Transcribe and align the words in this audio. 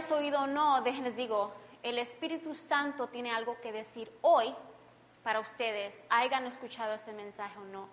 hayas 0.00 0.12
oído 0.12 0.40
o 0.40 0.46
no, 0.46 0.80
déjenles 0.80 1.14
digo, 1.14 1.52
el 1.82 1.98
Espíritu 1.98 2.54
Santo 2.54 3.08
tiene 3.08 3.30
algo 3.32 3.60
que 3.60 3.70
decir 3.70 4.10
hoy 4.22 4.54
para 5.22 5.40
ustedes, 5.40 5.94
hayan 6.08 6.46
escuchado 6.46 6.94
ese 6.94 7.12
mensaje 7.12 7.58
o 7.58 7.64
no. 7.64 7.86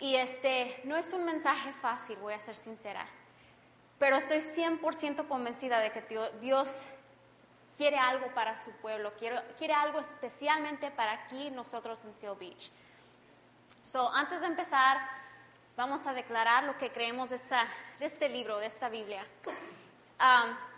Y 0.00 0.16
este 0.16 0.80
no 0.84 0.96
es 0.96 1.12
un 1.12 1.24
mensaje 1.24 1.72
fácil, 1.74 2.16
voy 2.16 2.34
a 2.34 2.40
ser 2.40 2.56
sincera, 2.56 3.06
pero 4.00 4.16
estoy 4.16 4.38
100% 4.38 5.28
convencida 5.28 5.78
de 5.78 5.92
que 5.92 6.30
Dios 6.40 6.68
quiere 7.76 7.98
algo 7.98 8.26
para 8.34 8.58
su 8.58 8.72
pueblo, 8.72 9.12
quiere, 9.14 9.40
quiere 9.56 9.74
algo 9.74 10.00
especialmente 10.00 10.90
para 10.90 11.12
aquí 11.12 11.50
nosotros 11.50 12.04
en 12.04 12.12
Seal 12.14 12.36
Beach. 12.36 12.72
So, 13.84 14.08
antes 14.12 14.40
de 14.40 14.48
empezar, 14.48 14.98
vamos 15.76 16.04
a 16.08 16.12
declarar 16.12 16.64
lo 16.64 16.76
que 16.76 16.90
creemos 16.90 17.30
de, 17.30 17.36
esta, 17.36 17.68
de 18.00 18.06
este 18.06 18.28
libro, 18.28 18.58
de 18.58 18.66
esta 18.66 18.88
Biblia. 18.88 19.24
Um, 20.18 20.71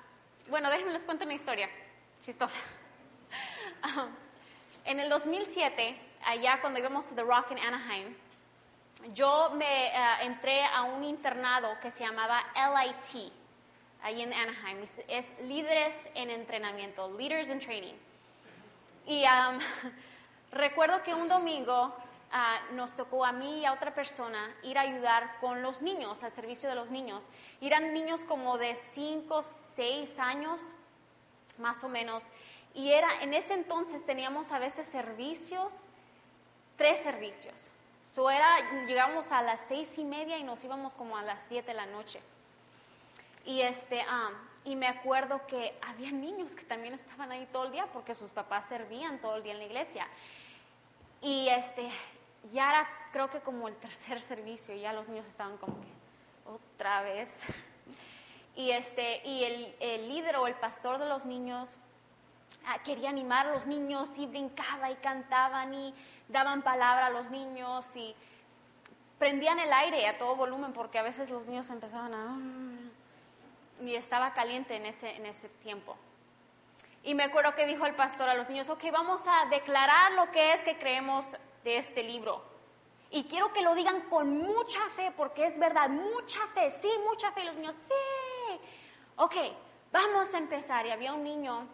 bueno, 0.48 0.70
déjenme 0.70 0.92
les 0.92 1.02
cuento 1.02 1.24
una 1.24 1.34
historia 1.34 1.68
chistosa. 2.20 2.58
Um, 3.84 4.08
en 4.84 5.00
el 5.00 5.08
2007, 5.08 5.96
allá 6.24 6.60
cuando 6.60 6.78
íbamos 6.78 7.10
a 7.10 7.14
The 7.14 7.22
Rock 7.22 7.52
en 7.52 7.58
Anaheim, 7.58 8.14
yo 9.12 9.50
me 9.50 9.90
uh, 9.92 10.24
entré 10.24 10.64
a 10.64 10.82
un 10.82 11.04
internado 11.04 11.78
que 11.80 11.90
se 11.90 12.04
llamaba 12.04 12.42
LIT, 12.54 13.32
ahí 14.02 14.22
en 14.22 14.32
Anaheim. 14.32 14.86
Es 15.08 15.26
líderes 15.40 15.94
en 16.14 16.30
entrenamiento, 16.30 17.10
leaders 17.16 17.48
in 17.48 17.58
training. 17.58 17.94
Y 19.06 19.24
recuerdo 20.52 21.02
que 21.02 21.14
un 21.14 21.28
domingo 21.28 21.94
uh, 22.32 22.74
nos 22.74 22.94
tocó 22.96 23.24
a 23.24 23.32
mí 23.32 23.60
y 23.60 23.64
a 23.64 23.72
otra 23.72 23.94
persona 23.94 24.54
ir 24.62 24.78
a 24.78 24.82
ayudar 24.82 25.38
con 25.40 25.62
los 25.62 25.82
niños, 25.82 26.22
al 26.22 26.32
servicio 26.32 26.68
de 26.68 26.74
los 26.74 26.90
niños. 26.90 27.24
eran 27.60 27.92
niños 27.92 28.20
como 28.22 28.56
de 28.56 28.74
5, 28.74 29.44
6 29.76 30.18
años, 30.18 30.60
más 31.58 31.82
o 31.84 31.88
menos. 31.88 32.22
Y 32.74 32.90
era, 32.90 33.22
en 33.22 33.34
ese 33.34 33.54
entonces 33.54 34.04
teníamos 34.04 34.50
a 34.50 34.58
veces 34.58 34.86
servicios, 34.88 35.72
tres 36.76 37.00
servicios. 37.00 37.54
So 38.14 38.30
era, 38.30 38.84
llegamos 38.86 39.24
a 39.30 39.42
las 39.42 39.60
seis 39.68 39.88
y 39.96 40.04
media 40.04 40.38
y 40.38 40.44
nos 40.44 40.62
íbamos 40.64 40.92
como 40.94 41.16
a 41.16 41.22
las 41.22 41.38
siete 41.48 41.68
de 41.68 41.74
la 41.74 41.86
noche. 41.86 42.20
Y, 43.44 43.60
este, 43.60 44.04
y 44.64 44.76
me 44.76 44.86
acuerdo 44.86 45.46
que 45.46 45.76
había 45.82 46.10
niños 46.10 46.52
que 46.52 46.64
también 46.64 46.94
estaban 46.94 47.30
ahí 47.30 47.46
todo 47.52 47.64
el 47.64 47.72
día 47.72 47.86
porque 47.92 48.14
sus 48.14 48.30
papás 48.30 48.66
servían 48.66 49.18
todo 49.18 49.36
el 49.36 49.42
día 49.42 49.52
en 49.52 49.58
la 49.58 49.64
iglesia. 49.64 50.06
Y 51.20 51.48
este, 51.48 51.90
ya 52.52 52.70
era 52.70 52.88
creo 53.12 53.30
que 53.30 53.40
como 53.40 53.68
el 53.68 53.76
tercer 53.76 54.20
servicio, 54.20 54.74
ya 54.74 54.92
los 54.92 55.08
niños 55.08 55.26
estaban 55.26 55.56
como 55.58 55.74
que 55.80 55.88
otra 56.74 57.02
vez. 57.02 57.30
Y, 58.56 58.70
este, 58.70 59.26
y 59.26 59.44
el, 59.44 59.76
el 59.80 60.08
líder 60.08 60.36
o 60.36 60.46
el 60.46 60.54
pastor 60.54 60.98
de 60.98 61.08
los 61.08 61.24
niños 61.24 61.68
ah, 62.66 62.78
quería 62.84 63.10
animar 63.10 63.48
a 63.48 63.52
los 63.52 63.66
niños 63.66 64.16
y 64.16 64.26
brincaba 64.26 64.90
y 64.90 64.96
cantaban 64.96 65.74
y 65.74 65.94
daban 66.28 66.62
palabra 66.62 67.06
a 67.06 67.10
los 67.10 67.30
niños 67.30 67.84
y 67.96 68.14
prendían 69.18 69.58
el 69.58 69.72
aire 69.72 70.06
a 70.06 70.18
todo 70.18 70.36
volumen 70.36 70.72
porque 70.72 70.98
a 70.98 71.02
veces 71.02 71.30
los 71.30 71.46
niños 71.46 71.68
empezaban 71.70 72.14
a 72.14 72.38
y 73.82 73.94
estaba 73.96 74.32
caliente 74.32 74.76
en 74.76 74.86
ese, 74.86 75.16
en 75.16 75.26
ese 75.26 75.48
tiempo. 75.48 75.96
Y 77.02 77.14
me 77.14 77.24
acuerdo 77.24 77.54
que 77.54 77.66
dijo 77.66 77.86
el 77.86 77.94
pastor 77.94 78.28
a 78.28 78.34
los 78.34 78.48
niños, 78.48 78.70
ok, 78.70 78.84
vamos 78.90 79.22
a 79.26 79.46
declarar 79.50 80.12
lo 80.12 80.30
que 80.30 80.52
es 80.52 80.62
que 80.62 80.78
creemos 80.78 81.26
de 81.62 81.76
este 81.78 82.02
libro. 82.02 82.42
Y 83.10 83.24
quiero 83.24 83.52
que 83.52 83.62
lo 83.62 83.74
digan 83.74 84.08
con 84.08 84.38
mucha 84.38 84.80
fe, 84.96 85.12
porque 85.16 85.46
es 85.46 85.58
verdad, 85.58 85.88
mucha 85.88 86.46
fe, 86.48 86.70
sí, 86.70 86.90
mucha 87.06 87.30
fe. 87.32 87.42
Y 87.42 87.44
los 87.44 87.56
niños, 87.56 87.74
sí. 87.86 87.94
Ok, 89.16 89.34
vamos 89.92 90.32
a 90.34 90.38
empezar. 90.38 90.86
Y 90.86 90.90
había 90.90 91.12
un 91.12 91.24
niño, 91.24 91.66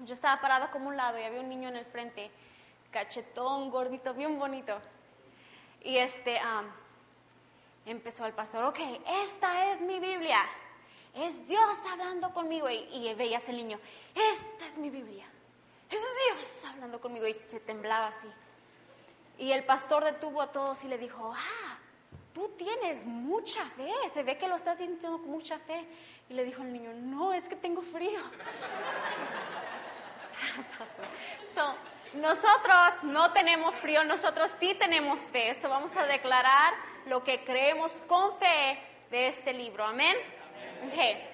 yo 0.00 0.14
estaba 0.14 0.40
parada 0.40 0.70
como 0.70 0.88
un 0.88 0.96
lado 0.96 1.18
y 1.18 1.22
había 1.22 1.40
un 1.40 1.48
niño 1.48 1.68
en 1.68 1.76
el 1.76 1.86
frente, 1.86 2.30
cachetón, 2.90 3.70
gordito, 3.70 4.14
bien 4.14 4.38
bonito. 4.38 4.78
Y 5.82 5.98
este, 5.98 6.40
empezó 7.86 8.26
el 8.26 8.32
pastor, 8.32 8.64
ok, 8.64 8.78
esta 9.22 9.72
es 9.72 9.80
mi 9.80 10.00
Biblia 10.00 10.40
es 11.14 11.46
Dios 11.46 11.78
hablando 11.90 12.32
conmigo. 12.32 12.68
Y, 12.68 13.14
veías 13.14 13.48
el 13.48 13.56
niño, 13.56 13.78
esta 14.14 14.66
es 14.66 14.76
mi 14.76 14.90
Biblia, 14.90 15.26
es 15.90 16.00
Dios 16.00 16.64
hablando 16.64 17.00
conmigo. 17.00 17.26
Y 17.26 17.34
se 17.34 17.60
temblaba 17.60 18.08
así. 18.08 18.28
Y 19.38 19.52
el 19.52 19.64
pastor 19.64 20.04
detuvo 20.04 20.42
a 20.42 20.52
todos 20.52 20.82
y 20.84 20.88
le 20.88 20.98
dijo, 20.98 21.32
ah, 21.34 21.78
tú 22.34 22.50
tienes 22.58 23.02
mucha 23.06 23.64
fe, 23.64 23.90
se 24.12 24.22
ve 24.22 24.36
que 24.36 24.48
lo 24.48 24.56
estás 24.56 24.76
sintiendo 24.78 25.18
con 25.18 25.30
mucha 25.30 25.58
fe. 25.60 25.86
Y 26.28 26.34
le 26.34 26.44
dijo 26.44 26.62
al 26.62 26.72
niño, 26.72 26.92
no, 26.92 27.32
es 27.32 27.48
que 27.48 27.56
tengo 27.56 27.80
frío. 27.80 28.20
nosotros 32.14 33.04
no 33.04 33.32
tenemos 33.32 33.74
frío, 33.76 34.04
nosotros 34.04 34.50
sí 34.58 34.74
tenemos 34.74 35.20
fe. 35.20 35.50
Eso 35.50 35.68
vamos 35.68 35.96
a 35.96 36.06
declarar 36.06 36.74
lo 37.06 37.22
que 37.22 37.44
creemos 37.44 37.92
con 38.08 38.36
fe 38.38 38.80
de 39.10 39.28
este 39.28 39.52
libro. 39.52 39.84
Amén. 39.84 40.16
Okay. 40.90 41.30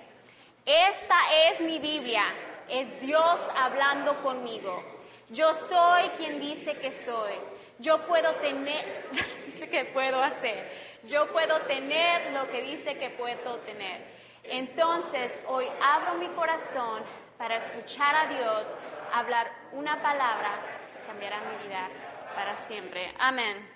Esta 0.66 1.16
es 1.48 1.60
mi 1.60 1.78
Biblia, 1.78 2.24
es 2.68 3.00
Dios 3.00 3.40
hablando 3.56 4.22
conmigo. 4.22 4.84
Yo 5.30 5.54
soy 5.54 6.08
quien 6.18 6.40
dice 6.40 6.78
que 6.78 6.92
soy. 6.92 7.32
Yo 7.78 8.06
puedo 8.06 8.34
tener, 8.34 9.08
dice 9.46 9.70
que 9.70 9.86
puedo 9.86 10.22
hacer. 10.22 10.89
Yo 11.04 11.32
puedo 11.32 11.60
tener 11.62 12.32
lo 12.32 12.48
que 12.50 12.62
dice 12.62 12.98
que 12.98 13.10
puedo 13.10 13.56
tener. 13.60 14.04
Entonces, 14.44 15.32
hoy 15.48 15.66
abro 15.80 16.14
mi 16.14 16.28
corazón 16.28 17.02
para 17.38 17.56
escuchar 17.56 18.14
a 18.14 18.26
Dios 18.26 18.66
hablar 19.12 19.50
una 19.72 20.00
palabra, 20.02 20.60
cambiará 21.06 21.40
mi 21.40 21.66
vida 21.66 21.88
para 22.34 22.56
siempre. 22.66 23.14
Amén. 23.18 23.66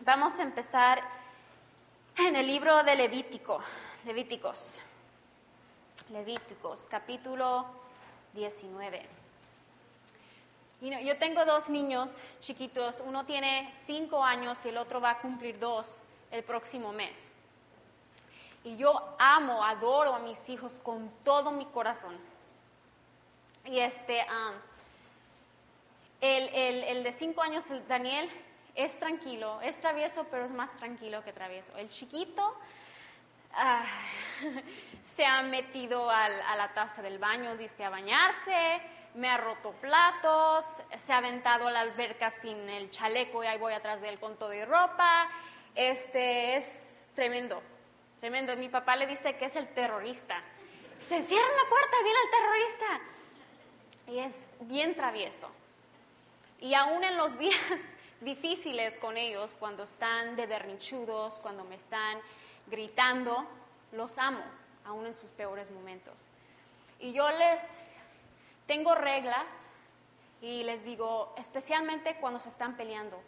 Vamos 0.00 0.38
a 0.38 0.42
empezar 0.42 1.02
en 2.18 2.36
el 2.36 2.46
libro 2.46 2.82
de 2.82 2.94
Levítico, 2.94 3.62
Levíticos. 4.04 4.82
Levíticos, 6.10 6.86
capítulo 6.90 7.66
19. 8.34 9.06
yo 10.80 11.16
tengo 11.18 11.44
dos 11.44 11.70
niños 11.70 12.10
chiquitos, 12.40 13.00
uno 13.04 13.24
tiene 13.24 13.72
cinco 13.86 14.24
años 14.24 14.58
y 14.64 14.70
el 14.70 14.78
otro 14.78 15.00
va 15.00 15.12
a 15.12 15.18
cumplir 15.20 15.58
dos 15.58 15.99
el 16.30 16.42
próximo 16.42 16.92
mes. 16.92 17.16
Y 18.64 18.76
yo 18.76 19.16
amo, 19.18 19.64
adoro 19.64 20.14
a 20.14 20.18
mis 20.18 20.48
hijos 20.48 20.72
con 20.82 21.10
todo 21.24 21.50
mi 21.50 21.64
corazón. 21.66 22.18
Y 23.64 23.78
este, 23.78 24.24
el, 26.20 26.84
el 26.84 27.02
de 27.02 27.12
cinco 27.12 27.42
años, 27.42 27.64
Daniel, 27.88 28.28
es 28.74 28.98
tranquilo, 28.98 29.60
es 29.62 29.80
travieso, 29.80 30.24
pero 30.30 30.44
es 30.44 30.50
más 30.50 30.72
tranquilo 30.76 31.24
que 31.24 31.32
travieso. 31.32 31.76
El 31.76 31.88
chiquito 31.88 32.54
Ah, 33.52 33.84
se 35.16 35.24
ha 35.24 35.42
metido 35.42 36.08
a 36.08 36.28
la 36.28 36.72
taza 36.72 37.02
del 37.02 37.18
baño, 37.18 37.56
dice 37.56 37.84
a 37.84 37.90
bañarse, 37.90 38.80
me 39.14 39.28
ha 39.28 39.36
roto 39.36 39.72
platos, 39.72 40.64
se 40.96 41.12
ha 41.12 41.18
aventado 41.18 41.66
a 41.66 41.70
la 41.70 41.80
alberca 41.80 42.30
sin 42.30 42.56
el 42.68 42.90
chaleco 42.90 43.42
y 43.42 43.48
ahí 43.48 43.58
voy 43.58 43.72
atrás 43.72 44.00
de 44.00 44.08
él 44.08 44.20
con 44.20 44.36
todo 44.36 44.52
y 44.54 44.64
ropa. 44.64 45.28
Este 45.74 46.56
es 46.56 46.66
tremendo, 47.14 47.62
tremendo. 48.20 48.56
Mi 48.56 48.68
papá 48.68 48.96
le 48.96 49.06
dice 49.06 49.36
que 49.36 49.46
es 49.46 49.56
el 49.56 49.68
terrorista. 49.74 50.42
Se 51.08 51.22
cierra 51.22 51.48
la 51.48 51.68
puerta, 51.68 51.96
viene 52.02 52.18
el 52.24 52.30
terrorista. 52.30 53.00
Y 54.08 54.18
es 54.18 54.68
bien 54.68 54.94
travieso. 54.94 55.48
Y 56.60 56.74
aún 56.74 57.04
en 57.04 57.16
los 57.16 57.38
días 57.38 57.56
difíciles 58.20 58.96
con 58.96 59.16
ellos, 59.16 59.54
cuando 59.58 59.84
están 59.84 60.36
de 60.36 60.46
berrinchudos, 60.46 61.34
cuando 61.34 61.64
me 61.64 61.76
están 61.76 62.18
gritando, 62.66 63.46
los 63.92 64.18
amo, 64.18 64.42
aún 64.84 65.06
en 65.06 65.14
sus 65.14 65.30
peores 65.30 65.70
momentos. 65.70 66.14
Y 66.98 67.12
yo 67.12 67.28
les 67.30 67.62
tengo 68.66 68.94
reglas 68.94 69.46
y 70.42 70.62
les 70.64 70.84
digo, 70.84 71.34
especialmente 71.38 72.16
cuando 72.16 72.40
se 72.40 72.48
están 72.48 72.76
peleando, 72.76 73.20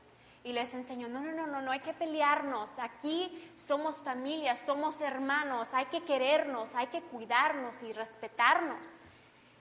y 0.44 0.52
les 0.52 0.74
enseño, 0.74 1.08
no, 1.08 1.20
no, 1.20 1.32
no, 1.32 1.46
no, 1.46 1.62
no 1.62 1.70
hay 1.70 1.80
que 1.80 1.94
pelearnos, 1.94 2.68
aquí 2.78 3.52
somos 3.56 4.02
familia, 4.02 4.56
somos 4.56 5.00
hermanos, 5.00 5.68
hay 5.72 5.86
que 5.86 6.02
querernos, 6.02 6.68
hay 6.74 6.88
que 6.88 7.00
cuidarnos 7.00 7.80
y 7.82 7.92
respetarnos, 7.92 8.84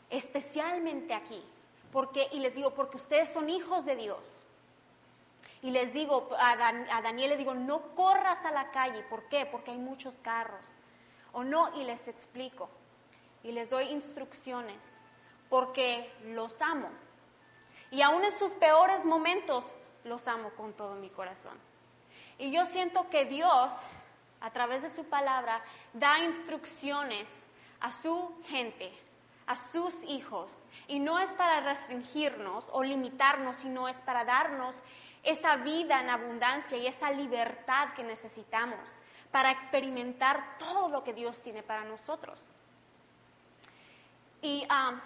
especialmente 0.10 1.14
aquí, 1.14 1.44
porque, 1.92 2.28
y 2.32 2.40
les 2.40 2.56
digo, 2.56 2.74
porque 2.74 2.98
ustedes 2.98 3.30
son 3.30 3.50
hijos 3.50 3.86
de 3.86 3.96
Dios. 3.96 4.46
Y 5.64 5.70
les 5.70 5.94
digo, 5.94 6.30
a, 6.40 6.56
Daniel 7.04 7.32
le 7.32 7.38
digo, 7.38 7.54
no 7.54 7.94
corras 7.94 8.44
a 8.46 8.52
la 8.52 8.72
calle. 8.72 9.04
¿Por 9.04 9.30
qué? 9.30 9.46
Porque 9.46 9.72
hay 9.72 9.78
muchos 9.78 10.16
carros. 10.22 10.66
O 11.34 11.44
no, 11.44 11.80
y 11.80 11.84
les 11.84 12.08
explico. 12.08 12.70
Y 13.44 13.52
les 13.52 13.70
doy 13.70 13.86
instrucciones. 13.90 14.82
Porque 15.50 16.12
los 16.26 16.62
amo. 16.62 16.90
Y 17.92 18.02
aún 18.02 18.24
en 18.24 18.32
sus 18.32 18.52
peores 18.54 19.06
momentos, 19.06 19.76
los 20.04 20.28
amo 20.28 20.50
con 20.52 20.74
todo 20.74 20.96
mi 20.96 21.10
corazón. 21.10 21.58
Y 22.38 22.52
yo 22.52 22.66
siento 22.66 23.10
que 23.10 23.26
Dios 23.26 23.74
a 24.42 24.50
través 24.50 24.82
de 24.82 24.90
su 24.90 25.06
palabra, 25.06 25.62
da 25.94 26.20
instrucciones 26.20 27.46
a 27.80 27.92
su 27.92 28.34
gente, 28.48 28.92
a 29.46 29.56
sus 29.56 30.04
hijos. 30.04 30.66
Y 30.88 31.00
no 31.00 31.20
es 31.20 31.32
para 31.34 31.62
restringirnos 31.62 32.68
o 32.74 32.84
limitarnos, 32.84 33.56
sino 33.58 33.88
es 33.88 33.98
para 34.02 34.26
darnos 34.26 34.76
esa 35.24 35.58
vida 35.58 36.02
en 36.02 36.10
abundancia 36.10 36.78
y 36.78 36.88
esa 36.88 37.12
libertad 37.12 37.94
que 37.94 38.04
necesitamos 38.04 38.90
para 39.32 39.52
experimentar 39.52 40.58
todo 40.58 40.90
lo 40.90 41.04
que 41.04 41.14
Dios 41.14 41.42
tiene 41.42 41.62
para 41.62 41.86
nosotros. 41.86 42.40
Y 44.42 44.66
um, 44.66 45.00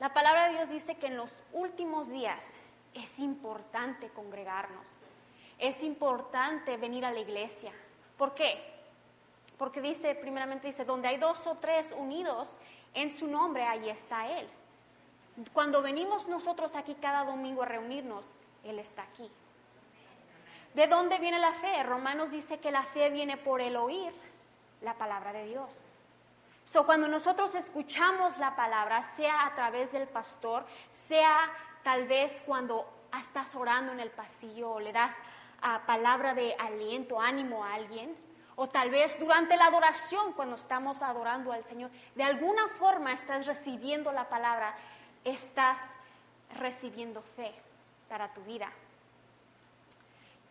la 0.00 0.12
palabra 0.12 0.48
de 0.48 0.54
Dios 0.54 0.70
dice 0.70 0.96
que 0.96 1.08
en 1.08 1.16
los 1.16 1.32
últimos 1.52 2.08
días 2.08 2.58
es 2.94 3.18
importante 3.18 4.08
congregarnos, 4.10 4.86
es 5.58 5.82
importante 5.82 6.76
venir 6.76 7.04
a 7.04 7.10
la 7.10 7.18
iglesia. 7.18 7.72
¿Por 8.16 8.34
qué? 8.34 8.78
Porque 9.56 9.80
dice, 9.80 10.14
primeramente 10.14 10.68
dice, 10.68 10.84
donde 10.84 11.08
hay 11.08 11.18
dos 11.18 11.46
o 11.46 11.56
tres 11.56 11.92
unidos 11.96 12.56
en 12.94 13.12
su 13.12 13.26
nombre, 13.26 13.64
ahí 13.64 13.88
está 13.88 14.28
Él. 14.28 14.46
Cuando 15.52 15.82
venimos 15.82 16.28
nosotros 16.28 16.74
aquí 16.74 16.94
cada 16.94 17.24
domingo 17.24 17.62
a 17.62 17.66
reunirnos, 17.66 18.24
Él 18.64 18.78
está 18.78 19.02
aquí. 19.02 19.28
¿De 20.74 20.86
dónde 20.86 21.18
viene 21.18 21.38
la 21.38 21.52
fe? 21.54 21.82
Romanos 21.82 22.30
dice 22.30 22.58
que 22.58 22.70
la 22.70 22.84
fe 22.84 23.10
viene 23.10 23.36
por 23.36 23.60
el 23.60 23.76
oír 23.76 24.12
la 24.82 24.94
palabra 24.94 25.32
de 25.32 25.46
Dios. 25.46 25.70
So, 26.70 26.84
cuando 26.84 27.08
nosotros 27.08 27.54
escuchamos 27.54 28.36
la 28.36 28.54
palabra, 28.54 29.02
sea 29.16 29.46
a 29.46 29.54
través 29.54 29.90
del 29.90 30.06
pastor, 30.06 30.66
sea 31.06 31.50
tal 31.82 32.06
vez 32.06 32.42
cuando 32.44 32.86
estás 33.18 33.54
orando 33.56 33.92
en 33.92 34.00
el 34.00 34.10
pasillo 34.10 34.72
o 34.72 34.80
le 34.80 34.92
das 34.92 35.14
a 35.62 35.86
palabra 35.86 36.34
de 36.34 36.54
aliento, 36.58 37.18
ánimo 37.18 37.64
a 37.64 37.72
alguien, 37.72 38.14
o 38.56 38.68
tal 38.68 38.90
vez 38.90 39.18
durante 39.18 39.56
la 39.56 39.64
adoración 39.64 40.34
cuando 40.34 40.56
estamos 40.56 41.00
adorando 41.00 41.52
al 41.52 41.64
Señor, 41.64 41.90
de 42.14 42.22
alguna 42.22 42.68
forma 42.68 43.14
estás 43.14 43.46
recibiendo 43.46 44.12
la 44.12 44.28
palabra, 44.28 44.76
estás 45.24 45.78
recibiendo 46.58 47.22
fe 47.22 47.54
para 48.10 48.34
tu 48.34 48.42
vida. 48.42 48.70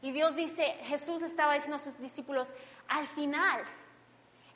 Y 0.02 0.12
Dios 0.12 0.36
dice, 0.36 0.64
Jesús 0.86 1.22
estaba 1.22 1.54
diciendo 1.54 1.76
a 1.76 1.80
sus 1.80 2.00
discípulos, 2.00 2.52
al 2.88 3.06
final 3.06 3.64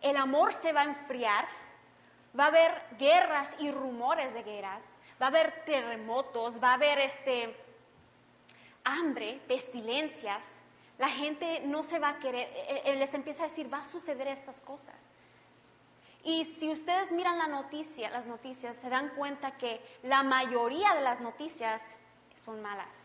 el 0.02 0.18
amor 0.18 0.54
se 0.54 0.74
va 0.74 0.82
a 0.82 0.86
enfriar, 0.86 1.48
va 2.38 2.46
a 2.46 2.48
haber 2.48 2.82
guerras 2.98 3.54
y 3.60 3.72
rumores 3.72 4.34
de 4.34 4.44
guerras, 4.44 4.84
va 5.22 5.28
a 5.28 5.30
haber 5.30 5.64
terremotos, 5.66 6.62
va 6.62 6.72
a 6.72 6.74
haber 6.76 7.00
este 7.00 7.56
hambre, 8.84 9.40
pestilencias. 9.48 10.44
La 10.98 11.10
gente 11.10 11.62
no 11.66 11.84
se 11.84 12.00
va 12.00 12.10
a 12.10 12.20
querer, 12.20 12.50
eh, 12.54 12.82
eh, 12.86 12.96
les 12.96 13.14
empieza 13.14 13.44
a 13.44 13.48
decir, 13.48 13.72
va 13.72 13.80
a 13.80 13.86
suceder 13.86 14.28
estas 14.28 14.62
cosas. 14.62 14.96
Y 16.24 16.46
si 16.46 16.70
ustedes 16.70 17.12
miran 17.12 17.38
la 17.38 17.48
noticia, 17.48 18.10
las 18.12 18.28
noticias, 18.28 18.78
se 18.78 18.90
dan 18.90 19.10
cuenta 19.10 19.58
que 19.58 19.82
la 20.04 20.22
mayoría 20.22 20.94
de 20.94 21.02
las 21.02 21.20
noticias 21.20 21.82
son 22.46 22.62
malas. 22.62 22.96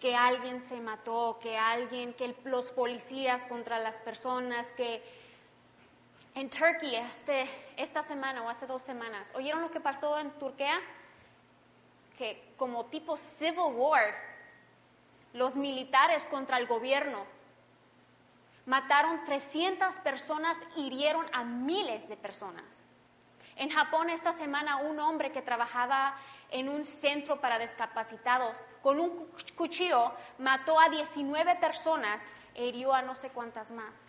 Que 0.00 0.14
alguien 0.14 0.60
se 0.68 0.80
mató, 0.80 1.38
que 1.40 1.56
alguien, 1.56 2.12
que 2.12 2.36
los 2.44 2.70
policías 2.72 3.42
contra 3.46 3.78
las 3.78 3.96
personas, 4.00 4.66
que 4.72 5.02
en 6.34 6.50
Turquía 6.50 7.06
este, 7.06 7.48
esta 7.76 8.02
semana 8.02 8.42
o 8.42 8.48
hace 8.48 8.66
dos 8.66 8.82
semanas, 8.82 9.32
¿oyeron 9.34 9.62
lo 9.62 9.70
que 9.70 9.80
pasó 9.80 10.18
en 10.18 10.30
Turquía? 10.32 10.80
Que 12.18 12.52
como 12.56 12.86
tipo 12.86 13.16
civil 13.16 13.74
war, 13.74 14.14
los 15.32 15.54
militares 15.54 16.26
contra 16.28 16.58
el 16.58 16.66
gobierno 16.66 17.24
mataron 18.66 19.24
300 19.24 19.96
personas, 19.96 20.56
hirieron 20.76 21.26
a 21.32 21.44
miles 21.44 22.08
de 22.08 22.16
personas. 22.16 22.64
En 23.56 23.70
Japón 23.70 24.10
esta 24.10 24.32
semana 24.32 24.78
un 24.78 24.98
hombre 24.98 25.30
que 25.30 25.42
trabajaba 25.42 26.16
en 26.50 26.68
un 26.68 26.84
centro 26.84 27.40
para 27.40 27.58
discapacitados 27.58 28.56
con 28.82 28.98
un 28.98 29.28
cuchillo 29.56 30.12
mató 30.38 30.80
a 30.80 30.88
19 30.88 31.56
personas 31.56 32.20
e 32.54 32.66
hirió 32.66 32.92
a 32.92 33.02
no 33.02 33.14
sé 33.14 33.30
cuántas 33.30 33.70
más. 33.70 34.03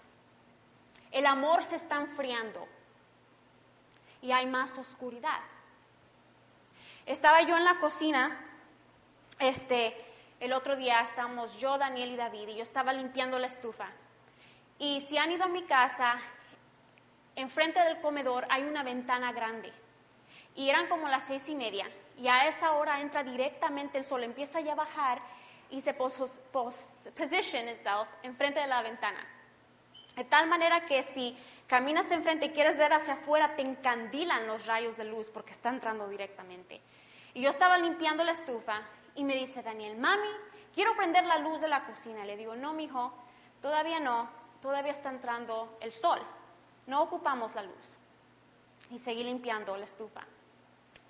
El 1.15 1.25
amor 1.27 1.63
se 1.63 1.77
está 1.77 1.95
enfriando 1.95 2.67
y 4.21 4.33
hay 4.33 4.47
más 4.47 4.77
oscuridad. 4.77 5.39
Estaba 7.05 7.41
yo 7.43 7.55
en 7.55 7.63
la 7.63 7.79
cocina, 7.79 8.37
este, 9.39 9.95
el 10.41 10.51
otro 10.51 10.75
día 10.75 10.99
estábamos 10.99 11.57
yo, 11.57 11.77
Daniel 11.77 12.11
y 12.11 12.17
David, 12.17 12.49
y 12.49 12.55
yo 12.55 12.63
estaba 12.63 12.91
limpiando 12.91 13.39
la 13.39 13.47
estufa. 13.47 13.87
Y 14.77 14.99
si 15.07 15.17
han 15.17 15.31
ido 15.31 15.45
a 15.45 15.47
mi 15.47 15.63
casa, 15.63 16.17
enfrente 17.37 17.79
del 17.79 18.01
comedor 18.01 18.45
hay 18.49 18.63
una 18.63 18.83
ventana 18.83 19.31
grande. 19.31 19.71
Y 20.53 20.69
eran 20.69 20.89
como 20.89 21.07
las 21.07 21.23
seis 21.23 21.47
y 21.47 21.55
media. 21.55 21.89
Y 22.17 22.27
a 22.27 22.49
esa 22.49 22.73
hora 22.73 22.99
entra 22.99 23.23
directamente 23.23 23.97
el 23.97 24.03
sol, 24.03 24.21
empieza 24.21 24.59
ya 24.59 24.73
a 24.73 24.75
bajar 24.75 25.21
y 25.69 25.79
se 25.79 25.93
posiciona 25.93 27.71
itself 27.71 28.09
enfrente 28.21 28.59
de 28.59 28.67
la 28.67 28.81
ventana. 28.81 29.25
De 30.15 30.23
tal 30.23 30.47
manera 30.47 30.85
que 30.85 31.03
si 31.03 31.37
caminas 31.67 32.09
enfrente 32.11 32.45
y 32.45 32.49
quieres 32.49 32.77
ver 32.77 32.93
hacia 32.93 33.15
afuera, 33.15 33.55
te 33.55 33.61
encandilan 33.61 34.47
los 34.47 34.65
rayos 34.65 34.95
de 34.97 35.03
luz 35.03 35.29
porque 35.33 35.51
está 35.51 35.69
entrando 35.69 36.07
directamente. 36.07 36.81
Y 37.33 37.41
yo 37.41 37.49
estaba 37.49 37.77
limpiando 37.77 38.23
la 38.23 38.31
estufa 38.31 38.81
y 39.15 39.23
me 39.23 39.35
dice 39.35 39.61
Daniel, 39.61 39.97
mami, 39.97 40.29
quiero 40.73 40.95
prender 40.95 41.25
la 41.25 41.39
luz 41.39 41.59
de 41.59 41.67
la 41.67 41.83
cocina. 41.83 42.23
Le 42.23 42.37
digo, 42.37 42.55
no, 42.55 42.73
mijo, 42.73 43.13
todavía 43.61 43.99
no, 43.99 44.29
todavía 44.61 44.93
está 44.93 45.09
entrando 45.09 45.77
el 45.81 45.91
sol, 45.91 46.19
no 46.87 47.01
ocupamos 47.01 47.53
la 47.55 47.63
luz. 47.63 47.95
Y 48.91 48.99
seguí 48.99 49.23
limpiando 49.23 49.75
la 49.75 49.83
estufa. 49.83 50.21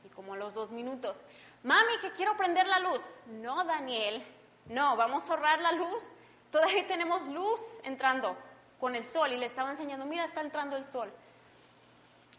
Y 0.04 0.10
como 0.10 0.34
a 0.34 0.38
los 0.38 0.54
dos 0.54 0.72
minutos, 0.72 1.18
mami, 1.62 2.00
que 2.02 2.12
quiero 2.12 2.36
prender 2.38 2.66
la 2.66 2.80
luz. 2.80 3.02
No, 3.28 3.64
Daniel, 3.66 4.24
no, 4.68 4.96
vamos 4.96 5.30
a 5.30 5.34
ahorrar 5.34 5.62
la 5.62 5.74
luz. 5.74 6.04
Todavía 6.52 6.88
tenemos 6.88 7.28
luz 7.28 7.60
entrando 7.84 8.36
con 8.80 8.96
el 8.96 9.04
sol 9.04 9.32
y 9.32 9.38
le 9.38 9.46
estaba 9.46 9.72
enseñando, 9.72 10.06
mira, 10.06 10.26
está 10.26 10.42
entrando 10.42 10.76
el 10.76 10.86
sol. 10.86 11.12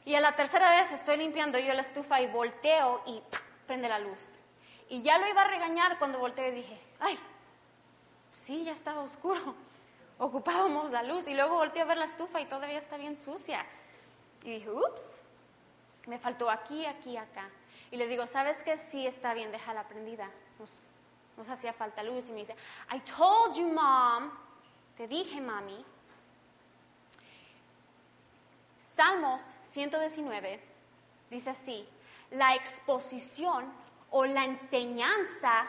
Y 0.04 0.14
a 0.14 0.20
la 0.20 0.36
tercera 0.36 0.70
vez 0.70 0.92
estoy 0.92 1.16
limpiando 1.16 1.58
yo 1.58 1.72
la 1.74 1.82
estufa 1.82 2.20
y 2.20 2.28
volteo 2.28 3.02
y 3.06 3.22
prende 3.66 3.88
la 3.88 3.98
luz. 3.98 4.24
Y 4.88 5.02
ya 5.02 5.18
lo 5.18 5.26
iba 5.26 5.42
a 5.42 5.48
regañar 5.48 5.98
cuando 5.98 6.18
volteo 6.18 6.48
y 6.48 6.52
dije, 6.52 6.80
ay, 7.00 7.18
sí, 8.44 8.64
ya 8.64 8.72
estaba 8.72 9.00
oscuro. 9.00 9.54
Ocupábamos 10.18 10.90
la 10.92 11.02
luz 11.02 11.26
y 11.26 11.34
luego 11.34 11.56
volteé 11.56 11.82
a 11.82 11.86
ver 11.86 11.98
la 11.98 12.04
estufa 12.04 12.40
y 12.40 12.46
todavía 12.46 12.78
está 12.78 12.96
bien 12.96 13.18
sucia. 13.18 13.66
Y 14.44 14.50
dije, 14.50 14.70
ups, 14.70 15.02
me 16.06 16.18
faltó 16.18 16.48
aquí, 16.48 16.86
aquí, 16.86 17.16
acá. 17.16 17.50
Y 17.90 17.96
le 17.96 18.06
digo, 18.06 18.26
¿sabes 18.28 18.62
qué? 18.62 18.78
Sí, 18.90 19.06
está 19.06 19.34
bien, 19.34 19.50
déjala 19.50 19.88
prendida. 19.88 20.30
Nos, 20.60 20.70
nos 21.36 21.48
hacía 21.48 21.72
falta 21.72 22.04
luz. 22.04 22.28
Y 22.28 22.32
me 22.32 22.38
dice, 22.40 22.54
I 22.94 23.00
told 23.00 23.56
you, 23.56 23.68
mom. 23.68 24.30
Te 24.96 25.08
dije, 25.08 25.40
mami, 25.40 25.84
Salmos 28.96 29.42
119 29.72 30.58
dice 31.28 31.50
así, 31.50 31.86
la 32.30 32.54
exposición 32.54 33.70
o 34.10 34.24
la 34.24 34.46
enseñanza 34.46 35.66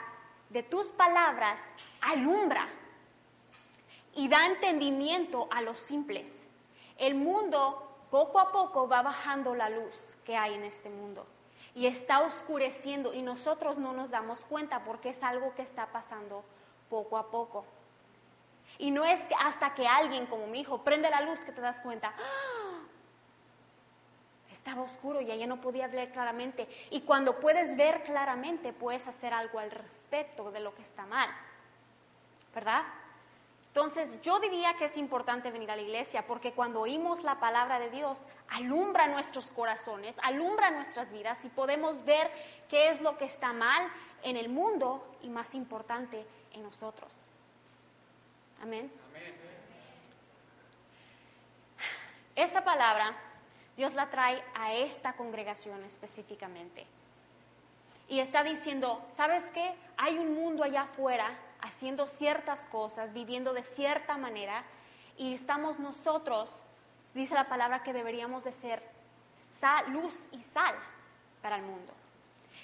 de 0.50 0.64
tus 0.64 0.88
palabras 0.88 1.60
alumbra 2.00 2.70
y 4.16 4.30
da 4.30 4.46
entendimiento 4.46 5.50
a 5.52 5.62
los 5.62 5.78
simples. 5.78 6.48
El 6.98 7.16
mundo 7.16 8.06
poco 8.10 8.40
a 8.40 8.54
poco 8.54 8.88
va 8.88 9.02
bajando 9.02 9.56
la 9.56 9.70
luz 9.70 10.16
que 10.24 10.38
hay 10.38 10.54
en 10.54 10.64
este 10.64 10.90
mundo 10.90 11.28
y 11.76 11.86
está 11.86 12.22
oscureciendo 12.22 13.14
y 13.14 13.24
nosotros 13.24 13.78
no 13.78 13.92
nos 13.92 14.10
damos 14.10 14.46
cuenta 14.46 14.86
porque 14.86 15.10
es 15.10 15.22
algo 15.22 15.54
que 15.54 15.64
está 15.64 15.88
pasando 15.88 16.46
poco 16.90 17.18
a 17.18 17.30
poco. 17.30 17.66
Y 18.80 18.90
no 18.92 19.04
es 19.04 19.20
hasta 19.38 19.74
que 19.74 19.86
alguien 19.86 20.28
como 20.28 20.48
mi 20.48 20.62
hijo 20.62 20.82
prende 20.84 21.10
la 21.10 21.22
luz 21.22 21.44
que 21.44 21.52
te 21.52 21.60
das 21.60 21.82
cuenta, 21.82 22.14
¡Ah! 22.18 22.67
Estaba 24.68 24.84
oscuro 24.84 25.22
y 25.22 25.32
ella 25.32 25.48
no 25.48 25.62
podía 25.62 25.88
ver 25.88 26.12
claramente. 26.12 26.68
Y 26.90 27.02
cuando 27.02 27.40
puedes 27.40 27.78
ver 27.78 28.04
claramente, 28.04 28.74
puedes 28.74 29.08
hacer 29.08 29.34
algo 29.34 29.60
al 29.60 29.72
respecto 29.72 30.52
de 30.52 30.60
lo 30.60 30.76
que 30.76 30.82
está 30.82 31.06
mal. 31.06 31.30
¿Verdad? 32.54 32.84
Entonces, 33.68 34.22
yo 34.22 34.42
diría 34.42 34.74
que 34.74 34.86
es 34.86 34.98
importante 34.98 35.52
venir 35.52 35.72
a 35.72 35.78
la 35.78 35.84
iglesia 35.84 36.28
porque 36.28 36.52
cuando 36.52 36.82
oímos 36.82 37.24
la 37.24 37.40
palabra 37.40 37.80
de 37.80 37.90
Dios, 37.92 38.18
alumbra 38.50 39.08
nuestros 39.08 39.52
corazones, 39.52 40.18
alumbra 40.22 40.70
nuestras 40.72 41.14
vidas 41.14 41.46
y 41.46 41.50
podemos 41.50 42.04
ver 42.04 42.30
qué 42.68 42.90
es 42.90 43.00
lo 43.00 43.18
que 43.18 43.26
está 43.26 43.54
mal 43.54 43.88
en 44.24 44.36
el 44.36 44.50
mundo 44.50 45.02
y 45.22 45.30
más 45.30 45.56
importante 45.56 46.26
en 46.52 46.64
nosotros. 46.64 47.10
Amén. 48.62 48.92
Amén. 49.12 49.34
Esta 52.36 52.64
palabra 52.64 53.16
Dios 53.78 53.94
la 53.94 54.10
trae 54.10 54.44
a 54.56 54.74
esta 54.74 55.14
congregación 55.14 55.84
específicamente. 55.84 56.86
Y 58.10 58.20
está 58.20 58.44
diciendo, 58.44 59.06
¿sabes 59.16 59.46
qué? 59.52 59.76
Hay 59.98 60.18
un 60.18 60.34
mundo 60.34 60.64
allá 60.64 60.82
afuera 60.84 61.38
haciendo 61.62 62.08
ciertas 62.08 62.62
cosas, 62.66 63.14
viviendo 63.14 63.54
de 63.54 63.64
cierta 63.64 64.18
manera, 64.18 64.64
y 65.18 65.34
estamos 65.34 65.80
nosotros, 65.80 66.52
dice 67.14 67.36
la 67.36 67.50
palabra 67.50 67.84
que 67.84 67.94
deberíamos 67.94 68.44
de 68.44 68.52
ser 68.52 68.84
luz 69.90 70.18
y 70.32 70.42
sal 70.44 70.76
para 71.42 71.58
el 71.58 71.64
mundo. 71.64 71.94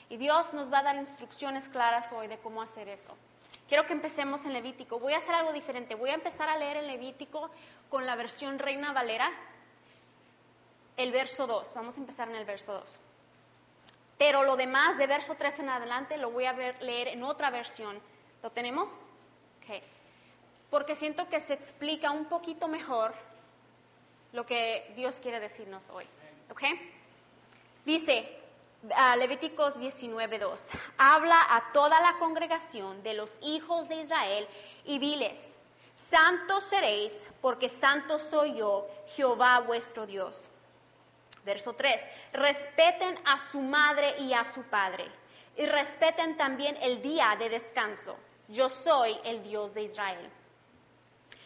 Y 0.09 0.17
Dios 0.17 0.53
nos 0.53 0.71
va 0.71 0.79
a 0.79 0.83
dar 0.83 0.95
instrucciones 0.95 1.67
claras 1.67 2.11
hoy 2.11 2.27
de 2.27 2.37
cómo 2.37 2.61
hacer 2.61 2.87
eso. 2.87 3.15
Quiero 3.67 3.85
que 3.87 3.93
empecemos 3.93 4.45
en 4.45 4.53
Levítico. 4.53 4.99
Voy 4.99 5.13
a 5.13 5.17
hacer 5.17 5.33
algo 5.33 5.53
diferente. 5.53 5.95
Voy 5.95 6.11
a 6.11 6.15
empezar 6.15 6.49
a 6.49 6.57
leer 6.57 6.77
en 6.77 6.87
Levítico 6.87 7.49
con 7.89 8.05
la 8.05 8.15
versión 8.15 8.59
Reina 8.59 8.93
Valera, 8.93 9.31
el 10.97 11.11
verso 11.11 11.47
2. 11.47 11.73
Vamos 11.73 11.95
a 11.97 11.99
empezar 11.99 12.29
en 12.29 12.35
el 12.35 12.45
verso 12.45 12.73
2. 12.73 12.99
Pero 14.17 14.43
lo 14.43 14.55
demás 14.55 14.97
de 14.97 15.07
verso 15.07 15.35
3 15.35 15.59
en 15.59 15.69
adelante 15.69 16.17
lo 16.17 16.31
voy 16.31 16.45
a 16.45 16.53
ver, 16.53 16.81
leer 16.81 17.09
en 17.09 17.23
otra 17.23 17.49
versión. 17.49 17.99
¿Lo 18.41 18.51
tenemos? 18.51 18.89
Okay. 19.63 19.81
Porque 20.69 20.95
siento 20.95 21.27
que 21.29 21.39
se 21.39 21.53
explica 21.53 22.11
un 22.11 22.25
poquito 22.25 22.67
mejor 22.67 23.13
lo 24.31 24.45
que 24.45 24.91
Dios 24.95 25.15
quiere 25.21 25.39
decirnos 25.39 25.83
hoy. 25.89 26.05
¿Ok? 26.51 26.63
Dice, 27.85 28.39
Levíticos 29.17 29.75
19:2. 29.77 30.69
Habla 30.97 31.39
a 31.49 31.71
toda 31.71 32.01
la 32.01 32.17
congregación 32.17 33.01
de 33.01 33.13
los 33.13 33.31
hijos 33.41 33.87
de 33.87 33.95
Israel 33.95 34.47
y 34.83 34.99
diles: 34.99 35.55
Santos 35.95 36.65
seréis, 36.65 37.25
porque 37.41 37.69
santo 37.69 38.19
soy 38.19 38.55
yo, 38.55 38.87
Jehová 39.15 39.59
vuestro 39.59 40.05
Dios. 40.05 40.49
Verso 41.43 41.73
3. 41.73 42.01
Respeten 42.33 43.19
a 43.25 43.37
su 43.37 43.59
madre 43.59 44.15
y 44.19 44.33
a 44.33 44.45
su 44.45 44.63
padre, 44.63 45.05
y 45.57 45.65
respeten 45.65 46.37
también 46.37 46.77
el 46.81 47.01
día 47.01 47.35
de 47.37 47.49
descanso. 47.49 48.15
Yo 48.47 48.69
soy 48.69 49.17
el 49.23 49.43
Dios 49.43 49.73
de 49.73 49.83
Israel. 49.83 50.29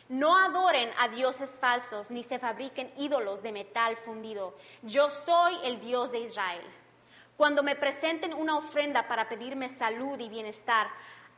No 0.10 0.38
adoren 0.38 0.90
a 1.00 1.10
dioses 1.10 1.50
falsos, 1.60 2.12
ni 2.12 2.24
se 2.24 2.40
fabriquen 2.40 2.92
ídolos 2.98 3.44
de 3.44 3.52
metal 3.52 3.98
fundido. 3.98 4.56
Yo 4.82 5.10
soy 5.10 5.58
el 5.64 5.82
Dios 5.82 6.12
de 6.12 6.20
Israel. 6.20 6.64
Cuando 7.36 7.62
me 7.62 7.76
presenten 7.76 8.34
una 8.34 8.58
ofrenda 8.58 9.08
para 9.08 9.28
pedirme 9.28 9.68
salud 9.68 10.18
y 10.20 10.30
bienestar, 10.30 10.88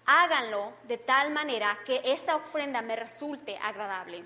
háganlo 0.06 0.74
de 0.84 0.98
tal 0.98 1.32
manera 1.32 1.80
que 1.86 2.02
esa 2.06 2.36
ofrenda 2.36 2.82
me 2.82 2.96
resulte 2.96 3.58
agradable. 3.58 4.24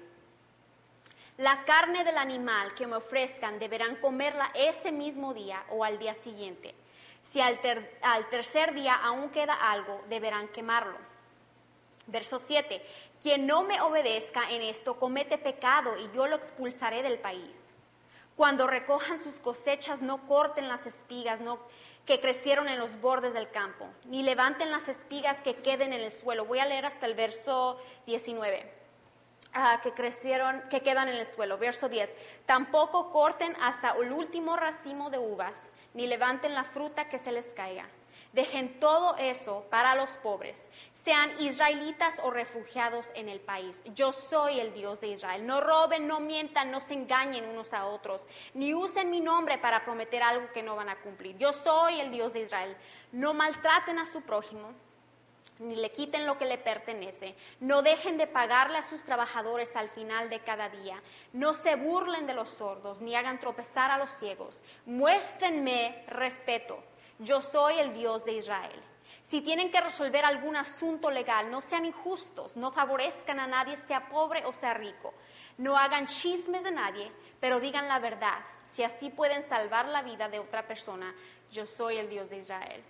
La 1.37 1.63
carne 1.65 2.03
del 2.03 2.19
animal 2.19 2.75
que 2.75 2.85
me 2.85 2.97
ofrezcan 2.97 3.57
deberán 3.57 3.95
comerla 3.95 4.51
ese 4.53 4.91
mismo 4.91 5.33
día 5.33 5.63
o 5.69 5.83
al 5.83 5.97
día 5.97 6.13
siguiente. 6.13 6.75
Si 7.23 7.41
al, 7.41 7.59
tercer 8.29 8.75
día 8.75 8.93
aún 8.93 9.31
queda 9.31 9.55
algo, 9.55 10.03
deberán 10.09 10.47
quemarlo. 10.49 10.95
Verso 12.05 12.37
7. 12.37 12.85
Quien 13.19 13.47
no 13.47 13.63
me 13.63 13.81
obedezca 13.81 14.51
en 14.51 14.61
esto 14.61 14.99
comete 14.99 15.39
pecado 15.39 15.97
y 15.97 16.15
yo 16.15 16.27
lo 16.27 16.35
expulsaré 16.35 17.01
del 17.01 17.17
país. 17.17 17.71
Cuando 18.35 18.67
recojan 18.67 19.17
sus 19.17 19.39
cosechas, 19.39 20.03
no 20.03 20.27
corten 20.27 20.67
las 20.67 20.85
espigas 20.85 21.39
que 22.05 22.19
crecieron 22.19 22.67
en 22.67 22.77
los 22.77 23.01
bordes 23.01 23.33
del 23.33 23.49
campo, 23.49 23.87
ni 24.05 24.21
levanten 24.21 24.69
las 24.69 24.87
espigas 24.87 25.41
que 25.41 25.55
queden 25.55 25.93
en 25.93 26.01
el 26.01 26.11
suelo. 26.11 26.45
Voy 26.45 26.59
a 26.59 26.65
leer 26.65 26.85
hasta 26.85 27.07
el 27.07 27.15
verso 27.15 27.79
19. 28.05 28.82
Ah, 29.53 29.79
que 29.83 29.91
crecieron, 29.91 30.63
que 30.69 30.81
quedan 30.81 31.09
en 31.09 31.15
el 31.15 31.25
suelo. 31.25 31.57
Verso 31.57 31.89
10. 31.89 32.13
Tampoco 32.45 33.11
corten 33.11 33.55
hasta 33.61 33.91
el 33.91 34.11
último 34.11 34.55
racimo 34.55 35.09
de 35.09 35.19
uvas, 35.19 35.69
ni 35.93 36.07
levanten 36.07 36.55
la 36.55 36.63
fruta 36.63 37.07
que 37.07 37.19
se 37.19 37.31
les 37.31 37.53
caiga. 37.53 37.87
Dejen 38.31 38.79
todo 38.79 39.15
eso 39.17 39.65
para 39.69 39.93
los 39.93 40.11
pobres 40.13 40.67
sean 41.03 41.31
israelitas 41.41 42.15
o 42.23 42.31
refugiados 42.31 43.07
en 43.13 43.27
el 43.27 43.41
país. 43.41 43.81
Yo 43.93 44.13
soy 44.13 44.59
el 44.61 44.73
Dios 44.73 45.01
de 45.01 45.09
Israel. 45.09 45.45
No 45.45 45.59
roben, 45.59 46.07
no 46.07 46.21
mientan, 46.21 46.71
no 46.71 46.79
se 46.79 46.93
engañen 46.93 47.45
unos 47.45 47.73
a 47.73 47.85
otros, 47.85 48.21
ni 48.53 48.73
usen 48.73 49.11
mi 49.11 49.19
nombre 49.19 49.57
para 49.57 49.83
prometer 49.83 50.23
algo 50.23 50.51
que 50.53 50.63
no 50.63 50.77
van 50.77 50.87
a 50.87 50.95
cumplir. 51.01 51.37
Yo 51.37 51.51
soy 51.51 51.99
el 51.99 52.09
Dios 52.09 52.31
de 52.31 52.41
Israel. 52.41 52.77
No 53.11 53.33
maltraten 53.33 53.99
a 53.99 54.05
su 54.05 54.21
prójimo, 54.21 54.71
ni 55.59 55.75
le 55.75 55.91
quiten 55.91 56.25
lo 56.25 56.37
que 56.37 56.45
le 56.45 56.57
pertenece. 56.57 57.35
No 57.59 57.81
dejen 57.81 58.17
de 58.17 58.27
pagarle 58.27 58.77
a 58.77 58.83
sus 58.83 59.03
trabajadores 59.03 59.75
al 59.75 59.89
final 59.89 60.29
de 60.29 60.39
cada 60.39 60.69
día. 60.69 61.01
No 61.31 61.53
se 61.53 61.75
burlen 61.75 62.27
de 62.27 62.33
los 62.33 62.49
sordos, 62.49 63.01
ni 63.01 63.15
hagan 63.15 63.39
tropezar 63.39 63.91
a 63.91 63.97
los 63.97 64.09
ciegos. 64.11 64.61
Muéstrenme 64.85 66.03
respeto. 66.07 66.83
Yo 67.19 67.41
soy 67.41 67.79
el 67.79 67.93
Dios 67.93 68.25
de 68.25 68.33
Israel. 68.33 68.81
Si 69.23 69.41
tienen 69.41 69.71
que 69.71 69.81
resolver 69.81 70.25
algún 70.25 70.55
asunto 70.55 71.09
legal, 71.09 71.49
no 71.49 71.61
sean 71.61 71.85
injustos, 71.85 72.57
no 72.57 72.71
favorezcan 72.71 73.39
a 73.39 73.47
nadie, 73.47 73.77
sea 73.77 74.09
pobre 74.09 74.45
o 74.45 74.51
sea 74.51 74.73
rico. 74.73 75.13
No 75.57 75.77
hagan 75.77 76.07
chismes 76.07 76.63
de 76.63 76.71
nadie, 76.71 77.11
pero 77.39 77.59
digan 77.59 77.87
la 77.87 77.99
verdad. 77.99 78.39
Si 78.67 78.83
así 78.83 79.09
pueden 79.09 79.43
salvar 79.43 79.87
la 79.87 80.01
vida 80.01 80.27
de 80.27 80.39
otra 80.39 80.67
persona, 80.67 81.13
yo 81.51 81.65
soy 81.65 81.97
el 81.97 82.09
Dios 82.09 82.29
de 82.29 82.37
Israel. 82.37 82.83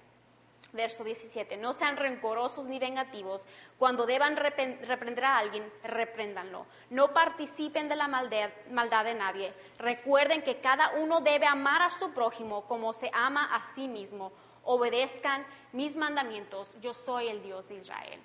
Verso 0.74 1.04
17. 1.04 1.58
No 1.58 1.74
sean 1.74 1.98
rencorosos 1.98 2.66
ni 2.66 2.80
vengativos. 2.80 3.42
Cuando 3.78 4.06
deban 4.06 4.36
reprender 4.36 5.24
a 5.24 5.38
alguien, 5.38 5.72
repréndanlo. 5.84 6.66
No 6.90 7.14
participen 7.14 7.88
de 7.88 7.96
la 7.96 8.08
maldad, 8.08 9.06
de 9.06 9.14
nadie. 9.14 9.54
Recuerden 9.78 10.42
que 10.42 10.60
cada 10.60 10.92
uno 10.94 11.22
debe 11.22 11.46
amar 11.46 11.84
a 11.84 11.92
su 11.92 12.12
prójimo 12.12 12.64
como 12.64 12.94
se 12.94 13.10
ama 13.14 13.56
a 13.56 13.62
sí 13.62 13.88
mismo 13.88 14.32
obedezcan 14.64 15.46
mis 15.72 15.96
mandamientos, 15.96 16.70
yo 16.82 16.94
soy 16.94 17.28
el 17.28 17.44
Dios 17.44 17.68
de 17.70 17.76
Israel. 17.76 18.20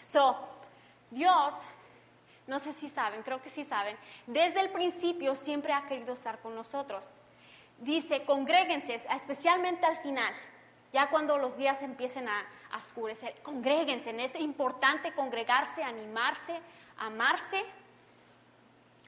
So, 0.00 0.36
Dios, 1.10 1.54
no 2.46 2.58
sé 2.58 2.72
si 2.72 2.88
saben, 2.88 3.22
creo 3.22 3.42
que 3.42 3.50
sí 3.50 3.64
saben, 3.64 3.96
desde 4.26 4.60
el 4.60 4.70
principio 4.70 5.34
siempre 5.34 5.72
ha 5.72 5.86
querido 5.86 6.14
estar 6.14 6.38
con 6.38 6.54
nosotros. 6.54 7.04
Dice, 7.78 8.24
congréguense, 8.24 8.94
especialmente 8.94 9.84
al 9.84 9.98
final, 9.98 10.32
ya 10.92 11.10
cuando 11.10 11.38
los 11.38 11.56
días 11.56 11.82
empiecen 11.82 12.28
a, 12.28 12.46
oscurecer, 12.76 13.34
congréguense, 13.42 14.10
es 14.22 14.34
importante 14.36 15.12
congregarse, 15.12 15.82
animarse, 15.82 16.60
amarse, 16.98 17.64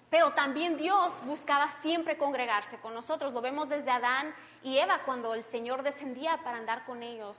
pero 0.09 0.33
también 0.33 0.77
Dios 0.77 1.13
buscaba 1.25 1.69
siempre 1.83 2.17
congregarse 2.17 2.79
con 2.79 2.95
nosotros. 2.95 3.33
Lo 3.35 3.43
vemos 3.43 3.69
desde 3.69 3.91
Adán 3.91 4.35
y 4.63 4.79
Eva 4.79 5.01
cuando 5.05 5.35
el 5.35 5.45
Señor 5.45 5.83
descendía 5.83 6.39
para 6.39 6.57
andar 6.57 6.85
con 6.87 7.03
ellos 7.03 7.39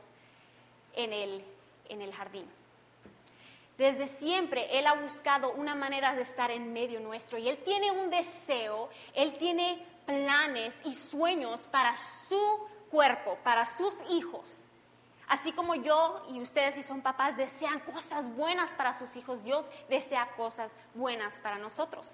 en 0.94 1.14
el, 1.14 1.44
en 1.88 2.02
el 2.02 2.14
jardín. 2.14 2.46
Desde 3.78 4.08
siempre 4.08 4.78
Él 4.78 4.86
ha 4.88 4.94
buscado 4.94 5.54
una 5.54 5.74
manera 5.74 6.14
de 6.14 6.22
estar 6.22 6.52
en 6.52 6.74
medio 6.74 7.00
nuestro 7.00 7.38
y 7.38 7.48
Él 7.48 7.58
tiene 7.64 7.92
un 7.92 8.10
deseo, 8.10 8.90
Él 9.14 9.34
tiene 9.40 9.84
planes 10.06 10.76
y 10.84 10.94
sueños 10.94 11.62
para 11.72 11.96
su 11.96 12.68
cuerpo, 12.92 13.38
para 13.44 13.66
sus 13.66 13.94
hijos. 14.10 14.62
Así 15.28 15.52
como 15.52 15.76
yo 15.76 16.26
y 16.30 16.42
ustedes 16.42 16.74
si 16.76 16.84
son 16.84 17.02
papás 17.02 17.38
desean 17.38 17.80
cosas 17.82 18.28
buenas 18.36 18.72
para 18.72 18.96
sus 18.96 19.16
hijos, 19.16 19.44
Dios 19.44 19.66
desea 19.88 20.28
cosas 20.36 20.72
buenas 20.96 21.34
para 21.36 21.60
nosotros. 21.60 22.08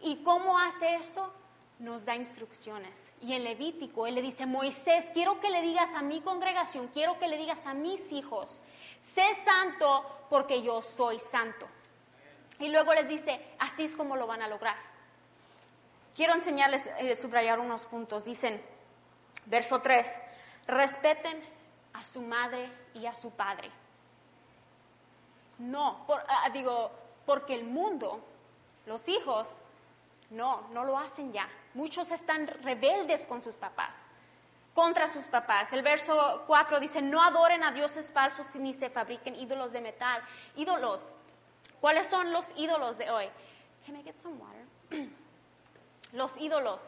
¿Y 0.00 0.22
cómo 0.22 0.56
hace 0.58 0.94
eso? 0.96 1.32
Nos 1.80 2.04
da 2.04 2.14
instrucciones. 2.14 2.92
Y 3.20 3.32
en 3.32 3.44
Levítico 3.44 4.06
Él 4.06 4.14
le 4.14 4.22
dice, 4.22 4.46
Moisés, 4.46 5.04
quiero 5.12 5.40
que 5.40 5.50
le 5.50 5.62
digas 5.62 5.90
a 5.94 6.02
mi 6.02 6.20
congregación, 6.20 6.88
quiero 6.88 7.18
que 7.18 7.26
le 7.26 7.36
digas 7.36 7.66
a 7.66 7.74
mis 7.74 8.12
hijos, 8.12 8.60
sé 9.14 9.26
santo 9.44 10.04
porque 10.30 10.62
yo 10.62 10.82
soy 10.82 11.18
santo. 11.18 11.66
Y 12.60 12.68
luego 12.68 12.94
les 12.94 13.08
dice, 13.08 13.40
así 13.58 13.82
es 13.82 13.96
como 13.96 14.16
lo 14.16 14.26
van 14.26 14.42
a 14.42 14.48
lograr. 14.48 14.76
Quiero 16.14 16.34
enseñarles, 16.34 16.88
eh, 16.98 17.14
subrayar 17.16 17.58
unos 17.58 17.84
puntos. 17.84 18.24
Dicen, 18.24 18.62
verso 19.46 19.80
3, 19.80 20.06
respeten 20.66 21.42
a 21.92 22.04
su 22.04 22.20
madre 22.20 22.70
y 22.94 23.06
a 23.06 23.14
su 23.14 23.30
padre. 23.30 23.70
No, 25.58 26.06
ah, 26.08 26.50
digo, 26.52 26.90
porque 27.24 27.54
el 27.54 27.64
mundo, 27.64 28.20
los 28.84 29.08
hijos, 29.08 29.48
no, 30.30 30.68
no 30.72 30.84
lo 30.84 30.98
hacen 30.98 31.32
ya. 31.32 31.48
Muchos 31.74 32.10
están 32.10 32.46
rebeldes 32.46 33.24
con 33.24 33.40
sus 33.40 33.54
papás, 33.54 33.94
contra 34.74 35.08
sus 35.08 35.24
papás. 35.24 35.72
El 35.72 35.82
verso 35.82 36.44
4 36.46 36.80
dice, 36.80 37.00
no 37.00 37.22
adoren 37.22 37.62
a 37.62 37.72
dioses 37.72 38.12
falsos 38.12 38.46
ni 38.56 38.74
se 38.74 38.90
fabriquen 38.90 39.34
ídolos 39.34 39.72
de 39.72 39.80
metal. 39.80 40.20
Ídolos. 40.56 41.00
¿Cuáles 41.80 42.06
son 42.08 42.32
los 42.32 42.46
ídolos 42.56 42.98
de 42.98 43.10
hoy? 43.10 43.28
Can 43.86 43.96
I 43.96 44.02
get 44.02 44.18
some 44.20 44.36
water? 44.36 44.66
los 46.12 46.32
ídolos. 46.38 46.80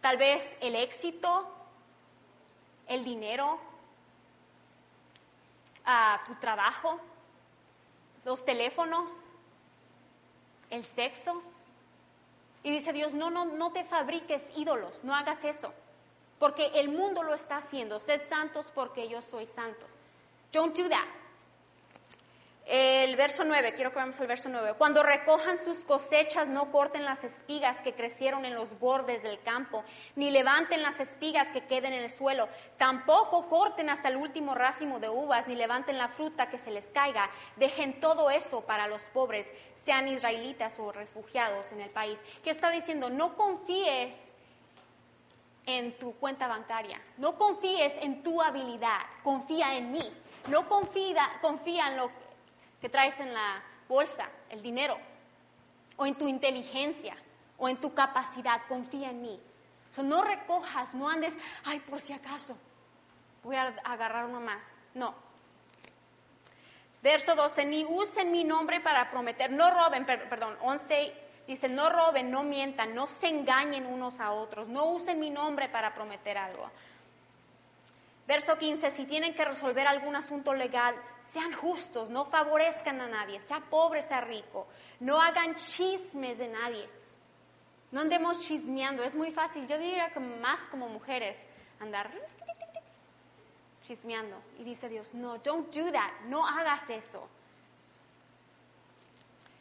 Tal 0.00 0.16
vez 0.16 0.56
el 0.60 0.74
éxito, 0.74 1.48
el 2.86 3.04
dinero, 3.04 3.58
tu 6.26 6.34
trabajo, 6.36 6.98
los 8.24 8.44
teléfonos, 8.44 9.10
el 10.70 10.84
sexo. 10.84 11.42
Y 12.62 12.70
dice 12.70 12.92
Dios, 12.92 13.14
no, 13.14 13.30
no, 13.30 13.44
no 13.44 13.72
te 13.72 13.84
fabriques 13.84 14.42
ídolos, 14.56 15.02
no 15.02 15.14
hagas 15.14 15.44
eso, 15.44 15.72
porque 16.38 16.66
el 16.74 16.88
mundo 16.88 17.22
lo 17.22 17.34
está 17.34 17.56
haciendo. 17.56 17.98
Sed 17.98 18.22
santos 18.28 18.70
porque 18.72 19.08
yo 19.08 19.20
soy 19.20 19.46
santo. 19.46 19.86
Don't 20.52 20.76
do 20.76 20.88
that. 20.88 21.21
El 22.64 23.16
verso 23.16 23.44
9, 23.44 23.72
quiero 23.74 23.90
que 23.90 23.96
veamos 23.96 24.20
el 24.20 24.28
verso 24.28 24.48
9. 24.48 24.74
Cuando 24.78 25.02
recojan 25.02 25.58
sus 25.58 25.78
cosechas, 25.84 26.46
no 26.46 26.70
corten 26.70 27.04
las 27.04 27.24
espigas 27.24 27.80
que 27.80 27.94
crecieron 27.94 28.44
en 28.44 28.54
los 28.54 28.78
bordes 28.78 29.22
del 29.24 29.40
campo, 29.42 29.84
ni 30.14 30.30
levanten 30.30 30.80
las 30.80 31.00
espigas 31.00 31.48
que 31.48 31.66
queden 31.66 31.92
en 31.92 32.04
el 32.04 32.10
suelo. 32.10 32.48
Tampoco 32.78 33.48
corten 33.48 33.90
hasta 33.90 34.08
el 34.08 34.16
último 34.16 34.54
racimo 34.54 35.00
de 35.00 35.08
uvas, 35.08 35.48
ni 35.48 35.56
levanten 35.56 35.98
la 35.98 36.08
fruta 36.08 36.50
que 36.50 36.58
se 36.58 36.70
les 36.70 36.86
caiga. 36.86 37.30
Dejen 37.56 38.00
todo 38.00 38.30
eso 38.30 38.60
para 38.60 38.86
los 38.86 39.02
pobres, 39.04 39.50
sean 39.74 40.06
israelitas 40.06 40.78
o 40.78 40.92
refugiados 40.92 41.72
en 41.72 41.80
el 41.80 41.90
país. 41.90 42.22
¿Qué 42.44 42.50
está 42.50 42.70
diciendo? 42.70 43.10
No 43.10 43.36
confíes 43.36 44.14
en 45.66 45.98
tu 45.98 46.14
cuenta 46.14 46.46
bancaria, 46.46 47.00
no 47.18 47.36
confíes 47.36 47.94
en 48.00 48.22
tu 48.22 48.40
habilidad, 48.40 49.00
confía 49.24 49.76
en 49.76 49.90
mí. 49.90 50.12
No 50.48 50.68
confía, 50.68 51.38
confía 51.40 51.86
en 51.86 51.98
lo 51.98 52.10
que 52.82 52.88
traes 52.88 53.18
en 53.20 53.32
la 53.32 53.62
bolsa, 53.88 54.28
el 54.50 54.60
dinero, 54.60 54.98
o 55.96 56.04
en 56.04 56.16
tu 56.16 56.26
inteligencia, 56.26 57.16
o 57.56 57.68
en 57.68 57.76
tu 57.76 57.94
capacidad, 57.94 58.60
confía 58.68 59.10
en 59.10 59.22
mí. 59.22 59.40
no 60.02 60.24
recojas, 60.24 60.92
no 60.92 61.08
andes, 61.08 61.36
ay, 61.64 61.78
por 61.78 62.00
si 62.00 62.12
acaso, 62.12 62.58
voy 63.44 63.54
a 63.54 63.68
agarrar 63.84 64.26
uno 64.26 64.40
más. 64.40 64.64
No. 64.94 65.14
Verso 67.02 67.36
12, 67.36 67.64
ni 67.66 67.84
usen 67.84 68.32
mi 68.32 68.42
nombre 68.42 68.80
para 68.80 69.10
prometer, 69.10 69.52
no 69.52 69.70
roben, 69.70 70.04
perdón, 70.04 70.56
11 70.60 71.14
dice, 71.46 71.68
no 71.68 71.88
roben, 71.88 72.30
no 72.32 72.42
mientan, 72.42 72.94
no 72.94 73.06
se 73.06 73.28
engañen 73.28 73.86
unos 73.86 74.18
a 74.18 74.32
otros, 74.32 74.68
no 74.68 74.86
usen 74.86 75.20
mi 75.20 75.30
nombre 75.30 75.68
para 75.68 75.94
prometer 75.94 76.36
algo. 76.36 76.68
Verso 78.32 78.56
15, 78.56 78.92
si 78.92 79.04
tienen 79.04 79.34
que 79.34 79.44
resolver 79.44 79.86
algún 79.86 80.16
asunto 80.16 80.54
legal, 80.54 80.94
sean 81.22 81.52
justos, 81.52 82.08
no 82.08 82.24
favorezcan 82.24 82.98
a 83.02 83.06
nadie, 83.06 83.38
sea 83.38 83.60
pobre, 83.60 84.00
sea 84.00 84.22
rico, 84.22 84.66
no 85.00 85.20
hagan 85.20 85.54
chismes 85.54 86.38
de 86.38 86.48
nadie. 86.48 86.88
No 87.90 88.00
andemos 88.00 88.42
chismeando, 88.46 89.02
es 89.02 89.14
muy 89.14 89.32
fácil, 89.32 89.66
yo 89.66 89.76
diría 89.76 90.08
que 90.14 90.20
más 90.20 90.62
como 90.70 90.88
mujeres 90.88 91.36
andar 91.78 92.10
chismeando. 93.82 94.40
Y 94.58 94.64
dice 94.64 94.88
Dios, 94.88 95.12
no, 95.12 95.36
don't 95.36 95.70
do 95.70 95.92
that, 95.92 96.22
no 96.24 96.48
hagas 96.48 96.88
eso. 96.88 97.28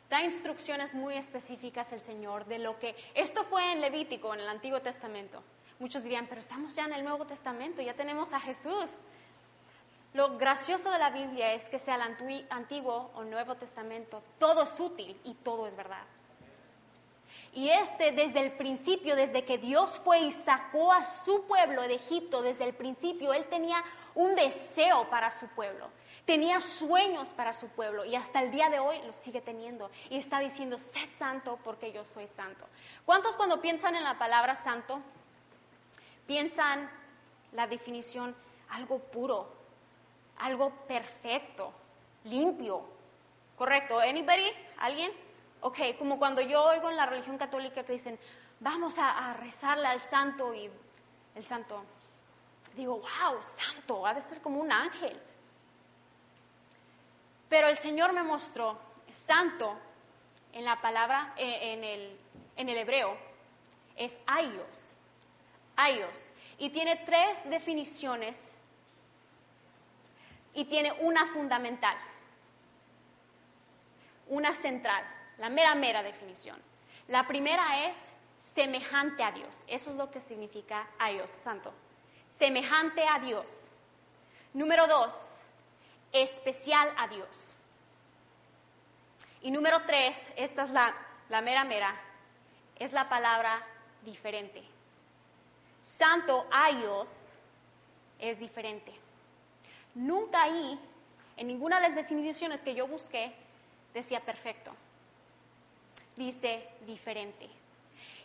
Da 0.10 0.24
instrucciones 0.24 0.94
muy 0.94 1.16
específicas 1.16 1.92
el 1.92 2.00
Señor 2.00 2.46
de 2.46 2.60
lo 2.60 2.80
que... 2.80 2.96
Esto 3.16 3.44
fue 3.44 3.74
en 3.74 3.82
Levítico, 3.82 4.34
en 4.34 4.40
el 4.40 4.48
Antiguo 4.48 4.80
Testamento. 4.80 5.44
Muchos 5.82 6.04
dirían, 6.04 6.28
pero 6.28 6.40
estamos 6.40 6.76
ya 6.76 6.86
en 6.86 6.94
el 6.94 7.04
Nuevo 7.04 7.26
Testamento, 7.26 7.82
ya 7.82 7.96
tenemos 7.96 8.32
a 8.34 8.40
Jesús. 8.40 8.88
Lo 10.14 10.38
gracioso 10.38 10.92
de 10.92 11.00
la 11.00 11.10
Biblia 11.10 11.54
es 11.54 11.68
que 11.70 11.80
sea 11.80 11.96
el 11.96 12.46
Antiguo 12.52 13.10
o 13.16 13.24
Nuevo 13.24 13.56
Testamento, 13.56 14.22
todo 14.38 14.62
es 14.62 14.80
útil 14.80 15.20
y 15.24 15.34
todo 15.34 15.66
es 15.66 15.76
verdad. 15.76 16.04
Y 17.54 17.70
este 17.70 18.12
desde 18.12 18.42
el 18.42 18.52
principio, 18.52 19.16
desde 19.16 19.44
que 19.44 19.58
Dios 19.58 20.00
fue 20.00 20.20
y 20.20 20.32
sacó 20.32 20.94
a 20.94 21.04
su 21.04 21.46
pueblo 21.48 21.82
de 21.82 21.96
Egipto, 21.96 22.44
desde 22.44 22.66
el 22.66 22.76
principio, 22.76 23.34
Él 23.34 23.46
tenía 23.46 23.84
un 24.14 24.36
deseo 24.36 25.10
para 25.10 25.32
su 25.32 25.48
pueblo, 25.48 25.90
tenía 26.28 26.62
sueños 26.62 27.30
para 27.30 27.56
su 27.56 27.68
pueblo 27.70 28.06
y 28.06 28.16
hasta 28.16 28.44
el 28.44 28.52
día 28.52 28.70
de 28.70 28.78
hoy 28.78 29.02
lo 29.02 29.14
sigue 29.14 29.42
teniendo. 29.42 29.90
Y 30.12 30.18
está 30.18 30.38
diciendo, 30.38 30.78
sed 30.78 31.10
santo 31.18 31.58
porque 31.64 31.92
yo 31.92 32.06
soy 32.06 32.28
santo. 32.28 32.68
¿Cuántos 33.04 33.36
cuando 33.36 33.62
piensan 33.62 33.96
en 33.96 34.04
la 34.04 34.20
palabra 34.20 34.54
santo 34.54 35.02
piensan 36.32 36.90
la 37.52 37.68
definición 37.68 38.34
algo 38.70 39.00
puro, 39.00 39.54
algo 40.38 40.70
perfecto, 40.88 41.74
limpio. 42.24 42.86
¿Correcto? 43.58 44.00
¿Anybody? 44.00 44.50
¿Alguien? 44.78 45.12
Ok, 45.60 45.80
como 46.00 46.18
cuando 46.18 46.40
yo 46.40 46.64
oigo 46.64 46.90
en 46.90 46.96
la 46.96 47.06
religión 47.06 47.38
católica 47.38 47.84
que 47.84 47.92
dicen, 47.92 48.18
vamos 48.62 48.96
a, 48.98 49.34
rezarle 49.34 49.88
al 49.88 50.00
santo 50.00 50.54
y 50.54 50.72
el 51.36 51.44
santo, 51.44 51.84
digo, 52.78 53.00
wow, 53.00 53.42
santo, 53.58 54.08
ha 54.08 54.14
de 54.14 54.22
ser 54.22 54.40
como 54.40 54.62
un 54.62 54.72
ángel. 54.72 55.22
Pero 57.50 57.68
el 57.68 57.78
Señor 57.78 58.14
me 58.14 58.24
mostró, 58.24 58.80
santo, 59.12 59.78
en 60.54 60.64
la 60.64 60.80
palabra, 60.80 61.34
eh, 61.36 61.74
en 61.74 61.84
el, 61.84 62.18
en 62.56 62.70
el 62.70 62.78
hebreo, 62.78 63.18
es 63.98 64.18
ayos 64.26 64.91
ellos. 65.90 66.16
Y 66.58 66.70
tiene 66.70 66.96
tres 66.98 67.50
definiciones 67.50 68.38
y 70.54 70.66
tiene 70.66 70.92
una 71.00 71.26
fundamental, 71.28 71.98
una 74.28 74.54
central, 74.54 75.04
la 75.38 75.50
mera, 75.50 75.76
mera 75.76 76.04
definición. 76.04 76.62
La 77.08 77.28
primera 77.28 77.88
es 77.88 77.98
semejante 78.54 79.24
a 79.24 79.32
Dios. 79.32 79.64
Eso 79.68 79.92
es 79.92 79.96
lo 79.96 80.12
que 80.12 80.22
significa 80.22 80.88
Dios, 81.10 81.30
santo. 81.44 81.74
Semejante 82.38 83.08
a 83.08 83.20
Dios. 83.20 83.50
Número 84.54 84.86
dos, 84.88 85.14
especial 86.12 86.94
a 86.98 87.08
Dios. 87.08 87.56
Y 89.42 89.52
número 89.52 89.82
tres, 89.88 90.20
esta 90.36 90.64
es 90.64 90.70
la, 90.70 90.94
la 91.30 91.42
mera, 91.42 91.64
mera, 91.64 91.96
es 92.78 92.94
la 92.94 93.10
palabra 93.10 93.66
diferente 94.04 94.71
santo 96.02 96.48
Dios 96.80 97.08
es 98.18 98.40
diferente. 98.40 98.92
Nunca 99.94 100.42
ahí, 100.42 100.80
en 101.38 101.48
ninguna 101.48 101.80
de 101.80 101.90
las 101.90 101.96
definiciones 101.96 102.60
que 102.62 102.74
yo 102.74 102.88
busqué, 102.88 103.32
decía 103.94 104.20
perfecto. 104.20 104.72
Dice 106.16 106.68
diferente. 106.88 107.48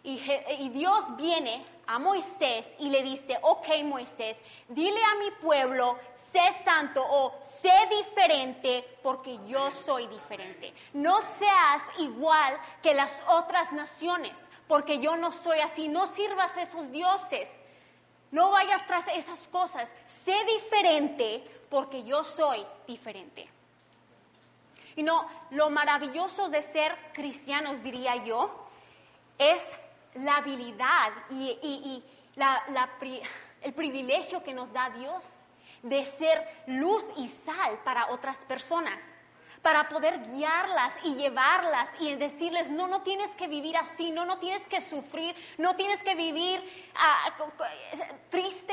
Y, 0.03 0.23
y, 0.59 0.69
Dios 0.71 1.17
viene 1.17 1.67
a 1.87 1.99
Moisés 1.99 2.65
y 2.79 2.89
le 2.89 3.03
dice, 3.03 3.37
ok 3.43 3.69
Moisés, 3.85 4.41
dile 4.69 5.01
a 5.03 5.19
mi 5.19 5.31
pueblo, 5.43 5.99
sé 6.33 6.53
santo 6.65 7.05
o 7.05 7.35
sé 7.43 7.73
diferente 7.91 8.85
porque 9.03 9.39
yo 9.47 9.71
soy 9.71 10.07
diferente. 10.07 10.73
No 10.95 11.21
seas 11.21 11.83
igual 11.99 12.57
que 12.83 12.95
las 12.95 13.23
otras 13.29 13.71
naciones 13.73 14.39
porque 14.69 14.99
yo 14.99 15.17
no 15.17 15.33
soy 15.33 15.61
así. 15.61 15.89
No 15.89 16.07
sirvas 16.07 16.57
a 16.57 16.63
esos 16.63 16.91
dioses. 16.91 17.49
No 18.37 18.51
vayas 18.51 18.87
tras 18.87 19.09
esas 19.09 19.49
cosas. 19.49 19.91
Sé 20.07 20.37
diferente 20.45 21.43
porque 21.71 22.05
yo 22.05 22.23
soy 22.23 22.67
diferente. 22.87 23.49
Y 24.95 25.03
no, 25.03 25.27
lo 25.53 25.71
maravilloso 25.71 26.51
de 26.51 26.61
ser 26.61 26.95
cristianos, 27.15 27.83
diría 27.83 28.17
yo, 28.27 28.69
es 29.39 29.65
la 30.17 30.37
habilidad 30.37 31.13
y, 31.31 32.05
el 33.63 33.73
privilegio 33.73 34.43
que 34.43 34.53
nos 34.53 34.71
da 34.71 34.91
Dios 34.91 35.25
de 35.83 36.05
ser 36.05 36.47
luz 36.67 37.07
y 37.17 37.29
sal 37.29 37.81
para 37.85 38.11
otras 38.11 38.37
personas 38.41 39.01
para 39.67 39.89
poder 39.89 40.23
guiarlas 40.23 40.95
y 41.03 41.17
llevarlas 41.17 41.89
y 41.99 42.15
decirles, 42.15 42.71
no, 42.71 42.87
no 42.87 43.03
tienes 43.03 43.35
que 43.35 43.49
vivir 43.49 43.77
así, 43.77 44.13
no, 44.13 44.25
no 44.25 44.39
tienes 44.39 44.65
que 44.69 44.81
sufrir, 44.81 45.35
no 45.59 45.75
tienes 45.75 46.01
que 46.05 46.15
vivir 46.15 46.63
ah, 46.95 47.37
triste. 48.31 48.73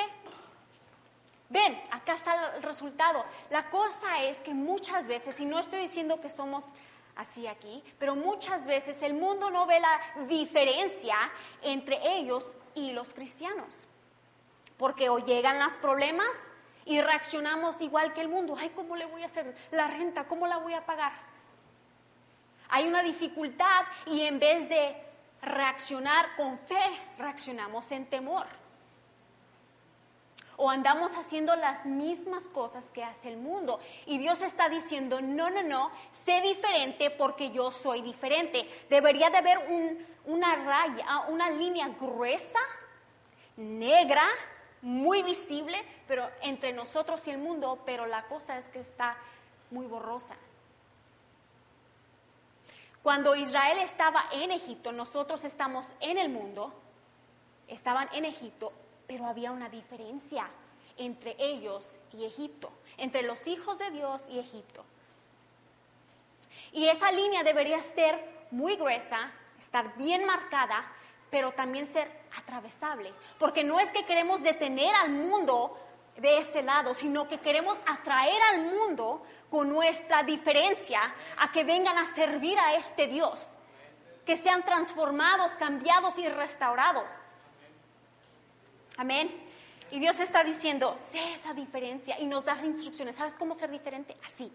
Ven, 1.49 1.82
acá 1.89 2.13
está 2.13 2.58
el 2.58 2.62
resultado. 2.62 3.25
La 3.49 3.71
cosa 3.71 4.21
es 4.21 4.38
que 4.41 4.53
muchas 4.53 5.08
veces, 5.08 5.39
y 5.39 5.45
no 5.47 5.58
estoy 5.58 5.79
diciendo 5.79 6.21
que 6.21 6.29
somos 6.29 6.63
así 7.15 7.47
aquí, 7.47 7.84
pero 7.97 8.15
muchas 8.15 8.63
veces 8.67 9.01
el 9.01 9.15
mundo 9.15 9.49
no 9.49 9.65
ve 9.65 9.79
la 9.79 9.99
diferencia 10.27 11.15
entre 11.63 12.19
ellos 12.19 12.45
y 12.75 12.91
los 12.91 13.15
cristianos. 13.15 13.73
Porque 14.77 15.10
o 15.10 15.17
llegan 15.17 15.58
los 15.58 15.73
problemas 15.77 16.29
y 16.86 17.02
reaccionamos 17.02 17.82
igual 17.82 18.13
que 18.13 18.22
el 18.22 18.30
mundo. 18.30 18.56
Ay, 18.58 18.72
¿cómo 18.76 18.96
le 18.96 19.06
voy 19.06 19.24
a 19.24 19.28
hacer 19.28 19.56
la 19.72 19.88
renta? 19.88 20.26
¿Cómo 20.26 20.48
la 20.48 20.58
voy 20.58 20.74
a 20.74 20.86
pagar? 20.86 21.13
Hay 22.69 22.88
una 22.88 23.04
dificultad 23.04 23.84
y 24.08 24.22
en 24.22 24.39
vez 24.39 24.67
de 24.67 24.96
reaccionar 25.41 26.36
con 26.36 26.58
fe, 26.60 26.84
reaccionamos 27.17 27.91
en 27.91 28.06
temor. 28.06 28.48
O 30.56 30.69
andamos 30.69 31.12
haciendo 31.17 31.56
las 31.56 31.86
mismas 31.86 32.48
cosas 32.48 32.86
que 32.91 33.04
hace 33.04 33.30
el 33.30 33.38
mundo. 33.38 33.80
Y 34.06 34.17
Dios 34.19 34.41
está 34.41 34.69
diciendo, 34.69 35.19
no, 35.22 35.50
no, 35.50 35.63
no, 35.63 35.91
sé 36.12 36.41
diferente 36.41 37.10
porque 37.10 37.52
yo 37.52 37.72
soy 37.72 38.02
diferente. 38.02 38.86
Debería 38.89 39.30
de 39.30 39.38
haber 39.38 39.60
una 40.26 40.56
raya, 40.56 41.22
una 41.30 41.50
línea 41.50 41.89
gruesa, 41.89 42.60
negra, 43.58 44.28
muy 44.84 45.24
visible, 45.24 45.82
pero 46.08 46.30
entre 46.41 46.74
nosotros 46.74 47.26
y 47.26 47.32
el 47.32 47.38
mundo, 47.38 47.82
pero 47.86 48.06
la 48.06 48.24
cosa 48.28 48.58
es 48.58 48.65
que 48.65 48.80
está 48.80 49.17
muy 49.72 49.88
borrosa. 49.88 50.36
Cuando 53.02 53.36
Israel 53.36 53.80
estaba 53.80 54.26
en 54.32 54.52
Egipto, 54.52 54.91
nosotros 54.91 55.43
estamos 55.46 55.88
en 56.02 56.17
el 56.17 56.30
mundo, 56.30 56.74
estaban 57.67 58.10
en 58.13 58.26
Egipto, 58.26 58.72
pero 59.08 59.26
había 59.26 59.52
una 59.52 59.69
diferencia 59.69 60.50
entre 60.98 61.36
ellos 61.39 61.98
y 62.13 62.26
Egipto, 62.26 62.72
entre 62.98 63.24
los 63.24 63.48
hijos 63.48 63.78
de 63.80 63.89
Dios 63.91 64.22
y 64.30 64.39
Egipto. 64.39 64.84
Y 66.74 66.88
esa 66.88 67.12
línea 67.12 67.43
debería 67.43 67.82
ser 67.96 68.48
muy 68.52 68.76
gruesa, 68.76 69.32
estar 69.60 69.96
bien 69.96 70.26
marcada, 70.26 70.86
pero 71.34 71.52
también 71.52 71.91
ser 71.91 72.08
atravesable. 72.38 73.12
Porque 73.39 73.63
no 73.63 73.80
es 73.80 73.89
que 73.89 74.06
queremos 74.06 74.43
detener 74.43 74.93
al 74.93 75.10
mundo 75.10 75.76
de 76.15 76.38
ese 76.38 76.62
lado, 76.62 76.93
sino 76.93 77.28
que 77.28 77.39
queremos 77.39 77.76
atraer 77.88 78.39
al 78.52 78.62
mundo 78.62 79.26
con 79.50 79.67
nuestra 79.67 80.22
diferencia 80.22 81.02
a 81.39 81.52
que 81.52 81.63
vengan 81.63 81.98
a 81.98 82.06
servir 82.06 82.56
a 82.60 82.76
este 82.76 83.08
Dios, 83.08 83.48
que 84.28 84.38
sean 84.38 84.63
transformados, 84.63 85.54
cambiados 85.54 86.19
y 86.19 86.30
restaurados. 86.30 87.12
Amén. 88.96 89.36
Y 89.89 90.00
Dios 90.00 90.19
está 90.19 90.43
diciendo, 90.43 90.96
sé 90.98 91.34
esa 91.34 91.56
diferencia 91.56 92.19
y 92.19 92.28
nos 92.28 92.46
da 92.46 92.63
instrucciones. 92.63 93.15
¿Sabes 93.15 93.34
cómo 93.39 93.56
ser 93.56 93.72
diferente? 93.72 94.15
Así. 94.24 94.54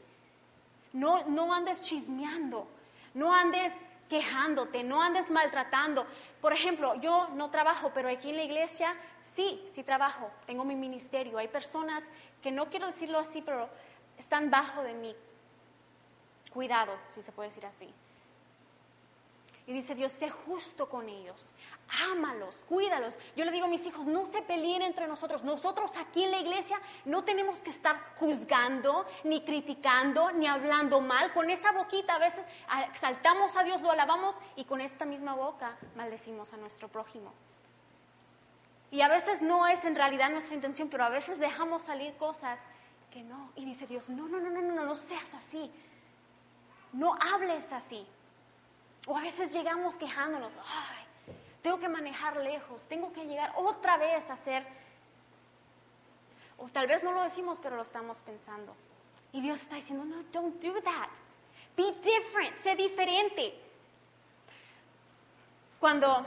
No, 0.93 1.25
no 1.25 1.53
andes 1.53 1.83
chismeando, 1.83 2.69
no 3.15 3.35
andes 3.35 3.73
quejándote, 4.09 4.83
no 4.83 5.03
andes 5.03 5.31
maltratando. 5.31 6.07
Por 6.41 6.53
ejemplo, 6.53 6.95
yo 6.97 7.29
no 7.35 7.51
trabajo, 7.51 7.91
pero 7.95 8.09
aquí 8.09 8.31
en 8.31 8.37
la 8.37 8.45
iglesia 8.45 8.95
sí, 9.35 9.65
sí 9.73 9.83
trabajo, 9.83 10.31
tengo 10.47 10.65
mi 10.65 10.75
ministerio. 10.75 11.39
Hay 11.39 11.49
personas 11.49 12.05
que 12.43 12.51
no 12.51 12.71
quiero 12.71 12.87
decirlo 12.87 13.19
así, 13.19 13.43
pero 13.43 13.69
están 14.19 14.51
bajo 14.51 14.83
de 14.83 14.95
mi 14.95 15.15
cuidado, 16.53 16.93
si 17.11 17.23
se 17.23 17.33
puede 17.33 17.51
decir 17.51 17.67
así. 17.67 17.93
Y 19.69 19.75
dice 19.75 19.95
Dios, 19.95 20.13
sé 20.13 20.31
justo 20.31 20.89
con 20.89 21.11
ellos, 21.11 21.53
ámalos, 22.11 22.65
cuídalos. 22.67 23.19
Yo 23.37 23.45
le 23.45 23.51
digo 23.51 23.67
a 23.67 23.69
mis 23.69 23.85
hijos, 23.85 24.07
no 24.07 24.25
se 24.25 24.41
peleen 24.41 24.81
entre 24.81 25.07
nosotros. 25.07 25.45
Nosotros 25.45 25.91
aquí 25.99 26.25
en 26.25 26.31
la 26.31 26.39
iglesia 26.39 26.81
no 27.05 27.23
tenemos 27.23 27.59
que 27.59 27.69
estar 27.69 28.15
juzgando, 28.17 29.05
ni 29.25 29.43
criticando, 29.43 30.33
ni 30.33 30.47
hablando 30.47 31.03
mal. 31.03 31.35
Con 31.35 31.51
esa 31.51 31.73
boquita 31.73 32.15
a 32.15 32.19
veces 32.19 32.47
exaltamos 32.89 33.55
a 33.59 33.63
Dios, 33.63 33.83
lo 33.83 33.91
alabamos 33.91 34.35
y 34.57 34.65
con 34.65 34.81
esta 34.81 35.05
misma 35.05 35.35
boca 35.35 35.77
maldecimos 35.97 36.51
a 36.55 36.57
nuestro 36.57 36.89
prójimo. 36.89 37.35
Y 38.91 39.03
a 39.03 39.09
veces 39.09 39.43
no 39.43 39.67
es 39.67 39.85
en 39.85 39.97
realidad 39.97 40.31
nuestra 40.31 40.55
intención, 40.55 40.89
pero 40.89 41.05
a 41.05 41.11
veces 41.11 41.39
dejamos 41.39 41.83
salir 41.83 42.15
cosas 42.15 42.59
que 43.11 43.23
no. 43.23 43.53
Y 43.55 43.67
dice 43.67 43.87
Dios, 43.87 44.09
no, 44.09 44.29
no, 44.29 44.41
no, 44.41 44.49
no, 44.49 44.63
no, 44.63 44.83
no 44.87 44.97
seas 44.97 45.35
así. 45.35 45.71
No 46.95 47.19
hables 47.21 47.71
así. 47.71 48.07
O 49.09 49.17
a 49.17 49.23
veces 49.23 49.51
llegamos 49.53 49.97
quejándonos, 49.97 50.53
ay, 50.67 51.35
tengo 51.63 51.79
que 51.79 51.89
manejar 51.89 52.37
lejos, 52.37 52.85
tengo 52.85 53.11
que 53.15 53.25
llegar 53.25 53.53
otra 53.57 53.97
vez 53.97 54.29
a 54.29 54.35
hacer... 54.35 54.67
O 56.59 56.69
tal 56.69 56.87
vez 56.87 57.03
no 57.03 57.13
lo 57.13 57.23
decimos, 57.23 57.59
pero 57.63 57.77
lo 57.77 57.83
estamos 57.83 58.19
pensando. 58.21 58.77
Y 59.33 59.41
Dios 59.41 59.63
está 59.63 59.77
diciendo, 59.77 60.05
no, 60.05 60.23
don't 60.25 60.63
do 60.63 60.75
that. 60.83 61.09
Be 61.75 61.91
different, 62.03 62.59
sé 62.59 62.77
diferente. 62.77 63.59
Cuando 65.81 66.27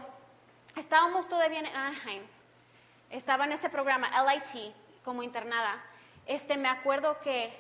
estábamos 0.76 1.28
todavía 1.28 1.60
en 1.60 1.68
Anaheim, 1.68 2.24
estaba 3.12 3.46
en 3.46 3.52
ese 3.52 3.70
programa 3.70 4.10
LIT 4.24 4.74
como 5.06 5.22
internada, 5.22 5.84
este, 6.26 6.58
me 6.58 6.70
acuerdo 6.70 7.20
que 7.20 7.54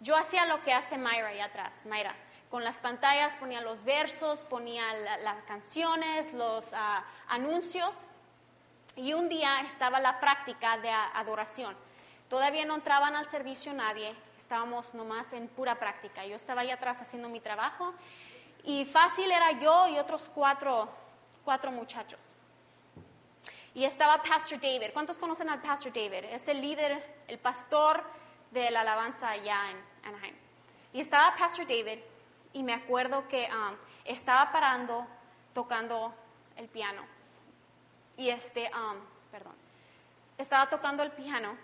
yo 0.00 0.16
hacía 0.16 0.46
lo 0.46 0.64
que 0.64 0.72
hace 0.72 0.98
Mayra 0.98 1.28
ahí 1.28 1.38
atrás, 1.38 1.72
Mayra. 1.86 2.16
Con 2.52 2.64
las 2.64 2.76
pantallas 2.76 3.34
ponía 3.36 3.62
los 3.62 3.82
versos, 3.82 4.40
ponía 4.40 4.92
las 5.22 5.42
canciones, 5.44 6.34
los 6.34 6.62
ah, 6.74 7.02
anuncios. 7.28 7.96
Y 8.94 9.14
un 9.14 9.30
día 9.30 9.62
estaba 9.62 9.98
la 10.00 10.20
práctica 10.20 10.76
de 10.76 10.90
adoración. 10.90 11.74
Todavía 12.28 12.66
no 12.66 12.74
entraban 12.74 13.16
al 13.16 13.26
servicio 13.26 13.72
nadie, 13.72 14.14
estábamos 14.36 14.92
nomás 14.92 15.32
en 15.32 15.48
pura 15.48 15.76
práctica. 15.78 16.26
Yo 16.26 16.36
estaba 16.36 16.60
ahí 16.60 16.70
atrás 16.70 17.00
haciendo 17.00 17.30
mi 17.30 17.40
trabajo 17.40 17.94
y 18.64 18.84
fácil 18.84 19.32
era 19.32 19.52
yo 19.52 19.88
y 19.88 19.98
otros 19.98 20.30
cuatro, 20.34 20.90
cuatro 21.46 21.72
muchachos. 21.72 22.20
Y 23.72 23.86
estaba 23.86 24.22
Pastor 24.22 24.60
David. 24.60 24.90
¿Cuántos 24.92 25.16
conocen 25.16 25.48
al 25.48 25.62
Pastor 25.62 25.90
David? 25.90 26.26
Es 26.30 26.46
el 26.48 26.60
líder, 26.60 27.02
el 27.28 27.38
pastor 27.38 28.04
de 28.50 28.70
la 28.70 28.82
alabanza 28.82 29.30
allá 29.30 29.70
en 29.70 29.78
Anaheim. 30.04 30.34
Y 30.92 31.00
estaba 31.00 31.34
Pastor 31.34 31.66
David 31.66 32.11
y 32.52 32.62
me 32.62 32.74
acuerdo 32.74 33.26
que 33.28 33.48
um, 33.50 33.76
estaba 34.04 34.52
parando 34.52 35.06
tocando 35.54 36.14
el 36.56 36.68
piano. 36.68 37.02
Y 38.16 38.28
este, 38.28 38.70
um, 38.74 38.98
perdón, 39.30 39.54
estaba 40.38 40.68
tocando 40.68 41.02
el 41.02 41.12
piano 41.12 41.56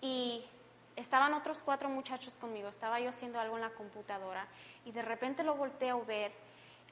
y 0.00 0.44
estaban 0.96 1.34
otros 1.34 1.58
cuatro 1.64 1.88
muchachos 1.88 2.34
conmigo. 2.40 2.68
Estaba 2.68 3.00
yo 3.00 3.10
haciendo 3.10 3.38
algo 3.40 3.56
en 3.56 3.62
la 3.62 3.70
computadora 3.70 4.46
y 4.84 4.92
de 4.92 5.02
repente 5.02 5.42
lo 5.42 5.54
volteo 5.54 6.00
a 6.00 6.04
ver 6.04 6.32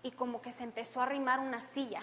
y 0.03 0.11
como 0.13 0.43
que 0.43 0.53
se 0.53 0.65
empezó 0.65 1.01
a 1.01 1.05
arrimar 1.05 1.41
una 1.41 1.61
silla 1.61 2.03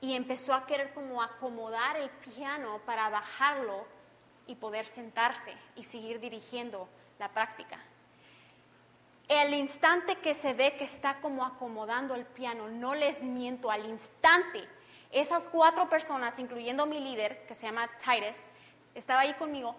y 0.00 0.14
empezó 0.14 0.54
a 0.54 0.66
querer 0.66 0.92
como 0.92 1.22
acomodar 1.22 1.96
el 1.96 2.10
piano 2.10 2.80
para 2.84 3.08
bajarlo 3.08 3.86
y 4.46 4.54
poder 4.54 4.86
sentarse 4.86 5.54
y 5.74 5.82
seguir 5.82 6.20
dirigiendo 6.20 6.88
la 7.18 7.28
práctica. 7.28 7.78
El 9.28 9.54
instante 9.54 10.16
que 10.16 10.34
se 10.34 10.52
ve 10.52 10.76
que 10.76 10.84
está 10.84 11.20
como 11.20 11.44
acomodando 11.44 12.14
el 12.14 12.24
piano, 12.24 12.68
no 12.68 12.94
les 12.94 13.22
miento, 13.22 13.70
al 13.70 13.84
instante, 13.84 14.68
esas 15.10 15.48
cuatro 15.48 15.88
personas, 15.88 16.38
incluyendo 16.38 16.86
mi 16.86 17.00
líder, 17.00 17.44
que 17.46 17.54
se 17.54 17.66
llama 17.66 17.88
Titus, 17.98 18.36
estaba 18.94 19.20
ahí 19.20 19.34
conmigo, 19.34 19.74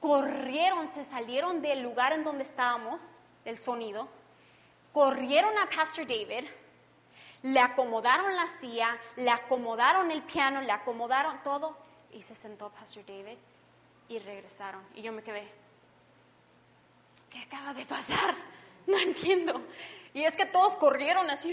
corrieron, 0.00 0.92
se 0.94 1.04
salieron 1.04 1.60
del 1.60 1.82
lugar 1.82 2.12
en 2.12 2.24
donde 2.24 2.44
estábamos, 2.44 3.02
del 3.44 3.58
sonido, 3.58 4.08
corrieron 4.92 5.56
a 5.58 5.66
Pastor 5.66 6.06
David, 6.06 6.48
le 7.42 7.60
acomodaron 7.60 8.34
la 8.34 8.48
silla, 8.60 8.96
le 9.16 9.30
acomodaron 9.30 10.10
el 10.10 10.22
piano, 10.22 10.62
le 10.62 10.72
acomodaron 10.72 11.42
todo 11.42 11.76
y 12.12 12.22
se 12.22 12.34
sentó 12.34 12.70
Pastor 12.70 13.04
David 13.04 13.36
y 14.08 14.18
regresaron. 14.18 14.82
Y 14.94 15.02
yo 15.02 15.12
me 15.12 15.22
quedé, 15.22 15.46
¿qué 17.30 17.40
acaba 17.40 17.74
de 17.74 17.84
pasar? 17.84 18.34
No 18.90 18.98
entiendo. 18.98 19.60
Y 20.14 20.22
es 20.22 20.36
que 20.36 20.46
todos 20.46 20.76
corrieron 20.76 21.28
así. 21.28 21.50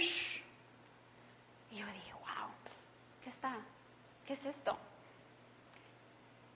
Y 1.72 1.78
yo 1.78 1.86
dije, 1.88 2.14
wow, 2.14 2.50
¿qué 3.24 3.30
está? 3.30 3.56
¿Qué 4.26 4.34
es 4.34 4.46
esto? 4.46 4.78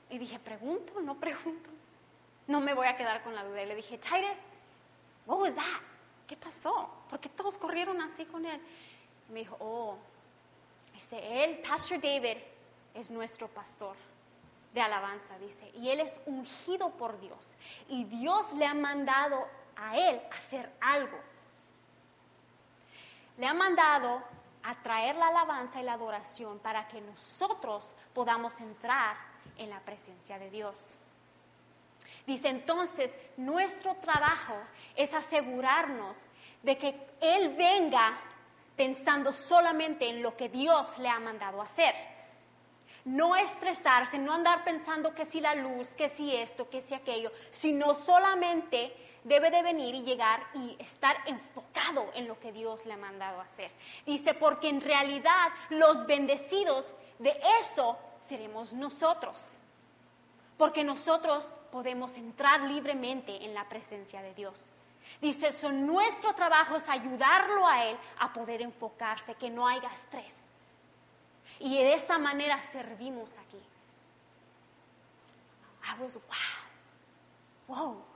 Y 0.09 0.17
dije, 0.19 0.37
¿pregunto? 0.39 1.01
¿No 1.01 1.15
pregunto? 1.15 1.69
No 2.47 2.61
me 2.61 2.73
voy 2.73 2.87
a 2.87 2.95
quedar 2.95 3.23
con 3.23 3.35
la 3.35 3.43
duda. 3.43 3.63
Y 3.63 3.65
le 3.65 3.75
dije, 3.75 3.99
Chaires, 3.99 4.37
what 5.25 5.39
was 5.39 5.55
that? 5.55 5.81
¿Qué 6.27 6.37
pasó? 6.37 6.89
¿Por 7.09 7.19
qué 7.19 7.29
todos 7.29 7.57
corrieron 7.57 8.01
así 8.01 8.25
con 8.25 8.45
él? 8.45 8.61
me 9.29 9.39
dijo, 9.39 9.57
oh, 9.59 9.97
dice, 10.93 11.43
él, 11.43 11.59
Pastor 11.59 11.99
David, 11.99 12.37
es 12.93 13.11
nuestro 13.11 13.47
pastor 13.47 13.95
de 14.73 14.81
alabanza, 14.81 15.37
dice, 15.39 15.71
y 15.77 15.89
él 15.89 15.99
es 15.99 16.19
ungido 16.25 16.89
por 16.91 17.19
Dios. 17.19 17.39
Y 17.89 18.05
Dios 18.05 18.51
le 18.53 18.65
ha 18.65 18.73
mandado 18.73 19.47
a 19.77 19.97
él 19.97 20.21
hacer 20.35 20.71
algo. 20.81 21.17
Le 23.37 23.45
ha 23.45 23.53
mandado 23.53 24.21
a 24.63 24.75
traer 24.81 25.15
la 25.15 25.27
alabanza 25.27 25.79
y 25.79 25.83
la 25.83 25.93
adoración 25.93 26.59
para 26.59 26.87
que 26.87 26.99
nosotros 27.01 27.87
podamos 28.13 28.59
entrar 28.59 29.15
en 29.57 29.69
la 29.69 29.79
presencia 29.79 30.37
de 30.39 30.49
Dios. 30.49 30.75
Dice 32.25 32.49
entonces, 32.49 33.15
nuestro 33.37 33.95
trabajo 33.95 34.55
es 34.95 35.13
asegurarnos 35.13 36.17
de 36.61 36.77
que 36.77 37.07
Él 37.21 37.55
venga 37.55 38.17
pensando 38.75 39.31
solamente 39.31 40.09
en 40.09 40.21
lo 40.21 40.35
que 40.35 40.49
Dios 40.49 40.99
le 40.99 41.07
ha 41.07 41.19
mandado 41.19 41.61
hacer. 41.61 41.95
No 43.05 43.35
estresarse, 43.37 44.17
no 44.17 44.33
andar 44.33 44.65
pensando 44.65 45.13
que 45.13 45.25
si 45.25 45.39
la 45.39 45.55
luz, 45.55 45.93
que 45.93 46.09
si 46.09 46.35
esto, 46.35 46.69
que 46.69 46.81
si 46.81 46.93
aquello, 46.93 47.31
sino 47.51 47.95
solamente 47.95 48.93
debe 49.27 49.51
de 49.51 49.61
venir 49.61 49.93
y 49.93 50.03
llegar 50.03 50.41
y 50.53 50.75
estar 50.79 51.17
enfocado 51.25 52.09
en 52.13 52.27
lo 52.27 52.39
que 52.39 52.51
Dios 52.51 52.85
le 52.85 52.93
ha 52.93 52.97
mandado 52.97 53.41
hacer. 53.41 53.71
Dice, 54.05 54.33
porque 54.33 54.69
en 54.69 54.81
realidad 54.81 55.49
los 55.69 56.05
bendecidos 56.07 56.93
de 57.19 57.37
eso 57.59 57.97
seremos 58.27 58.73
nosotros. 58.73 59.57
Porque 60.57 60.83
nosotros 60.83 61.51
podemos 61.71 62.17
entrar 62.17 62.61
libremente 62.61 63.45
en 63.45 63.53
la 63.53 63.67
presencia 63.67 64.21
de 64.21 64.33
Dios. 64.33 64.59
Dice, 65.21 65.49
eso, 65.49 65.71
nuestro 65.71 66.33
trabajo 66.33 66.77
es 66.77 66.87
ayudarlo 66.87 67.67
a 67.67 67.85
él 67.85 67.97
a 68.19 68.31
poder 68.31 68.61
enfocarse, 68.61 69.35
que 69.35 69.49
no 69.49 69.67
haya 69.67 69.91
estrés. 69.91 70.35
Y 71.59 71.75
de 71.77 71.93
esa 71.93 72.17
manera 72.17 72.61
servimos 72.61 73.37
aquí. 73.37 73.61
I 75.83 75.95
wow, 75.99 77.67
wow. 77.67 78.06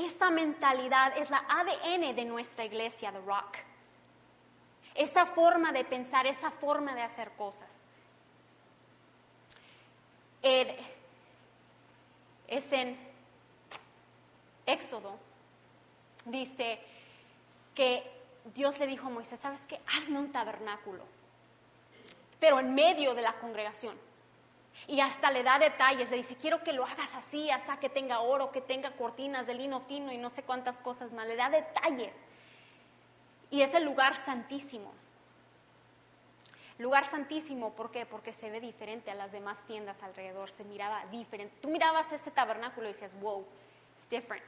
Esa 0.00 0.30
mentalidad 0.30 1.14
es 1.18 1.28
la 1.28 1.44
ADN 1.46 2.16
de 2.16 2.24
nuestra 2.24 2.64
iglesia, 2.64 3.12
The 3.12 3.20
Rock. 3.20 3.58
Esa 4.94 5.26
forma 5.26 5.72
de 5.72 5.84
pensar, 5.84 6.26
esa 6.26 6.50
forma 6.50 6.94
de 6.94 7.02
hacer 7.02 7.30
cosas. 7.32 7.68
es 10.42 10.74
en 12.72 12.96
Éxodo 14.64 15.18
dice 16.24 16.80
que 17.74 18.02
Dios 18.54 18.78
le 18.78 18.86
dijo 18.86 19.06
a 19.06 19.10
Moisés, 19.10 19.38
¿sabes 19.38 19.60
qué? 19.68 19.80
Hazme 19.86 20.18
un 20.18 20.32
tabernáculo, 20.32 21.04
pero 22.40 22.58
en 22.58 22.74
medio 22.74 23.14
de 23.14 23.22
la 23.22 23.34
congregación. 23.34 24.09
Y 24.86 25.00
hasta 25.00 25.30
le 25.30 25.42
da 25.42 25.58
detalles, 25.58 26.10
le 26.10 26.16
dice, 26.18 26.36
quiero 26.36 26.62
que 26.62 26.72
lo 26.72 26.84
hagas 26.84 27.14
así, 27.14 27.50
hasta 27.50 27.78
que 27.78 27.88
tenga 27.88 28.20
oro, 28.20 28.50
que 28.50 28.60
tenga 28.60 28.90
cortinas 28.92 29.46
de 29.46 29.54
lino 29.54 29.80
fino 29.80 30.12
y 30.12 30.18
no 30.18 30.30
sé 30.30 30.42
cuántas 30.42 30.76
cosas 30.78 31.12
más. 31.12 31.26
Le 31.26 31.36
da 31.36 31.50
detalles. 31.50 32.12
Y 33.50 33.62
es 33.62 33.74
el 33.74 33.84
lugar 33.84 34.16
santísimo. 34.24 34.92
Lugar 36.78 37.06
santísimo, 37.06 37.74
¿por 37.74 37.90
qué? 37.90 38.06
Porque 38.06 38.32
se 38.32 38.48
ve 38.48 38.58
diferente 38.58 39.10
a 39.10 39.14
las 39.14 39.32
demás 39.32 39.62
tiendas 39.66 40.02
alrededor, 40.02 40.50
se 40.50 40.64
miraba 40.64 41.04
diferente. 41.06 41.54
Tú 41.60 41.68
mirabas 41.68 42.10
ese 42.10 42.30
tabernáculo 42.30 42.88
y 42.88 42.92
decías, 42.92 43.12
wow, 43.20 43.46
it's 43.96 44.08
different. 44.08 44.42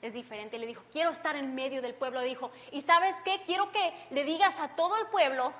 Es 0.00 0.14
diferente. 0.14 0.58
Le 0.58 0.66
dijo, 0.66 0.82
quiero 0.90 1.10
estar 1.10 1.36
en 1.36 1.54
medio 1.54 1.82
del 1.82 1.94
pueblo. 1.94 2.22
Dijo, 2.22 2.50
¿y 2.70 2.80
sabes 2.80 3.14
qué? 3.22 3.42
Quiero 3.44 3.70
que 3.70 3.92
le 4.10 4.24
digas 4.24 4.58
a 4.60 4.68
todo 4.76 4.96
el 4.96 5.08
pueblo 5.08 5.52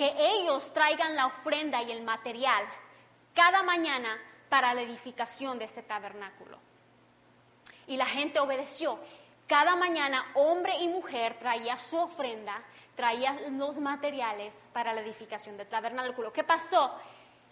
que 0.00 0.14
ellos 0.16 0.72
traigan 0.72 1.14
la 1.14 1.26
ofrenda 1.26 1.82
y 1.82 1.92
el 1.92 2.00
material 2.00 2.64
cada 3.34 3.62
mañana 3.62 4.16
para 4.48 4.72
la 4.72 4.80
edificación 4.80 5.58
de 5.58 5.66
este 5.66 5.82
tabernáculo. 5.82 6.56
Y 7.86 7.98
la 7.98 8.06
gente 8.06 8.40
obedeció. 8.40 8.98
Cada 9.46 9.76
mañana 9.76 10.24
hombre 10.32 10.78
y 10.78 10.88
mujer 10.88 11.36
traía 11.38 11.76
su 11.76 11.98
ofrenda, 11.98 12.62
traía 12.96 13.38
los 13.50 13.76
materiales 13.76 14.54
para 14.72 14.94
la 14.94 15.02
edificación 15.02 15.58
del 15.58 15.66
tabernáculo. 15.66 16.32
¿Qué 16.32 16.44
pasó? 16.44 16.94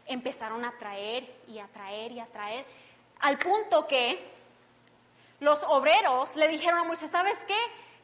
Empezaron 0.07 0.65
a 0.65 0.73
traer 0.79 1.31
y 1.49 1.59
a 1.59 1.67
traer 1.67 2.13
y 2.13 2.21
a 2.21 2.27
traer, 2.29 2.65
al 3.21 3.37
punto 3.37 3.87
que 3.87 4.27
los 5.41 5.63
obreros 5.65 6.35
le 6.35 6.49
dijeron 6.49 6.81
a 6.81 6.85
Moisés, 6.85 7.11
¿sabes 7.11 7.37
qué? 7.47 7.59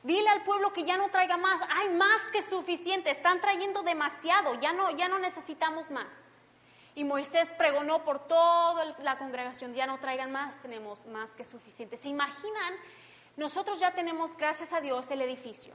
Dile 0.04 0.28
al 0.28 0.42
pueblo 0.42 0.72
que 0.72 0.84
ya 0.84 0.96
no 0.96 1.08
traiga 1.08 1.36
más, 1.36 1.60
hay 1.68 1.88
más 1.88 2.30
que 2.30 2.42
suficiente, 2.42 3.10
están 3.10 3.40
trayendo 3.40 3.82
demasiado, 3.82 4.54
ya 4.60 4.72
no, 4.72 4.90
ya 4.90 5.08
no 5.08 5.18
necesitamos 5.18 5.90
más. 5.90 6.06
Y 6.94 7.02
Moisés 7.02 7.50
pregonó 7.58 8.04
por 8.04 8.20
toda 8.28 8.84
la 9.00 9.18
congregación, 9.18 9.74
ya 9.74 9.86
no 9.86 9.98
traigan 9.98 10.30
más, 10.30 10.62
tenemos 10.62 11.04
más 11.06 11.32
que 11.32 11.42
suficiente. 11.42 11.96
¿Se 11.96 12.08
imaginan 12.08 12.74
nosotros 13.36 13.80
ya 13.80 13.92
tenemos, 13.92 14.36
gracias 14.36 14.72
a 14.72 14.80
Dios, 14.80 15.10
el 15.10 15.20
edificio. 15.20 15.74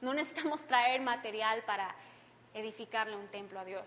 No 0.00 0.12
necesitamos 0.12 0.62
traer 0.62 1.00
material 1.00 1.62
para 1.62 1.94
edificarle 2.54 3.16
un 3.16 3.28
templo 3.28 3.58
a 3.60 3.64
Dios. 3.64 3.84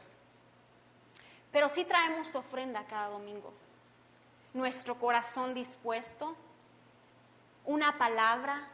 Pero 1.52 1.70
sí 1.70 1.86
traemos 1.86 2.34
ofrenda 2.36 2.86
cada 2.86 3.10
domingo. 3.10 3.54
Nuestro 4.54 4.98
corazón 4.98 5.54
dispuesto, 5.54 6.36
una 7.66 7.98
palabra, 7.98 8.68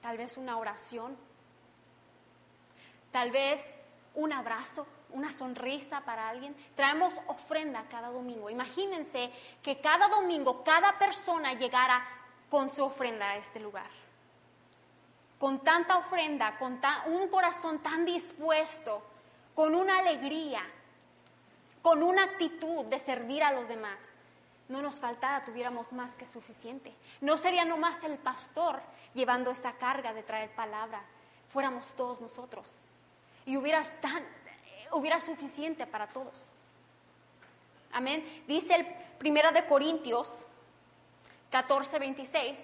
tal 0.00 0.16
vez 0.16 0.36
una 0.36 0.56
oración, 0.58 1.16
tal 3.10 3.30
vez 3.30 3.64
un 4.14 4.32
abrazo, 4.32 4.86
una 5.10 5.30
sonrisa 5.32 6.00
para 6.00 6.28
alguien. 6.28 6.54
Traemos 6.74 7.14
ofrenda 7.26 7.84
cada 7.90 8.08
domingo. 8.08 8.50
Imagínense 8.50 9.30
que 9.62 9.80
cada 9.80 10.08
domingo 10.08 10.62
cada 10.64 10.98
persona 10.98 11.54
llegara 11.54 12.04
con 12.50 12.70
su 12.70 12.84
ofrenda 12.84 13.30
a 13.30 13.36
este 13.36 13.60
lugar. 13.60 13.90
Con 15.38 15.62
tanta 15.62 15.98
ofrenda, 15.98 16.56
con 16.58 16.80
un 17.06 17.28
corazón 17.28 17.78
tan 17.78 18.04
dispuesto, 18.04 19.02
con 19.54 19.74
una 19.74 19.98
alegría, 19.98 20.62
con 21.80 22.02
una 22.02 22.24
actitud 22.24 22.86
de 22.86 22.98
servir 22.98 23.42
a 23.42 23.52
los 23.52 23.68
demás. 23.68 23.98
No 24.68 24.82
nos 24.82 24.96
faltara, 24.96 25.44
tuviéramos 25.44 25.92
más 25.92 26.14
que 26.14 26.26
suficiente. 26.26 26.94
No 27.20 27.38
sería 27.38 27.64
nomás 27.64 28.04
el 28.04 28.18
pastor 28.18 28.80
llevando 29.14 29.50
esa 29.50 29.72
carga 29.72 30.12
de 30.12 30.22
traer 30.22 30.50
palabra, 30.50 31.02
fuéramos 31.52 31.86
todos 31.96 32.20
nosotros. 32.20 32.66
Y 33.46 33.56
hubiera, 33.56 33.82
tan, 34.00 34.22
hubiera 34.92 35.20
suficiente 35.20 35.86
para 35.86 36.08
todos. 36.08 36.52
Amén. 37.92 38.44
Dice 38.46 38.74
el 38.74 38.86
primero 39.18 39.50
de 39.52 39.64
Corintios 39.64 40.44
14, 41.50 41.98
26, 41.98 42.58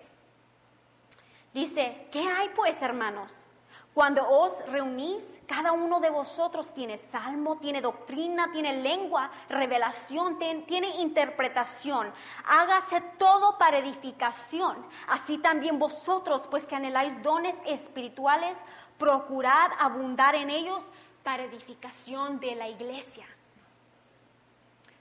dice, 1.55 2.07
¿qué 2.13 2.29
hay 2.29 2.51
pues, 2.51 2.83
hermanos? 2.83 3.45
Cuando 3.95 4.29
os 4.29 4.59
reunís, 4.67 5.39
cada 5.47 5.71
uno 5.71 6.01
de 6.01 6.11
vosotros 6.11 6.75
tiene 6.75 6.99
salmo, 6.99 7.59
tiene 7.59 7.81
doctrina, 7.81 8.51
tiene 8.51 8.83
lengua, 8.83 9.31
revelación, 9.49 10.37
tiene 10.37 10.97
interpretación. 11.01 12.13
Hágase 12.45 13.01
todo 13.19 13.57
para 13.57 13.79
edificación. 13.79 14.85
Así 15.07 15.39
también 15.39 15.79
vosotros, 15.79 16.49
pues 16.51 16.67
que 16.67 16.75
anheláis 16.75 17.23
dones 17.23 17.57
espirituales, 17.67 18.59
procurad 18.99 19.71
abundar 19.79 20.35
en 20.35 20.51
ellos 20.51 20.83
para 21.23 21.45
edificación 21.45 22.41
de 22.41 22.57
la 22.57 22.69
iglesia. 22.69 23.27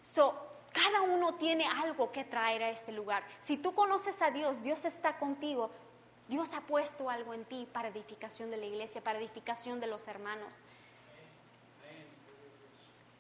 So, 0.03 0.36
cada 0.71 1.01
uno 1.01 1.34
tiene 1.34 1.65
algo 1.65 2.12
que 2.12 2.23
traer 2.23 2.62
a 2.62 2.69
este 2.69 2.91
lugar. 2.91 3.23
Si 3.41 3.58
tú 3.58 3.73
conoces 3.73 4.21
a 4.21 4.29
Dios, 4.29 4.62
Dios 4.62 4.86
está 4.86 5.17
contigo. 5.17 5.71
Dios 6.34 6.50
ha 6.56 6.62
puesto 6.62 7.12
algo 7.12 7.36
en 7.36 7.46
ti 7.46 7.67
para 7.72 7.89
edificación 7.89 8.50
de 8.50 8.58
la 8.58 8.65
iglesia, 8.65 9.04
para 9.04 9.19
edificación 9.19 9.80
de 9.80 9.86
los 9.86 10.08
hermanos. 10.08 10.52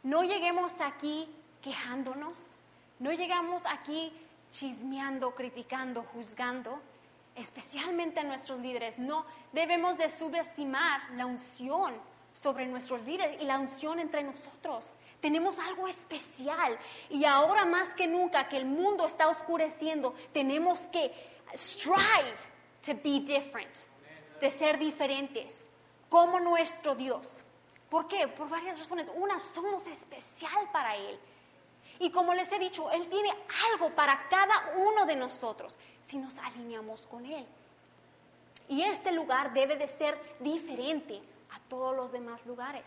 No 0.01 0.23
lleguemos 0.23 0.73
aquí 0.79 1.29
quejándonos, 1.61 2.35
no 2.97 3.11
llegamos 3.11 3.61
aquí 3.67 4.11
chismeando, 4.49 5.35
criticando, 5.35 6.01
juzgando, 6.01 6.81
especialmente 7.35 8.19
a 8.19 8.23
nuestros 8.23 8.59
líderes. 8.59 8.97
No 8.97 9.27
debemos 9.51 9.95
de 9.99 10.09
subestimar 10.09 11.11
la 11.11 11.27
unción 11.27 11.93
sobre 12.33 12.65
nuestros 12.65 13.03
líderes 13.03 13.39
y 13.39 13.45
la 13.45 13.59
unción 13.59 13.99
entre 13.99 14.23
nosotros. 14.23 14.87
Tenemos 15.21 15.59
algo 15.59 15.87
especial 15.87 16.79
y 17.11 17.25
ahora 17.25 17.63
más 17.63 17.93
que 17.93 18.07
nunca 18.07 18.49
que 18.49 18.57
el 18.57 18.65
mundo 18.65 19.05
está 19.05 19.27
oscureciendo, 19.27 20.15
tenemos 20.33 20.79
que 20.91 21.13
strive 21.55 22.52
to 22.85 22.93
be 22.95 23.19
different, 23.19 23.73
de 24.39 24.51
ser 24.51 24.77
diferentes, 24.77 25.67
como 26.09 26.39
nuestro 26.39 26.95
Dios. 26.95 27.41
¿Por 27.89 28.07
qué? 28.07 28.27
Por 28.27 28.49
varias 28.49 28.79
razones. 28.79 29.07
Una, 29.15 29.39
somos 29.39 29.85
especial 29.87 30.69
para 30.71 30.95
Él. 30.95 31.19
Y 31.99 32.11
como 32.11 32.33
les 32.33 32.51
he 32.51 32.59
dicho, 32.59 32.91
Él 32.91 33.07
tiene 33.07 33.29
algo 33.71 33.91
para 33.95 34.27
cada 34.29 34.73
uno 34.77 35.05
de 35.05 35.15
nosotros 35.15 35.77
si 36.05 36.17
nos 36.17 36.37
alineamos 36.37 37.05
con 37.07 37.25
Él. 37.25 37.45
Y 38.67 38.81
este 38.81 39.11
lugar 39.11 39.53
debe 39.53 39.77
de 39.77 39.87
ser 39.87 40.19
diferente 40.39 41.21
a 41.51 41.59
todos 41.69 41.95
los 41.95 42.11
demás 42.11 42.45
lugares. 42.45 42.85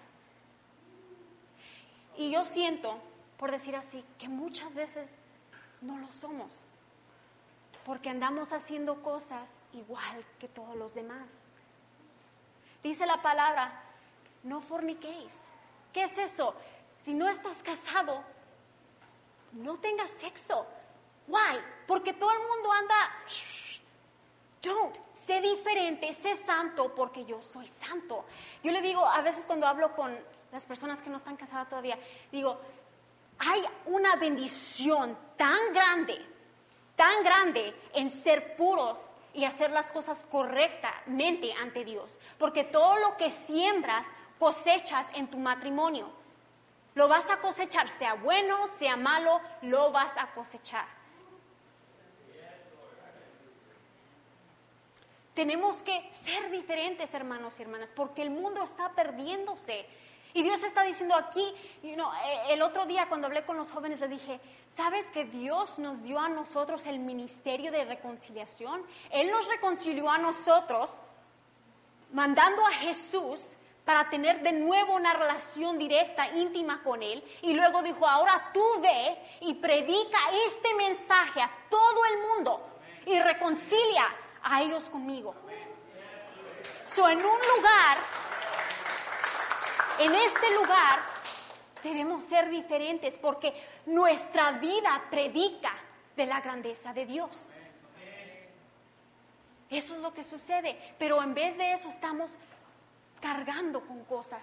Y 2.16 2.30
yo 2.30 2.44
siento, 2.44 2.98
por 3.36 3.50
decir 3.50 3.76
así, 3.76 4.04
que 4.18 4.28
muchas 4.28 4.74
veces 4.74 5.08
no 5.82 5.98
lo 5.98 6.10
somos, 6.12 6.52
porque 7.84 8.08
andamos 8.08 8.52
haciendo 8.52 9.02
cosas 9.02 9.48
igual 9.76 10.24
que 10.38 10.48
todos 10.48 10.76
los 10.76 10.94
demás. 10.94 11.28
Dice 12.82 13.06
la 13.06 13.22
palabra, 13.22 13.82
no 14.42 14.60
forniquéis. 14.60 15.34
¿Qué 15.92 16.04
es 16.04 16.18
eso? 16.18 16.54
Si 17.04 17.14
no 17.14 17.28
estás 17.28 17.62
casado, 17.62 18.22
no 19.52 19.76
tengas 19.78 20.10
sexo. 20.20 20.66
Why? 21.26 21.58
Porque 21.86 22.12
todo 22.12 22.30
el 22.30 22.38
mundo 22.38 22.72
anda, 22.72 22.94
don't, 24.62 24.96
sé 25.14 25.40
diferente, 25.40 26.12
sé 26.12 26.36
santo 26.36 26.94
porque 26.94 27.24
yo 27.24 27.42
soy 27.42 27.66
santo. 27.66 28.24
Yo 28.62 28.70
le 28.72 28.80
digo, 28.80 29.04
a 29.04 29.20
veces 29.22 29.44
cuando 29.46 29.66
hablo 29.66 29.94
con 29.94 30.16
las 30.52 30.64
personas 30.64 31.02
que 31.02 31.10
no 31.10 31.16
están 31.16 31.36
casadas 31.36 31.68
todavía, 31.68 31.98
digo, 32.30 32.60
hay 33.38 33.64
una 33.86 34.16
bendición 34.16 35.18
tan 35.36 35.72
grande, 35.72 36.24
tan 36.94 37.22
grande 37.24 37.74
en 37.92 38.10
ser 38.10 38.56
puros 38.56 39.04
y 39.36 39.44
hacer 39.44 39.70
las 39.70 39.86
cosas 39.88 40.24
correctamente 40.30 41.52
ante 41.52 41.84
Dios, 41.84 42.18
porque 42.38 42.64
todo 42.64 42.96
lo 42.96 43.16
que 43.16 43.30
siembras 43.30 44.06
cosechas 44.38 45.06
en 45.14 45.28
tu 45.28 45.38
matrimonio. 45.38 46.10
Lo 46.94 47.08
vas 47.08 47.28
a 47.28 47.38
cosechar, 47.40 47.88
sea 47.90 48.14
bueno, 48.14 48.66
sea 48.78 48.96
malo, 48.96 49.40
lo 49.60 49.92
vas 49.92 50.12
a 50.16 50.28
cosechar. 50.28 50.86
Tenemos 55.34 55.82
que 55.82 56.10
ser 56.12 56.50
diferentes, 56.50 57.12
hermanos 57.12 57.58
y 57.58 57.62
hermanas, 57.62 57.92
porque 57.94 58.22
el 58.22 58.30
mundo 58.30 58.62
está 58.64 58.92
perdiéndose. 58.92 59.86
Y 60.36 60.42
Dios 60.42 60.62
está 60.62 60.82
diciendo 60.82 61.14
aquí, 61.14 61.54
you 61.82 61.94
eh, 61.94 62.42
el 62.50 62.60
otro 62.60 62.84
día 62.84 63.08
cuando 63.08 63.26
hablé 63.26 63.46
con 63.46 63.56
los 63.56 63.70
jóvenes 63.70 64.00
le 64.00 64.08
dije, 64.08 64.38
¿sabes 64.76 65.10
que 65.10 65.24
Dios 65.24 65.78
nos 65.78 66.02
dio 66.02 66.20
a 66.20 66.28
nosotros 66.28 66.84
el 66.84 66.98
ministerio 66.98 67.72
de 67.72 67.86
reconciliación? 67.86 68.82
Él 69.10 69.30
nos 69.30 69.48
reconcilió 69.48 70.10
a 70.10 70.18
nosotros 70.18 70.92
mandando 72.12 72.66
a 72.66 72.70
Jesús 72.72 73.40
para 73.86 74.10
tener 74.10 74.42
de 74.42 74.52
nuevo 74.52 74.96
una 74.96 75.14
relación 75.14 75.78
directa, 75.78 76.28
íntima 76.28 76.82
con 76.82 77.02
Él. 77.02 77.24
Y 77.40 77.54
luego 77.54 77.82
dijo, 77.82 78.06
ahora 78.06 78.50
tú 78.52 78.62
ve 78.82 79.16
y 79.40 79.54
predica 79.54 80.18
este 80.44 80.74
mensaje 80.74 81.40
a 81.40 81.50
todo 81.70 82.04
el 82.12 82.18
mundo 82.28 82.68
y 83.06 83.18
reconcilia 83.20 84.04
a 84.42 84.60
ellos 84.60 84.90
conmigo. 84.90 85.34
So, 86.86 87.08
en 87.08 87.18
un 87.18 87.24
lugar, 87.24 88.25
en 89.98 90.14
este 90.14 90.54
lugar, 90.54 91.00
debemos 91.82 92.22
ser 92.24 92.48
diferentes 92.50 93.16
porque 93.16 93.54
nuestra 93.86 94.52
vida 94.52 95.02
predica 95.10 95.72
de 96.16 96.26
la 96.26 96.40
grandeza 96.40 96.92
de 96.92 97.06
Dios. 97.06 97.46
Eso 99.68 99.94
es 99.94 100.00
lo 100.00 100.14
que 100.14 100.24
sucede, 100.24 100.78
pero 100.98 101.22
en 101.22 101.34
vez 101.34 101.56
de 101.58 101.72
eso 101.72 101.88
estamos 101.88 102.32
cargando 103.20 103.80
con 103.80 104.04
cosas. 104.04 104.42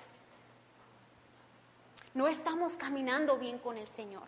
No 2.14 2.28
estamos 2.28 2.74
caminando 2.74 3.38
bien 3.38 3.58
con 3.58 3.78
el 3.78 3.88
Señor. 3.88 4.28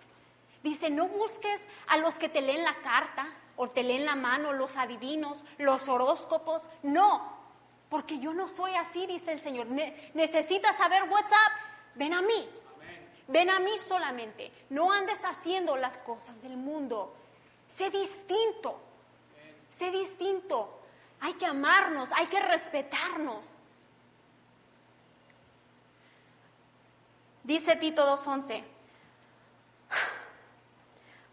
Dice, 0.63 0.89
no 0.89 1.07
busques 1.07 1.61
a 1.87 1.97
los 1.97 2.15
que 2.15 2.29
te 2.29 2.41
leen 2.41 2.63
la 2.63 2.75
carta 2.81 3.27
o 3.55 3.69
te 3.69 3.83
leen 3.83 4.05
la 4.05 4.15
mano, 4.15 4.53
los 4.53 4.77
adivinos, 4.77 5.43
los 5.57 5.87
horóscopos. 5.87 6.67
No, 6.81 7.34
porque 7.95 8.19
yo 8.19 8.33
no 8.33 8.49
soy 8.49 8.75
así, 8.75 9.07
dice 9.07 9.31
el 9.31 9.39
Señor. 9.39 9.67
necesitas 9.67 10.75
saber 10.75 11.03
WhatsApp, 11.03 11.53
ven 11.93 12.13
a 12.13 12.21
mí. 12.21 12.49
Ven 13.29 13.49
a 13.49 13.57
mí 13.61 13.77
solamente. 13.77 14.51
No 14.69 14.91
andes 14.91 15.17
haciendo 15.23 15.77
las 15.77 15.95
cosas 16.01 16.41
del 16.41 16.57
mundo. 16.57 17.15
Sé 17.73 17.89
distinto. 17.89 18.81
Sé 19.79 19.91
distinto. 19.91 20.77
Hay 21.21 21.35
que 21.35 21.45
amarnos, 21.45 22.09
hay 22.11 22.27
que 22.27 22.41
respetarnos. 22.41 23.45
Dice 27.43 27.77
Tito 27.77 28.05
2.11, 28.17 28.61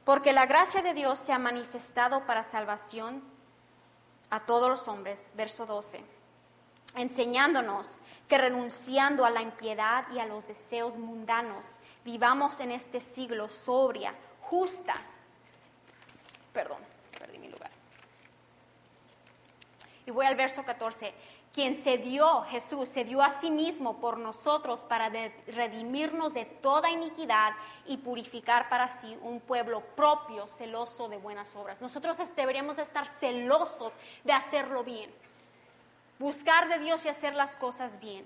porque 0.05 0.33
la 0.33 0.47
gracia 0.47 0.81
de 0.81 0.95
Dios 0.95 1.19
se 1.19 1.33
ha 1.33 1.41
manifestado 1.41 2.25
para 2.25 2.45
salvación 2.45 3.21
a 4.31 4.47
todos 4.47 4.71
los 4.71 4.87
hombres, 4.87 5.33
verso 5.35 5.67
12, 5.67 6.22
enseñándonos 6.95 7.97
que 8.29 8.39
renunciando 8.39 9.25
a 9.25 9.31
la 9.31 9.43
impiedad 9.43 10.05
y 10.15 10.19
a 10.19 10.27
los 10.27 10.47
deseos 10.47 10.97
mundanos, 10.97 11.65
vivamos 12.05 12.61
en 12.61 12.73
este 12.73 13.01
siglo 13.01 13.49
sobria, 13.49 14.15
justa, 14.41 14.95
perdón, 16.53 16.79
perdí 17.19 17.39
mi 17.39 17.49
lugar. 17.49 17.71
Y 20.07 20.11
voy 20.11 20.27
al 20.27 20.37
verso 20.37 20.65
14. 20.65 21.15
Quien 21.53 21.77
se 21.83 21.99
dio, 21.99 22.43
Jesús, 22.45 22.89
se 22.89 23.05
dio 23.05 23.21
a 23.23 23.31
sí 23.31 23.51
mismo 23.51 23.99
por 24.01 24.17
nosotros 24.17 24.81
para 24.81 25.11
redimirnos 25.47 26.33
de 26.33 26.47
toda 26.47 26.89
iniquidad 26.91 27.53
y 27.87 27.99
purificar 27.99 28.71
para 28.71 28.89
sí 28.89 29.19
un 29.21 29.39
pueblo 29.41 29.81
propio, 29.95 30.47
celoso 30.47 31.11
de 31.11 31.19
buenas 31.19 31.55
obras. 31.55 31.83
Nosotros 31.83 32.17
deberíamos 32.35 32.79
estar 32.79 33.07
celosos 33.21 33.93
de 34.25 34.33
hacerlo 34.33 34.83
bien, 34.83 35.11
buscar 36.23 36.69
de 36.69 36.79
Dios 36.79 37.05
y 37.05 37.09
hacer 37.09 37.35
las 37.35 37.57
cosas 37.57 37.99
bien. 37.99 38.25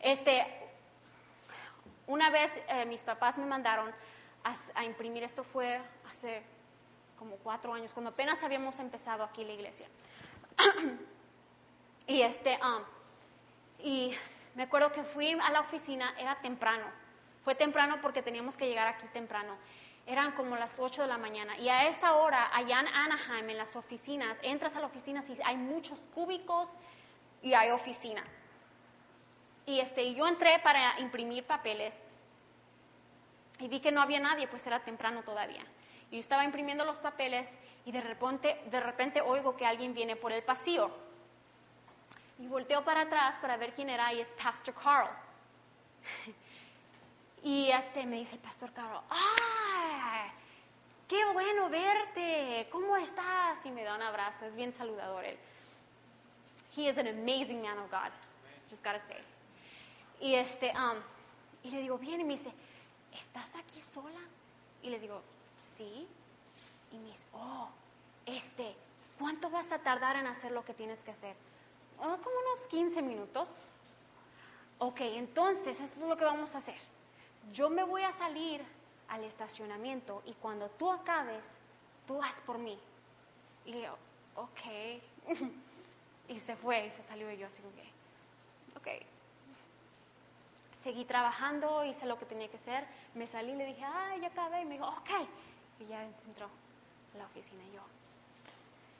Este, 0.00 0.46
una 2.06 2.28
vez 2.28 2.60
eh, 2.68 2.84
mis 2.84 3.00
papás 3.00 3.38
me 3.38 3.46
mandaron 3.46 3.90
a, 4.74 4.84
imprimir, 4.84 5.24
esto 5.24 5.42
fue 5.42 5.80
hace 6.08 6.42
como 7.18 7.36
cuatro 7.36 7.72
años, 7.72 7.90
cuando 7.92 8.10
apenas 8.10 8.44
habíamos 8.44 8.78
empezado 8.78 9.24
aquí 9.24 9.44
la 9.44 9.54
iglesia. 9.54 9.88
y 12.06 12.20
este, 12.20 12.58
um, 12.62 12.82
y 13.78 14.14
me 14.54 14.64
acuerdo 14.64 14.92
que 14.92 15.04
fui 15.04 15.32
a 15.32 15.50
la 15.50 15.60
oficina, 15.60 16.14
era 16.18 16.36
temprano. 16.42 16.84
Fue 17.44 17.54
temprano 17.54 17.98
porque 18.02 18.22
teníamos 18.22 18.58
que 18.58 18.68
llegar 18.68 18.86
aquí 18.88 19.06
temprano. 19.08 19.56
Eran 20.06 20.32
como 20.32 20.56
las 20.56 20.78
8 20.78 21.02
de 21.02 21.08
la 21.08 21.18
mañana. 21.18 21.58
Y 21.58 21.68
a 21.68 21.88
esa 21.88 22.14
hora, 22.14 22.50
allá 22.54 22.80
en 22.80 22.88
Anaheim, 22.88 23.50
en 23.50 23.58
las 23.58 23.74
oficinas, 23.74 24.38
entras 24.42 24.76
a 24.76 24.80
la 24.80 24.86
oficina 24.86 25.24
y 25.28 25.38
hay 25.44 25.56
muchos 25.56 26.00
cúbicos 26.14 26.68
y 27.42 27.54
hay 27.54 27.70
oficinas. 27.70 28.28
Y 29.66 29.80
este, 29.80 30.14
yo 30.14 30.28
entré 30.28 30.60
para 30.60 30.98
imprimir 31.00 31.44
papeles 31.44 31.92
y 33.58 33.68
vi 33.68 33.80
que 33.80 33.90
no 33.90 34.00
había 34.00 34.20
nadie, 34.20 34.46
pues 34.46 34.66
era 34.66 34.80
temprano 34.80 35.22
todavía. 35.22 35.64
Y 36.10 36.14
yo 36.14 36.20
estaba 36.20 36.44
imprimiendo 36.44 36.84
los 36.84 36.98
papeles 36.98 37.48
y 37.84 37.92
de 37.92 38.00
repente, 38.00 38.60
de 38.70 38.80
repente 38.80 39.20
oigo 39.20 39.56
que 39.56 39.66
alguien 39.66 39.92
viene 39.92 40.14
por 40.14 40.30
el 40.32 40.42
pasillo. 40.42 40.90
Y 42.38 42.46
volteo 42.46 42.84
para 42.84 43.02
atrás 43.02 43.36
para 43.40 43.56
ver 43.56 43.72
quién 43.72 43.90
era 43.90 44.12
y 44.12 44.20
es 44.20 44.28
Pastor 44.40 44.74
Carl. 44.74 45.08
Y 47.46 47.70
este 47.70 48.04
me 48.06 48.16
dice 48.16 48.36
Pastor 48.38 48.72
Carl, 48.72 49.02
¡ay! 49.08 50.32
¡Qué 51.06 51.24
bueno 51.32 51.68
verte! 51.68 52.66
¿Cómo 52.72 52.96
estás? 52.96 53.64
Y 53.64 53.70
me 53.70 53.84
da 53.84 53.94
un 53.94 54.02
abrazo, 54.02 54.46
es 54.46 54.56
bien 54.56 54.72
saludador 54.72 55.24
él. 55.24 55.38
He 56.76 56.88
is 56.90 56.98
an 56.98 57.06
amazing 57.06 57.62
man 57.62 57.78
of 57.78 57.88
God, 57.88 58.10
just 58.68 58.82
gotta 58.82 59.00
say. 59.06 59.22
Y, 60.20 60.34
este, 60.34 60.72
um, 60.72 60.98
y 61.62 61.70
le 61.70 61.82
digo, 61.82 61.98
bien, 61.98 62.20
y 62.20 62.24
me 62.24 62.32
dice, 62.32 62.50
¿estás 63.16 63.54
aquí 63.54 63.80
sola? 63.80 64.18
Y 64.82 64.90
le 64.90 64.98
digo, 64.98 65.22
sí. 65.76 66.08
Y 66.90 66.96
me 66.96 67.10
dice, 67.10 67.26
oh, 67.32 67.68
este, 68.26 68.74
¿cuánto 69.20 69.50
vas 69.50 69.70
a 69.70 69.78
tardar 69.78 70.16
en 70.16 70.26
hacer 70.26 70.50
lo 70.50 70.64
que 70.64 70.74
tienes 70.74 70.98
que 71.04 71.12
hacer? 71.12 71.36
Oh, 72.00 72.16
como 72.16 72.36
unos 72.40 72.66
15 72.70 73.02
minutos. 73.02 73.48
Ok, 74.78 74.98
entonces, 75.02 75.80
esto 75.80 76.00
es 76.00 76.08
lo 76.08 76.16
que 76.16 76.24
vamos 76.24 76.52
a 76.52 76.58
hacer. 76.58 76.95
Yo 77.52 77.70
me 77.70 77.84
voy 77.84 78.02
a 78.02 78.12
salir 78.12 78.64
al 79.08 79.24
estacionamiento 79.24 80.22
y 80.26 80.34
cuando 80.34 80.68
tú 80.70 80.90
acabes, 80.90 81.44
tú 82.06 82.18
vas 82.18 82.40
por 82.40 82.58
mí. 82.58 82.78
Y 83.64 83.82
yo, 83.82 83.96
ok. 84.36 85.40
y 86.28 86.38
se 86.38 86.56
fue 86.56 86.86
y 86.86 86.90
se 86.90 87.02
salió 87.02 87.30
y 87.30 87.38
yo 87.38 87.46
así, 87.46 87.62
ok. 88.76 88.88
Seguí 90.82 91.04
trabajando, 91.04 91.84
hice 91.84 92.06
lo 92.06 92.18
que 92.18 92.26
tenía 92.26 92.48
que 92.48 92.58
hacer, 92.58 92.86
me 93.14 93.26
salí 93.26 93.52
y 93.52 93.56
le 93.56 93.66
dije, 93.66 93.84
ay, 93.84 94.20
ya 94.20 94.28
acabé, 94.28 94.62
y 94.62 94.64
me 94.66 94.74
dijo, 94.74 94.86
ok, 94.86 95.10
y 95.80 95.86
ya 95.86 96.04
entró 96.04 96.46
a 97.14 97.18
la 97.18 97.24
oficina 97.24 97.62
y 97.64 97.74
yo. 97.74 97.80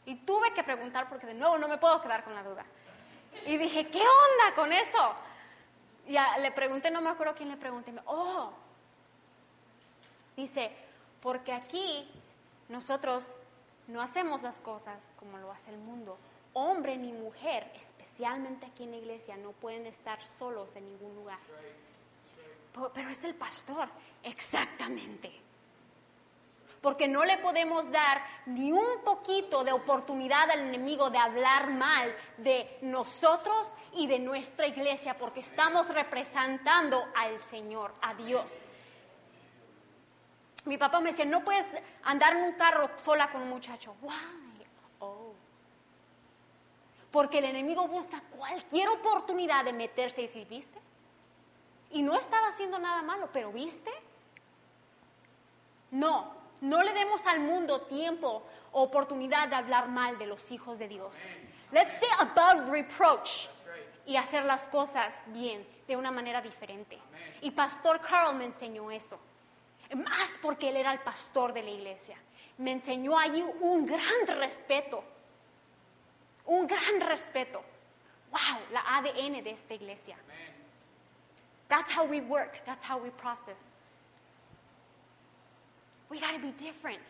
Y 0.07 0.15
tuve 0.17 0.53
que 0.53 0.65
preguntar 0.65 1.09
porque 1.09 1.27
de 1.27 1.35
nuevo 1.35 1.59
no 1.59 1.69
me 1.69 1.79
puedo 1.79 2.01
quedar 2.01 2.25
con 2.25 2.35
la 2.35 2.43
duda. 2.43 2.65
Y 3.45 3.57
dije, 3.57 3.89
¿qué 3.89 4.01
onda 4.01 4.55
con 4.55 4.73
eso? 4.73 5.15
Y 6.07 6.17
le 6.41 6.53
pregunté, 6.53 6.91
no 6.91 7.01
me 7.01 7.11
acuerdo 7.11 7.35
quién 7.35 7.49
le 7.49 7.57
pregunté, 7.57 7.93
oh, 8.07 8.53
dice, 10.37 10.71
porque 11.21 11.53
aquí 11.53 12.09
nosotros 12.69 13.25
no 13.89 14.01
hacemos 14.01 14.43
las 14.43 14.57
cosas 14.57 15.01
como 15.19 15.39
lo 15.39 15.51
hace 15.51 15.71
el 15.71 15.79
mundo. 15.79 16.17
Hombre 16.53 16.97
ni 16.97 17.13
mujer, 17.13 17.71
especialmente 17.81 18.67
aquí 18.67 18.85
en 18.85 18.93
la 18.93 18.97
iglesia, 18.99 19.37
no 19.37 19.53
pueden 19.53 19.87
estar 19.87 20.23
solos 20.39 20.75
en 20.77 20.87
ningún 20.87 21.15
lugar. 21.17 21.39
Pero 22.95 23.11
es 23.11 23.25
el 23.25 23.35
pastor, 23.35 23.89
exactamente. 24.23 25.46
Porque 26.81 27.09
no 27.09 27.25
le 27.25 27.39
podemos 27.39 27.91
dar 27.91 28.23
ni 28.47 28.73
un 28.73 29.03
poquito 29.05 29.65
de 29.65 29.73
oportunidad 29.73 30.51
al 30.51 30.61
enemigo 30.61 31.11
de 31.11 31.19
hablar 31.19 31.71
mal 31.71 32.15
de 32.39 32.79
nosotros 32.83 33.69
y 33.95 34.07
de 34.07 34.19
nuestra 34.19 34.67
iglesia, 34.67 35.17
porque 35.19 35.41
estamos 35.41 35.89
representando 35.89 37.05
al 37.17 37.41
Señor, 37.41 37.95
a 38.03 38.15
Dios. 38.15 38.53
Mi 40.65 40.79
papá 40.79 41.01
me 41.01 41.11
decía, 41.11 41.25
no 41.25 41.45
puedes 41.45 41.67
andar 42.05 42.37
en 42.37 42.45
un 42.45 42.53
carro 42.53 42.91
sola 43.05 43.31
con 43.31 43.43
un 43.43 43.49
muchacho. 43.49 43.95
Oh 44.99 45.27
porque 47.17 47.39
el 47.39 47.47
enemigo 47.47 47.89
busca 47.89 48.21
cualquier 48.37 48.91
oportunidad 48.91 49.65
de 49.65 49.73
meterse 49.73 50.21
y 50.21 50.27
decir, 50.27 50.47
¿viste? 50.49 50.79
Y 51.93 52.03
no 52.03 52.15
estaba 52.15 52.49
haciendo 52.49 52.79
nada 52.79 53.01
malo, 53.01 53.31
pero 53.33 53.51
¿viste? 53.51 53.91
No, 55.93 56.36
no 56.61 56.83
le 56.83 56.93
demos 56.93 57.27
al 57.27 57.41
mundo 57.41 57.83
tiempo 57.83 58.43
o 58.73 58.83
oportunidad 58.83 59.49
de 59.49 59.57
hablar 59.57 59.89
mal 59.89 60.19
de 60.19 60.27
los 60.27 60.51
hijos 60.51 60.79
de 60.79 60.89
Dios. 60.89 61.15
Let's 61.73 61.95
stay 61.95 62.09
above 62.19 62.71
reproach 62.71 63.49
y 64.05 64.17
hacer 64.17 64.45
las 64.45 64.65
cosas 64.69 65.13
bien, 65.27 65.67
de 65.87 65.97
una 65.97 66.11
manera 66.11 66.41
diferente. 66.41 66.99
Y 67.41 67.51
Pastor 67.51 68.01
Carl 68.01 68.35
me 68.37 68.45
enseñó 68.45 68.91
eso. 68.91 69.19
Más 69.95 70.31
porque 70.43 70.69
él 70.69 70.77
era 70.77 70.93
el 70.93 71.01
pastor 71.01 71.53
de 71.53 71.63
la 71.63 71.71
iglesia. 71.71 72.17
Me 72.59 72.73
enseñó 72.73 73.19
allí 73.19 73.45
un 73.61 73.87
gran 73.87 74.27
respeto 74.27 75.03
un 76.47 76.67
gran 76.67 77.01
respeto. 77.01 77.63
Wow, 78.31 78.61
la 78.73 78.97
ADN 78.97 79.43
de 79.43 79.51
esta 79.51 79.75
iglesia. 79.75 80.17
That's 81.69 81.91
how 81.93 82.05
we 82.05 82.21
work, 82.21 82.65
that's 82.65 82.85
how 82.85 82.99
we 82.99 83.11
process. 83.11 83.59
We 86.09 86.21
got 86.21 86.33
to 86.33 86.39
be 86.39 86.53
different. 86.53 87.03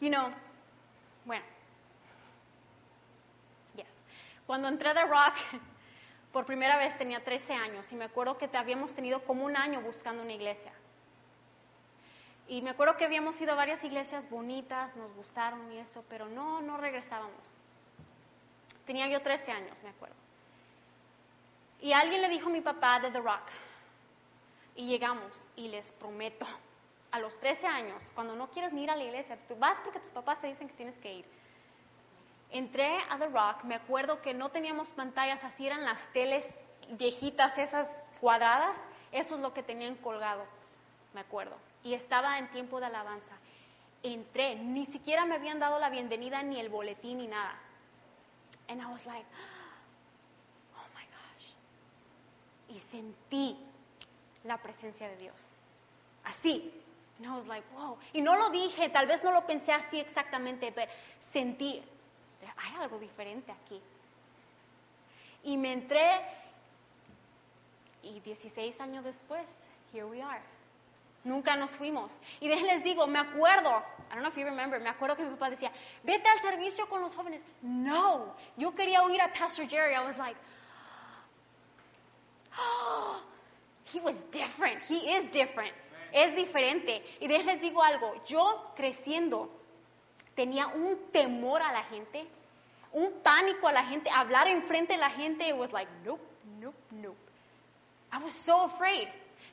You 0.00 0.08
know, 0.08 0.30
bueno, 1.26 1.44
yes. 3.76 3.86
Cuando 4.46 4.68
entré 4.68 4.94
de 4.94 5.04
Rock, 5.04 5.34
por 6.32 6.46
primera 6.46 6.78
vez 6.78 6.96
tenía 6.96 7.22
13 7.22 7.52
años 7.52 7.92
y 7.92 7.96
me 7.96 8.06
acuerdo 8.06 8.38
que 8.38 8.48
te 8.48 8.56
habíamos 8.56 8.94
tenido 8.94 9.22
como 9.24 9.44
un 9.44 9.56
año 9.56 9.82
buscando 9.82 10.22
una 10.22 10.32
iglesia. 10.32 10.72
Y 12.48 12.62
me 12.62 12.70
acuerdo 12.70 12.96
que 12.96 13.04
habíamos 13.04 13.38
ido 13.42 13.52
a 13.52 13.56
varias 13.56 13.84
iglesias 13.84 14.28
bonitas, 14.30 14.96
nos 14.96 15.14
gustaron 15.14 15.70
y 15.70 15.78
eso, 15.78 16.02
pero 16.08 16.28
no, 16.28 16.62
no 16.62 16.78
regresábamos. 16.78 17.44
Tenía 18.86 19.06
yo 19.06 19.20
13 19.20 19.52
años, 19.52 19.82
me 19.82 19.90
acuerdo. 19.90 20.16
Y 21.80 21.92
alguien 21.92 22.22
le 22.22 22.28
dijo 22.28 22.48
a 22.48 22.52
mi 22.52 22.60
papá 22.60 23.00
de 23.00 23.10
The 23.10 23.20
Rock. 23.20 23.48
Y 24.76 24.86
llegamos 24.86 25.32
y 25.56 25.68
les 25.68 25.90
prometo, 25.92 26.46
a 27.10 27.18
los 27.18 27.38
13 27.40 27.66
años, 27.66 28.02
cuando 28.14 28.36
no 28.36 28.48
quieres 28.50 28.72
ni 28.72 28.84
ir 28.84 28.90
a 28.90 28.96
la 28.96 29.04
iglesia, 29.04 29.36
tú 29.48 29.56
vas 29.56 29.80
porque 29.80 29.98
tus 29.98 30.10
papás 30.10 30.40
te 30.40 30.46
dicen 30.46 30.68
que 30.68 30.74
tienes 30.74 30.96
que 30.98 31.14
ir. 31.14 31.24
Entré 32.50 32.98
a 33.08 33.18
The 33.18 33.26
Rock, 33.28 33.64
me 33.64 33.74
acuerdo 33.74 34.22
que 34.22 34.34
no 34.34 34.50
teníamos 34.50 34.88
pantallas, 34.90 35.44
así 35.44 35.66
eran 35.66 35.84
las 35.84 36.00
teles 36.12 36.46
viejitas, 36.90 37.58
esas 37.58 37.88
cuadradas, 38.20 38.76
eso 39.12 39.36
es 39.36 39.40
lo 39.40 39.52
que 39.52 39.62
tenían 39.62 39.96
colgado, 39.96 40.44
me 41.14 41.20
acuerdo. 41.20 41.56
Y 41.82 41.94
estaba 41.94 42.38
en 42.38 42.48
tiempo 42.50 42.80
de 42.80 42.86
alabanza. 42.86 43.34
Entré, 44.02 44.56
ni 44.56 44.86
siquiera 44.86 45.26
me 45.26 45.34
habían 45.34 45.58
dado 45.58 45.78
la 45.78 45.90
bienvenida, 45.90 46.42
ni 46.42 46.58
el 46.58 46.68
boletín, 46.68 47.18
ni 47.18 47.26
nada. 47.26 47.54
And 48.68 48.80
I 48.80 48.86
was 48.86 49.04
like, 49.06 49.26
oh 50.76 50.86
my 50.94 51.04
gosh. 51.04 51.54
Y 52.70 52.78
sentí 52.78 53.56
la 54.44 54.58
presencia 54.58 55.08
de 55.08 55.16
Dios. 55.16 55.36
Así. 56.24 56.72
And 57.18 57.26
I 57.26 57.36
was 57.36 57.46
like, 57.46 57.66
wow. 57.74 57.98
Y 58.14 58.22
no 58.22 58.34
lo 58.36 58.48
dije, 58.48 58.88
tal 58.88 59.06
vez 59.06 59.22
no 59.22 59.32
lo 59.32 59.44
pensé 59.46 59.72
así 59.72 60.00
exactamente, 60.00 60.72
pero 60.72 60.90
sentí, 61.32 61.82
hay 62.56 62.74
algo 62.80 62.98
diferente 62.98 63.52
aquí. 63.52 63.80
Y 65.44 65.56
me 65.56 65.72
entré 65.72 66.22
y 68.02 68.20
16 68.20 68.80
años 68.80 69.04
después, 69.04 69.46
here 69.92 70.04
we 70.04 70.22
are. 70.22 70.40
Nunca 71.22 71.54
nos 71.56 71.72
fuimos. 71.72 72.10
Y 72.40 72.48
déjenles 72.48 72.82
digo, 72.82 73.06
me 73.06 73.18
acuerdo, 73.18 73.68
I 74.10 74.14
don't 74.14 74.20
know 74.20 74.30
if 74.30 74.36
you 74.36 74.44
remember, 74.44 74.80
me 74.80 74.88
acuerdo 74.88 75.16
que 75.16 75.22
mi 75.22 75.30
papá 75.30 75.50
decía, 75.50 75.70
vete 76.02 76.26
al 76.26 76.40
servicio 76.40 76.88
con 76.88 77.02
los 77.02 77.14
jóvenes. 77.14 77.42
No, 77.60 78.34
yo 78.56 78.74
quería 78.74 79.02
oír 79.02 79.20
a 79.20 79.30
Pastor 79.30 79.68
Jerry. 79.68 79.94
I 79.94 80.00
was 80.00 80.16
like, 80.16 80.38
oh, 82.58 83.22
he 83.92 84.00
was 84.00 84.14
different. 84.30 84.82
He 84.88 85.16
is 85.16 85.30
different. 85.30 85.72
Es 86.12 86.34
diferente. 86.34 87.02
Y 87.20 87.28
déjenles 87.28 87.60
digo 87.60 87.82
algo, 87.82 88.12
yo 88.26 88.72
creciendo 88.74 89.48
tenía 90.34 90.66
un 90.68 91.10
temor 91.12 91.62
a 91.62 91.72
la 91.72 91.84
gente, 91.84 92.26
un 92.92 93.12
pánico 93.22 93.68
a 93.68 93.72
la 93.72 93.84
gente, 93.84 94.10
hablar 94.10 94.48
enfrente 94.48 94.94
de 94.94 94.98
la 94.98 95.10
gente, 95.10 95.48
it 95.48 95.54
was 95.54 95.72
like, 95.72 95.90
nope, 96.04 96.22
nope, 96.58 96.76
nope. 96.90 97.18
I 98.12 98.18
was 98.22 98.32
so 98.32 98.64
afraid. 98.64 99.08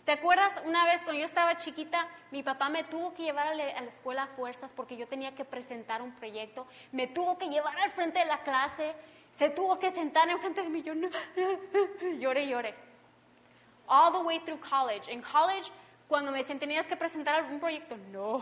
¿Te 0.05 0.13
acuerdas 0.13 0.53
una 0.65 0.85
vez 0.85 1.03
cuando 1.03 1.19
yo 1.19 1.25
estaba 1.25 1.57
chiquita, 1.57 2.07
mi 2.31 2.41
papá 2.41 2.69
me 2.69 2.85
tuvo 2.85 3.13
que 3.13 3.23
llevar 3.23 3.47
a 3.47 3.53
la, 3.53 3.65
escuela 3.83 4.23
a 4.23 4.27
fuerzas 4.27 4.71
porque 4.71 4.95
yo 4.95 5.05
tenía 5.07 5.35
que 5.35 5.43
presentar 5.43 6.01
un 6.01 6.13
proyecto, 6.13 6.65
me 6.93 7.07
tuvo 7.07 7.37
que 7.37 7.49
llevar 7.49 7.77
al 7.77 7.91
frente 7.91 8.19
de 8.19 8.25
la 8.25 8.41
clase, 8.41 8.95
se 9.33 9.49
tuvo 9.49 9.77
que 9.77 9.91
sentar 9.91 10.29
enfrente 10.29 10.61
de 10.61 10.69
mí, 10.69 10.81
yo 10.81 10.95
no, 10.95 11.09
lloré, 12.19 12.47
lloré. 12.47 12.73
All 13.87 14.11
the 14.11 14.19
way 14.19 14.39
through 14.39 14.59
college. 14.59 15.09
En 15.09 15.21
college, 15.21 15.71
cuando 16.07 16.31
me 16.31 16.39
decían, 16.39 16.59
tenías 16.59 16.87
que 16.87 16.95
presentar 16.95 17.35
algún 17.35 17.59
proyecto, 17.59 17.97
no, 18.11 18.41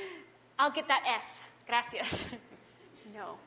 I'll 0.58 0.72
get 0.72 0.86
that 0.86 1.02
F, 1.04 1.26
gracias. 1.66 2.28
No. 3.14 3.38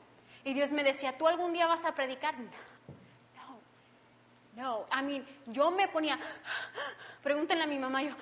Y 0.42 0.52
Dios 0.52 0.72
me 0.72 0.82
decía, 0.82 1.16
¿tú 1.16 1.28
algún 1.28 1.52
día 1.52 1.66
vas 1.66 1.84
a 1.84 1.94
predicar? 1.94 2.34
No. 2.40 3.60
No, 4.56 4.86
I 4.90 5.02
mean, 5.02 5.26
yo 5.46 5.70
me 5.70 5.86
ponía, 5.86 6.18
pregúntenle 7.22 7.64
a 7.64 7.66
mi 7.66 7.78
mamá, 7.78 8.02
yo, 8.02 8.14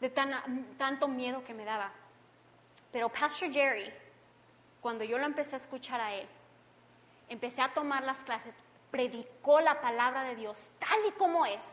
de 0.00 0.08
tanto 0.08 1.06
miedo 1.06 1.44
que 1.44 1.52
me 1.52 1.64
daba. 1.64 1.90
Pero 2.92 3.08
Pastor 3.10 3.52
Jerry, 3.52 3.92
cuando 4.80 5.04
yo 5.04 5.18
lo 5.18 5.26
empecé 5.26 5.56
a 5.56 5.58
escuchar 5.58 6.00
a 6.00 6.14
él, 6.14 6.26
empecé 7.28 7.62
a 7.62 7.68
tomar 7.74 8.04
las 8.04 8.18
clases, 8.18 8.54
predicó 8.90 9.60
la 9.60 9.80
palabra 9.80 10.24
de 10.24 10.36
Dios 10.36 10.66
tal 10.78 10.98
y 11.06 11.12
como 11.12 11.46
es, 11.46 11.64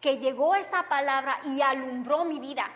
que 0.00 0.18
llegó 0.18 0.54
esa 0.54 0.84
palabra 0.84 1.40
y 1.44 1.60
alumbró 1.60 2.24
mi 2.24 2.38
vida, 2.38 2.66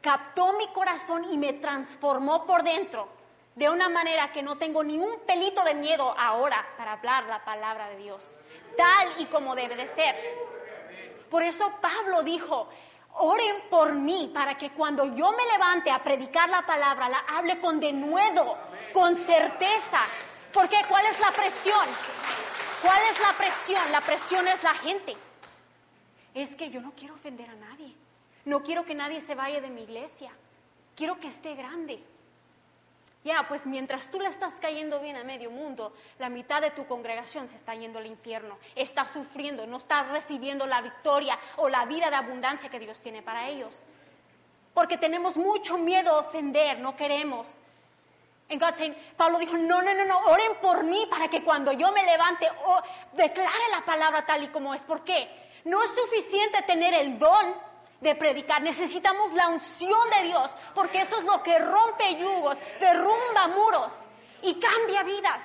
captó 0.00 0.52
mi 0.54 0.68
corazón 0.68 1.24
y 1.30 1.38
me 1.38 1.54
transformó 1.54 2.46
por 2.46 2.62
dentro 2.62 3.08
de 3.54 3.68
una 3.68 3.88
manera 3.88 4.32
que 4.32 4.42
no 4.42 4.56
tengo 4.56 4.82
ni 4.82 4.98
un 4.98 5.20
pelito 5.20 5.62
de 5.64 5.74
miedo 5.74 6.14
ahora 6.18 6.66
para 6.76 6.92
hablar 6.92 7.24
la 7.24 7.44
palabra 7.44 7.88
de 7.88 7.96
Dios 7.98 8.28
tal 8.76 9.12
y 9.18 9.26
como 9.26 9.54
debe 9.54 9.76
de 9.76 9.86
ser. 9.86 10.14
Por 11.30 11.42
eso 11.42 11.72
Pablo 11.80 12.22
dijo, 12.22 12.68
oren 13.14 13.62
por 13.70 13.92
mí 13.92 14.30
para 14.32 14.56
que 14.56 14.70
cuando 14.70 15.14
yo 15.14 15.32
me 15.32 15.44
levante 15.52 15.90
a 15.90 16.02
predicar 16.02 16.48
la 16.48 16.62
palabra, 16.62 17.08
la 17.08 17.18
hable 17.28 17.58
con 17.60 17.80
denuedo, 17.80 18.56
con 18.92 19.16
certeza. 19.16 20.00
Porque 20.52 20.76
¿cuál 20.88 21.04
es 21.06 21.18
la 21.20 21.32
presión? 21.32 21.86
¿Cuál 22.82 23.02
es 23.10 23.20
la 23.20 23.32
presión? 23.32 23.92
La 23.92 24.00
presión 24.00 24.46
es 24.46 24.62
la 24.62 24.74
gente. 24.74 25.16
Es 26.34 26.56
que 26.56 26.70
yo 26.70 26.80
no 26.80 26.92
quiero 26.96 27.14
ofender 27.14 27.48
a 27.48 27.54
nadie. 27.54 27.94
No 28.44 28.62
quiero 28.62 28.84
que 28.84 28.94
nadie 28.94 29.20
se 29.20 29.34
vaya 29.34 29.60
de 29.60 29.70
mi 29.70 29.82
iglesia. 29.82 30.30
Quiero 30.96 31.18
que 31.18 31.28
esté 31.28 31.54
grande. 31.54 32.02
Ya, 33.24 33.46
pues 33.48 33.64
mientras 33.64 34.10
tú 34.10 34.20
le 34.20 34.28
estás 34.28 34.52
cayendo 34.60 35.00
bien 35.00 35.16
a 35.16 35.24
medio 35.24 35.50
mundo, 35.50 35.94
la 36.18 36.28
mitad 36.28 36.60
de 36.60 36.72
tu 36.72 36.86
congregación 36.86 37.48
se 37.48 37.56
está 37.56 37.74
yendo 37.74 37.98
al 37.98 38.06
infierno, 38.06 38.58
está 38.76 39.06
sufriendo, 39.06 39.66
no 39.66 39.78
está 39.78 40.02
recibiendo 40.02 40.66
la 40.66 40.82
victoria 40.82 41.38
o 41.56 41.70
la 41.70 41.86
vida 41.86 42.10
de 42.10 42.16
abundancia 42.16 42.68
que 42.68 42.78
Dios 42.78 43.00
tiene 43.00 43.22
para 43.22 43.48
ellos. 43.48 43.74
Porque 44.74 44.98
tenemos 44.98 45.38
mucho 45.38 45.78
miedo 45.78 46.10
a 46.10 46.18
ofender, 46.18 46.80
no 46.80 46.94
queremos. 46.96 47.48
En 48.50 48.58
God 48.58 48.74
Pablo 49.16 49.38
dijo, 49.38 49.56
no, 49.56 49.80
no, 49.80 49.94
no, 49.94 50.04
no, 50.04 50.18
oren 50.26 50.56
por 50.60 50.84
mí 50.84 51.06
para 51.08 51.28
que 51.28 51.42
cuando 51.42 51.72
yo 51.72 51.90
me 51.92 52.04
levante 52.04 52.46
o 52.66 52.82
declare 53.14 53.70
la 53.70 53.86
palabra 53.86 54.26
tal 54.26 54.42
y 54.42 54.48
como 54.48 54.74
es. 54.74 54.82
¿Por 54.82 55.02
qué? 55.02 55.43
No 55.64 55.82
es 55.82 55.90
suficiente 55.90 56.62
tener 56.62 56.94
el 56.94 57.18
don 57.18 57.54
de 58.00 58.14
predicar. 58.14 58.62
Necesitamos 58.62 59.32
la 59.32 59.48
unción 59.48 60.10
de 60.10 60.24
Dios, 60.24 60.54
porque 60.74 61.00
eso 61.00 61.18
es 61.18 61.24
lo 61.24 61.42
que 61.42 61.58
rompe 61.58 62.16
yugos, 62.16 62.58
derrumba 62.78 63.48
muros 63.48 63.92
y 64.42 64.54
cambia 64.60 65.02
vidas. 65.02 65.42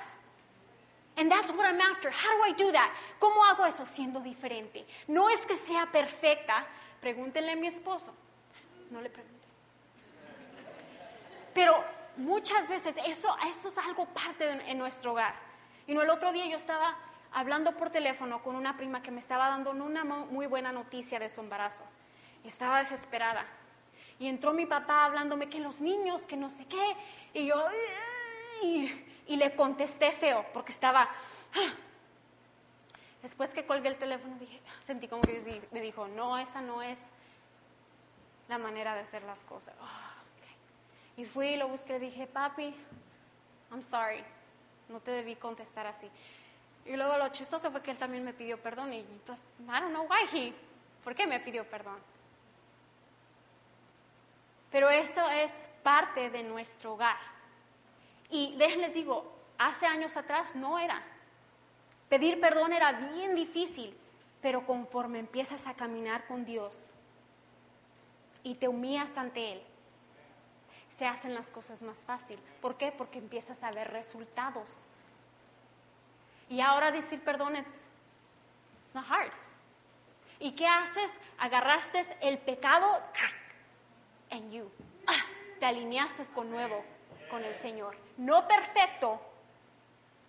And 1.16 1.30
that's 1.30 1.50
what 1.52 1.64
I'm 1.64 1.80
after. 1.80 2.10
How 2.10 2.38
do 2.38 2.44
I 2.44 2.52
do 2.52 2.72
that? 2.72 2.90
¿Cómo 3.18 3.44
hago 3.44 3.66
eso? 3.66 3.84
Siendo 3.84 4.20
diferente. 4.20 4.86
No 5.08 5.28
es 5.28 5.44
que 5.44 5.56
sea 5.56 5.86
perfecta. 5.86 6.66
Pregúntenle 7.00 7.52
a 7.52 7.56
mi 7.56 7.66
esposo. 7.66 8.14
No 8.90 9.00
le 9.00 9.10
pregunten. 9.10 9.40
Pero 11.52 11.84
muchas 12.16 12.68
veces 12.68 12.94
eso, 13.06 13.36
eso 13.48 13.68
es 13.68 13.78
algo 13.78 14.06
parte 14.06 14.48
en 14.48 14.78
nuestro 14.78 15.12
hogar. 15.12 15.34
Y 15.86 15.94
no, 15.94 16.02
el 16.02 16.10
otro 16.10 16.32
día 16.32 16.46
yo 16.46 16.56
estaba 16.56 16.96
hablando 17.32 17.76
por 17.76 17.90
teléfono 17.90 18.42
con 18.42 18.56
una 18.56 18.76
prima 18.76 19.02
que 19.02 19.10
me 19.10 19.20
estaba 19.20 19.48
dando 19.48 19.70
una 19.70 20.04
muy 20.04 20.46
buena 20.46 20.72
noticia 20.72 21.18
de 21.18 21.28
su 21.28 21.40
embarazo. 21.40 21.84
Estaba 22.44 22.78
desesperada. 22.78 23.46
Y 24.18 24.28
entró 24.28 24.52
mi 24.52 24.66
papá 24.66 25.04
hablándome 25.04 25.48
que 25.48 25.60
los 25.60 25.80
niños, 25.80 26.22
que 26.22 26.36
no 26.36 26.50
sé 26.50 26.66
qué. 26.66 26.96
Y 27.32 27.46
yo, 27.46 27.66
y, 28.62 29.36
le 29.36 29.54
contesté 29.54 30.12
feo, 30.12 30.44
porque 30.52 30.72
estaba... 30.72 31.02
Ah". 31.54 31.72
Después 33.22 33.52
que 33.52 33.66
colgué 33.66 33.88
el 33.88 33.96
teléfono, 33.96 34.36
dije, 34.38 34.60
sentí 34.80 35.06
como 35.06 35.22
que 35.22 35.62
me 35.72 35.80
dijo, 35.80 36.08
no, 36.08 36.38
esa 36.38 36.62
no 36.62 36.82
es 36.82 36.98
la 38.48 38.56
manera 38.56 38.94
de 38.94 39.00
hacer 39.00 39.22
las 39.24 39.38
cosas. 39.40 39.74
Ah, 39.80 40.14
y 41.16 41.26
fui 41.26 41.48
y 41.48 41.56
lo 41.56 41.68
busqué, 41.68 41.98
dije, 41.98 42.26
papi, 42.26 42.74
I'm 43.70 43.82
sorry, 43.82 44.24
no 44.88 45.00
te 45.00 45.10
debí 45.10 45.36
contestar 45.36 45.86
así. 45.86 46.10
Y 46.90 46.96
luego 46.96 47.16
lo 47.18 47.28
chistoso 47.28 47.70
fue 47.70 47.82
que 47.82 47.92
él 47.92 47.98
también 47.98 48.24
me 48.24 48.32
pidió 48.32 48.60
perdón 48.60 48.92
y 48.92 48.98
I 48.98 49.06
don't 49.64 49.90
know 49.90 50.08
why 50.08 50.26
he, 50.36 50.52
¿por 51.04 51.14
qué 51.14 51.24
me 51.24 51.38
pidió 51.38 51.64
perdón? 51.70 52.00
Pero 54.72 54.90
eso 54.90 55.30
es 55.30 55.52
parte 55.84 56.30
de 56.30 56.42
nuestro 56.42 56.94
hogar. 56.94 57.16
Y 58.28 58.56
déjenles 58.56 58.92
digo, 58.92 59.32
hace 59.56 59.86
años 59.86 60.16
atrás 60.16 60.56
no 60.56 60.80
era. 60.80 61.00
Pedir 62.08 62.40
perdón 62.40 62.72
era 62.72 62.90
bien 62.90 63.36
difícil, 63.36 63.96
pero 64.42 64.66
conforme 64.66 65.20
empiezas 65.20 65.68
a 65.68 65.74
caminar 65.74 66.26
con 66.26 66.44
Dios 66.44 66.74
y 68.42 68.56
te 68.56 68.66
humillas 68.66 69.16
ante 69.16 69.52
Él, 69.52 69.62
se 70.98 71.06
hacen 71.06 71.34
las 71.34 71.52
cosas 71.52 71.82
más 71.82 71.98
fácil. 71.98 72.40
¿Por 72.60 72.76
qué? 72.76 72.90
Porque 72.90 73.20
empiezas 73.20 73.62
a 73.62 73.70
ver 73.70 73.92
resultados. 73.92 74.89
Y 76.50 76.60
ahora 76.60 76.90
decir 76.90 77.22
perdón 77.24 77.56
es 77.56 77.66
not 78.92 79.06
hard. 79.08 79.32
¿Y 80.38 80.52
qué 80.52 80.66
haces? 80.66 81.10
Agarraste 81.38 82.04
el 82.20 82.36
pecado, 82.38 83.00
and 84.30 84.52
you. 84.52 84.70
Ah, 85.06 85.24
te 85.58 85.64
alineaste 85.64 86.26
con 86.34 86.50
nuevo 86.50 86.84
con 87.30 87.42
el 87.44 87.54
Señor. 87.54 87.96
No 88.18 88.46
perfecto, 88.46 89.18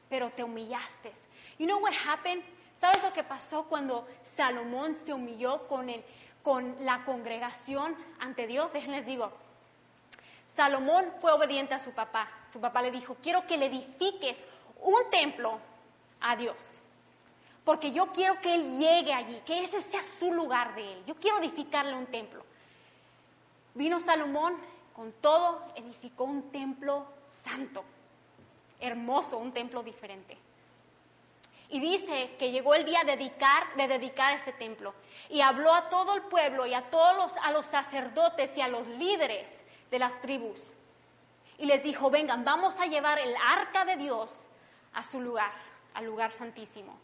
pero 0.09 0.29
te 0.29 0.43
humillaste. 0.43 1.11
You 1.59 1.65
know 1.65 1.79
what 1.79 1.93
happened? 2.07 2.43
¿Sabes 2.79 3.03
lo 3.03 3.11
que 3.11 3.23
pasó 3.23 3.63
cuando 3.65 4.07
Salomón 4.23 4.95
se 4.95 5.13
humilló 5.13 5.67
con 5.67 5.89
el 5.89 6.03
con 6.43 6.75
la 6.79 7.03
congregación 7.03 7.95
ante 8.19 8.47
Dios, 8.47 8.73
déjenles 8.73 9.05
digo, 9.05 9.31
Salomón 10.47 11.05
fue 11.21 11.31
obediente 11.31 11.73
a 11.73 11.79
su 11.79 11.91
papá. 11.91 12.29
Su 12.51 12.59
papá 12.59 12.81
le 12.81 12.91
dijo, 12.91 13.15
quiero 13.21 13.45
que 13.47 13.57
le 13.57 13.67
edifiques 13.67 14.45
un 14.81 15.09
templo 15.11 15.59
a 16.21 16.35
Dios, 16.35 16.81
porque 17.63 17.91
yo 17.91 18.07
quiero 18.07 18.39
que 18.41 18.53
Él 18.53 18.77
llegue 18.77 19.13
allí, 19.13 19.41
que 19.45 19.63
ese 19.63 19.81
sea 19.81 20.05
su 20.07 20.33
lugar 20.33 20.75
de 20.75 20.93
Él. 20.93 21.03
Yo 21.05 21.15
quiero 21.15 21.39
edificarle 21.39 21.93
un 21.93 22.07
templo. 22.07 22.43
Vino 23.73 23.99
Salomón, 23.99 24.55
con 24.93 25.11
todo, 25.13 25.63
edificó 25.75 26.25
un 26.25 26.51
templo 26.51 27.05
santo, 27.43 27.83
hermoso, 28.79 29.37
un 29.37 29.51
templo 29.51 29.83
diferente. 29.83 30.37
Y 31.69 31.79
dice 31.79 32.35
que 32.37 32.51
llegó 32.51 32.75
el 32.75 32.83
día 32.83 33.03
de 33.05 33.15
dedicar, 33.15 33.75
de 33.77 33.87
dedicar 33.87 34.33
ese 34.33 34.51
templo. 34.51 34.93
Y 35.29 35.39
habló 35.39 35.73
a 35.73 35.89
todo 35.89 36.15
el 36.15 36.23
pueblo 36.23 36.65
y 36.65 36.73
a 36.73 36.89
todos 36.89 37.15
los, 37.15 37.33
a 37.41 37.51
los 37.51 37.65
sacerdotes 37.65 38.57
y 38.57 38.61
a 38.61 38.67
los 38.67 38.85
líderes 38.87 39.49
de 39.89 39.99
las 39.99 40.19
tribus. 40.19 40.59
Y 41.57 41.65
les 41.65 41.81
dijo, 41.81 42.09
vengan, 42.09 42.43
vamos 42.43 42.77
a 42.79 42.87
llevar 42.87 43.19
el 43.19 43.33
arca 43.37 43.85
de 43.85 43.95
Dios 43.95 44.47
a 44.93 45.03
su 45.03 45.21
lugar, 45.21 45.53
al 45.93 46.05
lugar 46.05 46.31
santísimo. 46.31 46.97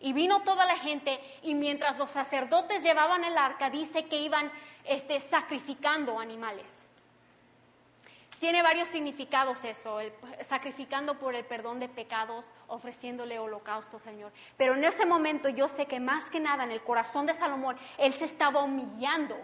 Y 0.00 0.12
vino 0.12 0.42
toda 0.42 0.66
la 0.66 0.76
gente 0.76 1.18
y 1.42 1.54
mientras 1.54 1.98
los 1.98 2.10
sacerdotes 2.10 2.82
llevaban 2.82 3.24
el 3.24 3.36
arca, 3.38 3.70
dice 3.70 4.06
que 4.06 4.20
iban 4.20 4.50
este, 4.84 5.20
sacrificando 5.20 6.20
animales. 6.20 6.72
Tiene 8.38 8.62
varios 8.62 8.88
significados 8.88 9.64
eso, 9.64 9.98
sacrificando 10.42 11.18
por 11.18 11.34
el 11.34 11.46
perdón 11.46 11.80
de 11.80 11.88
pecados, 11.88 12.44
ofreciéndole 12.68 13.38
holocausto, 13.38 13.98
Señor. 13.98 14.30
Pero 14.58 14.74
en 14.74 14.84
ese 14.84 15.06
momento 15.06 15.48
yo 15.48 15.68
sé 15.68 15.86
que 15.86 16.00
más 16.00 16.28
que 16.28 16.38
nada 16.38 16.64
en 16.64 16.70
el 16.70 16.82
corazón 16.82 17.24
de 17.24 17.32
Salomón, 17.32 17.78
él 17.96 18.12
se 18.12 18.26
estaba 18.26 18.62
humillando 18.62 19.36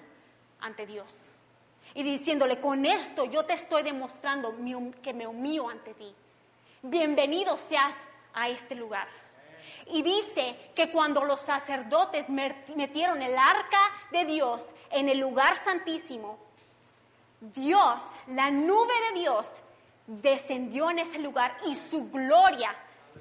ante 0.61 0.87
Dios 0.87 1.33
y 1.95 2.03
diciéndole, 2.03 2.61
con 2.61 2.87
esto 2.87 3.25
yo 3.25 3.45
te 3.45 3.55
estoy 3.55 3.83
demostrando 3.83 4.55
que 5.03 5.13
me 5.13 5.27
humillo 5.27 5.69
ante 5.69 5.95
ti. 5.95 6.15
Bienvenido 6.83 7.57
seas 7.57 7.95
a 8.35 8.49
este 8.49 8.75
lugar. 8.75 9.09
Y 9.87 10.03
dice 10.03 10.57
que 10.75 10.91
cuando 10.91 11.25
los 11.25 11.41
sacerdotes 11.41 12.29
metieron 12.29 13.21
el 13.23 13.37
arca 13.37 13.81
de 14.11 14.25
Dios 14.25 14.65
en 14.91 15.09
el 15.09 15.19
lugar 15.19 15.63
santísimo, 15.65 16.39
Dios, 17.41 18.03
la 18.29 18.51
nube 18.51 18.93
de 19.11 19.21
Dios, 19.21 19.47
descendió 20.07 20.91
en 20.91 21.01
ese 21.01 21.19
lugar 21.19 21.57
y 21.67 21.75
su 21.75 22.11
gloria 22.11 22.75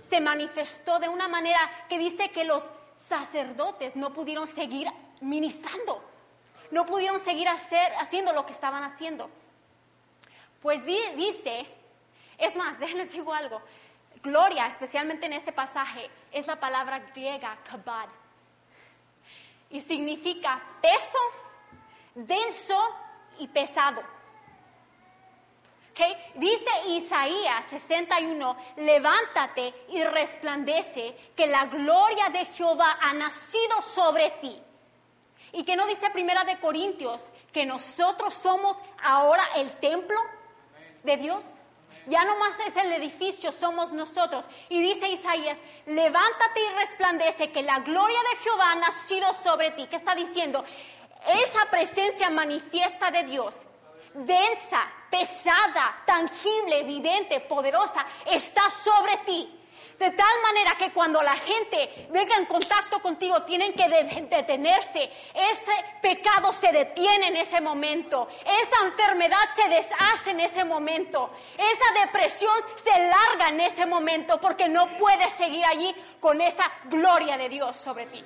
se 0.10 0.22
manifestó 0.22 1.00
de 1.00 1.10
una 1.10 1.28
manera 1.28 1.60
que 1.90 1.98
dice 1.98 2.30
que 2.30 2.44
los 2.44 2.70
sacerdotes 2.98 3.96
no 3.96 4.14
pudieron 4.14 4.48
seguir 4.48 4.88
ministrando, 5.22 6.04
no 6.70 6.86
pudieron 6.86 7.20
seguir 7.20 7.48
hacer, 7.48 7.94
haciendo 8.00 8.34
lo 8.34 8.46
que 8.46 8.52
estaban 8.52 8.84
haciendo. 8.84 9.30
Pues 10.62 10.86
dice, 10.86 11.66
es 12.38 12.56
más, 12.56 12.80
déjenles 12.80 13.08
decir 13.08 13.26
algo, 13.34 13.62
gloria, 14.22 14.68
especialmente 14.68 15.26
en 15.26 15.34
este 15.34 15.52
pasaje, 15.52 16.10
es 16.32 16.48
la 16.48 16.60
palabra 16.60 17.00
griega 17.00 17.58
kabad. 17.64 18.10
Y 19.70 19.80
significa 19.80 20.62
peso, 20.82 21.20
denso 22.16 22.78
y 23.40 23.48
pesado. 23.48 24.02
¿Okay? 25.92 26.16
Dice 26.36 26.70
Isaías 26.88 27.66
61, 27.66 28.58
levántate 28.78 29.74
y 29.90 30.04
resplandece, 30.04 31.16
que 31.36 31.48
la 31.48 31.66
gloria 31.66 32.30
de 32.30 32.46
Jehová 32.46 32.98
ha 33.02 33.14
nacido 33.14 33.82
sobre 33.82 34.32
ti. 34.42 34.62
Y 35.54 35.64
que 35.64 35.76
no 35.76 35.86
dice 35.86 36.10
Primera 36.12 36.46
de 36.46 36.60
Corintios 36.60 37.30
que 37.52 37.66
nosotros 37.66 38.34
somos 38.34 38.78
ahora 39.04 39.44
el 39.56 39.72
templo 39.80 40.18
de 41.04 41.18
Dios. 41.18 41.46
Ya 42.08 42.24
no 42.24 42.38
más 42.40 42.60
es 42.66 42.76
el 42.78 42.92
edificio, 42.94 43.52
somos 43.52 43.94
nosotros. 43.94 44.46
Y 44.70 44.82
dice 44.82 45.10
Isaías, 45.10 45.60
levántate 45.86 46.60
y 46.60 46.80
resplandece 46.80 47.52
que 47.52 47.62
la 47.62 47.80
gloria 47.80 48.20
de 48.32 48.38
Jehová 48.44 48.72
ha 48.72 48.76
nacido 48.76 49.34
sobre 49.34 49.72
ti. 49.72 49.88
¿Qué 49.88 49.96
está 49.96 50.16
diciendo? 50.16 50.64
esa 51.28 51.66
presencia 51.70 52.30
manifiesta 52.30 53.12
de 53.12 53.24
Dios, 53.24 53.56
densa, 54.14 54.92
pesada, 55.10 56.04
tangible, 56.06 56.80
evidente, 56.82 57.40
poderosa, 57.42 58.06
está 58.26 58.70
sobre 58.70 59.18
ti. 59.18 59.58
De 60.02 60.10
tal 60.10 60.42
manera 60.42 60.72
que 60.80 60.92
cuando 60.92 61.22
la 61.22 61.36
gente 61.36 62.08
venga 62.10 62.36
en 62.36 62.48
contacto 62.48 63.00
contigo, 63.04 63.44
tienen 63.44 63.72
que 63.74 63.88
detenerse. 63.88 65.12
Ese 65.32 65.72
pecado 66.02 66.52
se 66.52 66.72
detiene 66.72 67.28
en 67.28 67.36
ese 67.36 67.62
momento. 67.62 68.28
Esa 68.44 68.84
enfermedad 68.84 69.38
se 69.56 69.70
deshace 69.70 70.32
en 70.32 70.40
ese 70.40 70.64
momento. 70.66 71.30
Esa 71.56 72.04
depresión 72.04 72.52
se 72.84 72.98
larga 72.98 73.50
en 73.50 73.60
ese 73.60 73.86
momento 73.86 74.42
porque 74.42 74.68
no 74.68 74.98
puedes 74.98 75.34
seguir 75.34 75.64
allí 75.66 75.94
con 76.20 76.42
esa 76.42 76.64
gloria 76.86 77.38
de 77.38 77.50
Dios 77.50 77.78
sobre 77.78 78.08
ti. 78.08 78.26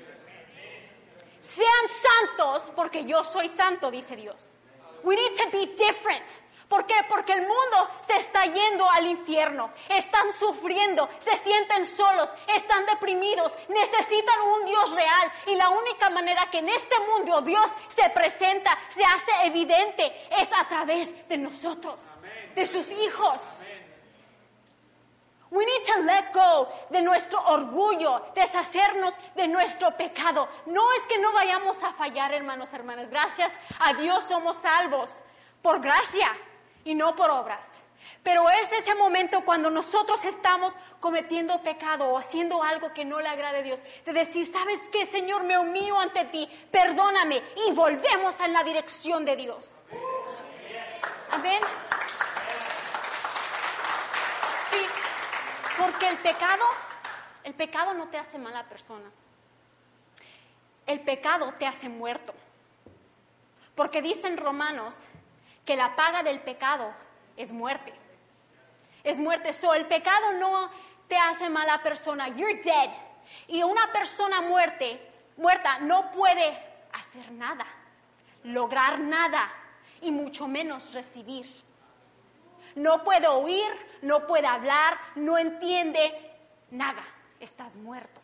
Sean 1.42 1.88
santos 1.90 2.72
porque 2.74 3.04
yo 3.04 3.22
soy 3.26 3.50
santo, 3.50 3.92
dice 3.92 4.16
Dios. 4.16 4.56
We 5.04 5.18
need 5.18 5.34
to 5.34 5.50
be 5.52 5.66
different. 5.76 6.45
¿Por 6.68 6.86
qué? 6.88 6.96
Porque 7.08 7.34
el 7.34 7.42
mundo 7.42 7.90
se 8.08 8.16
está 8.16 8.46
yendo 8.46 8.90
al 8.90 9.06
infierno. 9.06 9.72
Están 9.88 10.34
sufriendo, 10.34 11.08
se 11.20 11.38
sienten 11.38 11.86
solos, 11.86 12.30
están 12.48 12.86
deprimidos, 12.88 13.56
necesitan 13.68 14.42
un 14.42 14.66
Dios 14.66 14.92
real. 14.92 15.32
Y 15.48 15.56
la 15.56 15.70
única 15.70 16.10
manera 16.10 16.50
que 16.50 16.60
en 16.60 16.70
este 16.70 16.96
mundo 17.12 17.42
Dios 17.42 17.66
se 17.96 18.10
presenta, 18.10 18.78
se 18.90 19.04
hace 19.04 19.32
evidente, 19.46 20.28
es 20.40 20.50
a 20.60 20.68
través 20.68 21.28
de 21.28 21.38
nosotros, 21.38 22.02
de 22.56 22.66
sus 22.66 22.90
hijos. 22.92 23.42
We 25.52 25.66
need 25.66 25.84
to 25.84 26.02
let 26.02 26.34
go 26.34 26.68
de 26.90 27.02
nuestro 27.02 27.40
orgullo, 27.46 28.32
deshacernos 28.34 29.14
de 29.36 29.48
nuestro 29.48 29.96
pecado. 29.96 30.50
No 30.66 30.82
es 30.94 31.04
que 31.04 31.20
no 31.20 31.32
vayamos 31.32 31.82
a 31.84 31.94
fallar, 31.94 32.34
hermanos, 32.34 32.74
hermanas. 32.74 33.10
Gracias 33.10 33.54
a 33.80 33.94
Dios 33.94 34.24
somos 34.24 34.58
salvos 34.58 35.12
por 35.62 35.80
gracia 35.80 36.30
y 36.86 36.96
no 36.96 37.16
por 37.16 37.30
obras. 37.30 37.68
Pero 38.24 38.50
es 38.50 38.72
ese 38.72 38.96
momento 38.96 39.42
cuando 39.42 39.70
nosotros 39.70 40.24
estamos 40.24 40.74
cometiendo 41.00 41.62
pecado 41.62 42.06
o 42.06 42.18
haciendo 42.18 42.64
algo 42.64 42.94
que 42.94 43.04
no 43.04 43.20
le 43.20 43.28
agrade 43.28 43.60
a 43.60 43.64
Dios, 43.64 43.80
de 44.06 44.14
decir, 44.14 44.46
¿sabes 44.46 44.82
qué, 44.92 45.06
Señor? 45.06 45.44
Me 45.44 45.58
humillo 45.58 46.00
ante 46.00 46.26
ti, 46.26 46.48
perdóname 46.72 47.42
y 47.68 47.72
volvemos 47.74 48.40
en 48.40 48.54
la 48.54 48.64
dirección 48.64 49.26
de 49.26 49.36
Dios. 49.36 49.84
Amén. 51.32 51.62
Porque 55.78 56.08
el 56.08 56.18
pecado, 56.18 56.66
el 57.44 57.54
pecado 57.54 57.94
no 57.94 58.08
te 58.08 58.18
hace 58.18 58.38
mala 58.38 58.64
persona. 58.64 59.12
El 60.88 61.02
pecado 61.02 61.54
te 61.60 61.66
hace 61.66 61.90
muerto. 61.90 62.34
Porque 63.76 64.02
dicen 64.02 64.38
Romanos 64.38 64.96
que 65.66 65.76
la 65.76 65.96
paga 65.96 66.24
del 66.24 66.40
pecado 66.42 66.94
es 67.36 67.52
muerte. 67.52 67.94
Es 69.04 69.18
muerte. 69.18 69.54
So, 69.54 69.74
el 69.74 69.86
pecado 69.88 70.34
no 70.34 70.70
te 71.08 71.18
hace 71.18 71.50
mala 71.50 71.82
persona. 71.82 72.30
You're 72.30 72.62
dead. 72.62 72.92
Y 73.48 73.64
una 73.64 73.92
persona 73.92 74.42
muerte, 74.42 75.02
muerta 75.38 75.80
no 75.80 76.12
puede 76.12 76.58
hacer 76.94 77.32
nada, 77.32 77.66
lograr 78.44 79.00
nada 79.00 79.52
y 80.02 80.12
mucho 80.12 80.48
menos 80.48 80.94
recibir 80.94 81.46
no 82.76 83.04
puede 83.04 83.28
oír, 83.28 83.72
no 84.02 84.28
puede 84.28 84.48
hablar, 84.48 84.98
no 85.16 85.38
entiende 85.38 86.12
nada. 86.72 87.04
Estás 87.40 87.76
muerto. 87.76 88.22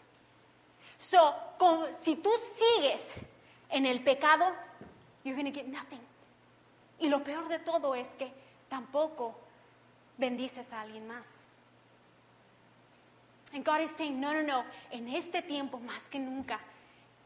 So, 0.99 1.35
si 2.01 2.17
tú 2.17 2.29
sigues 2.57 3.15
en 3.69 3.85
el 3.85 4.03
pecado, 4.03 4.45
you're 5.23 5.35
going 5.35 5.51
to 5.51 5.57
get 5.57 5.67
nothing. 5.67 5.99
Y 7.01 7.09
lo 7.09 7.23
peor 7.23 7.49
de 7.49 7.59
todo 7.59 7.95
es 7.95 8.15
que 8.15 8.31
tampoco 8.69 9.35
bendices 10.17 10.71
a 10.71 10.81
alguien 10.81 11.07
más. 11.07 11.25
And 13.53 13.65
God 13.65 13.81
is 13.81 13.91
saying, 13.91 14.21
no, 14.21 14.31
no, 14.31 14.43
no, 14.43 14.63
en 14.91 15.09
este 15.09 15.41
tiempo 15.41 15.77
más 15.79 16.07
que 16.09 16.19
nunca, 16.19 16.59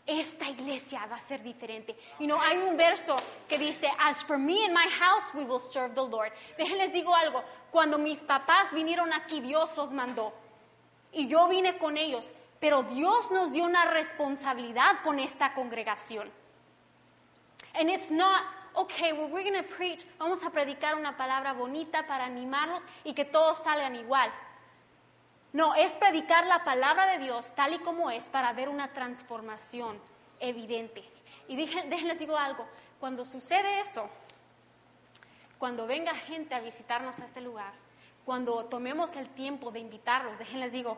esta 0.07 0.49
iglesia 0.49 1.05
va 1.07 1.17
a 1.17 1.21
ser 1.21 1.43
diferente. 1.43 1.95
Y 2.19 2.25
no 2.25 2.41
hay 2.41 2.57
un 2.57 2.77
verso 2.77 3.17
que 3.47 3.57
dice, 3.57 3.87
as 3.99 4.23
for 4.23 4.37
me 4.37 4.65
and 4.65 4.73
my 4.73 4.87
house, 4.89 5.33
we 5.33 5.43
will 5.43 5.59
serve 5.59 5.93
the 5.93 6.01
Lord. 6.01 6.31
Déjenles 6.57 6.91
digo 6.93 7.13
algo, 7.13 7.43
cuando 7.69 7.97
mis 7.97 8.19
papás 8.19 8.71
vinieron 8.73 9.11
aquí, 9.13 9.41
Dios 9.41 9.75
los 9.75 9.91
mandó. 9.91 10.33
Y 11.11 11.27
yo 11.27 11.47
vine 11.47 11.77
con 11.77 11.97
ellos, 11.97 12.25
pero 12.59 12.83
Dios 12.83 13.29
nos 13.29 13.51
dio 13.51 13.65
una 13.65 13.85
responsabilidad 13.85 15.03
con 15.03 15.19
esta 15.19 15.53
congregación. 15.53 16.31
And 17.73 17.89
it's 17.89 18.09
not, 18.09 18.43
okay, 18.75 19.13
well, 19.13 19.29
we're 19.29 19.43
going 19.43 19.61
to 19.61 19.75
preach, 19.75 20.05
vamos 20.17 20.43
a 20.43 20.49
predicar 20.49 20.95
una 20.95 21.15
palabra 21.17 21.53
bonita 21.53 22.05
para 22.07 22.25
animarlos 22.25 22.81
y 23.03 23.13
que 23.13 23.25
todos 23.25 23.63
salgan 23.63 23.95
igual. 23.95 24.31
No, 25.53 25.73
es 25.73 25.91
predicar 25.93 26.45
la 26.47 26.63
palabra 26.63 27.05
de 27.07 27.19
Dios 27.19 27.53
tal 27.55 27.73
y 27.73 27.79
como 27.79 28.11
es 28.11 28.25
para 28.25 28.51
ver 28.53 28.67
una 28.67 28.91
transformación 28.91 29.99
evidente. 30.39 31.03
Y 31.47 31.55
déjenles 31.65 32.19
digo 32.19 32.37
algo, 32.37 32.65
cuando 32.99 33.25
sucede 33.25 33.79
eso, 33.79 34.09
cuando 35.57 35.87
venga 35.87 36.13
gente 36.13 36.53
a 36.53 36.59
visitarnos 36.59 37.19
a 37.19 37.25
este 37.25 37.41
lugar, 37.41 37.73
cuando 38.25 38.65
tomemos 38.65 39.15
el 39.15 39.29
tiempo 39.29 39.71
de 39.71 39.79
invitarlos, 39.79 40.37
déjenles 40.39 40.71
digo 40.71 40.97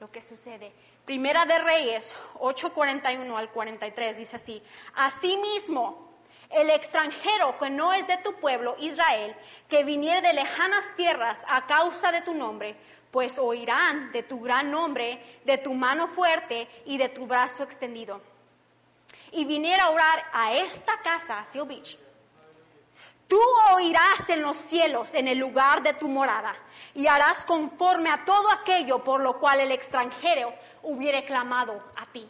lo 0.00 0.10
que 0.10 0.20
sucede. 0.20 0.72
Primera 1.04 1.44
de 1.44 1.58
Reyes 1.58 2.14
8:41 2.40 3.36
al 3.36 3.50
43 3.50 4.18
dice 4.18 4.36
así, 4.36 4.62
Asimismo, 4.94 6.13
el 6.54 6.70
extranjero 6.70 7.58
que 7.58 7.70
no 7.70 7.92
es 7.92 8.06
de 8.06 8.16
tu 8.18 8.34
pueblo, 8.34 8.76
Israel, 8.78 9.34
que 9.68 9.84
viniere 9.84 10.22
de 10.22 10.32
lejanas 10.32 10.84
tierras 10.96 11.38
a 11.48 11.66
causa 11.66 12.12
de 12.12 12.22
tu 12.22 12.34
nombre, 12.34 12.76
pues 13.10 13.38
oirán 13.38 14.12
de 14.12 14.22
tu 14.22 14.40
gran 14.40 14.70
nombre, 14.70 15.40
de 15.44 15.58
tu 15.58 15.74
mano 15.74 16.08
fuerte 16.08 16.68
y 16.86 16.98
de 16.98 17.08
tu 17.08 17.26
brazo 17.26 17.62
extendido. 17.62 18.20
Y 19.32 19.44
viniera 19.44 19.84
a 19.84 19.90
orar 19.90 20.24
a 20.32 20.54
esta 20.54 21.00
casa, 21.02 21.44
Seal 21.50 21.66
Beach, 21.66 21.98
Tú 23.28 23.40
oirás 23.74 24.28
en 24.28 24.42
los 24.42 24.56
cielos 24.56 25.14
en 25.14 25.28
el 25.28 25.38
lugar 25.38 25.82
de 25.82 25.94
tu 25.94 26.08
morada 26.08 26.54
y 26.94 27.06
harás 27.06 27.44
conforme 27.44 28.10
a 28.10 28.24
todo 28.24 28.50
aquello 28.50 29.02
por 29.02 29.20
lo 29.20 29.38
cual 29.38 29.60
el 29.60 29.72
extranjero 29.72 30.52
hubiere 30.82 31.24
clamado 31.24 31.82
a 31.96 32.06
ti, 32.06 32.28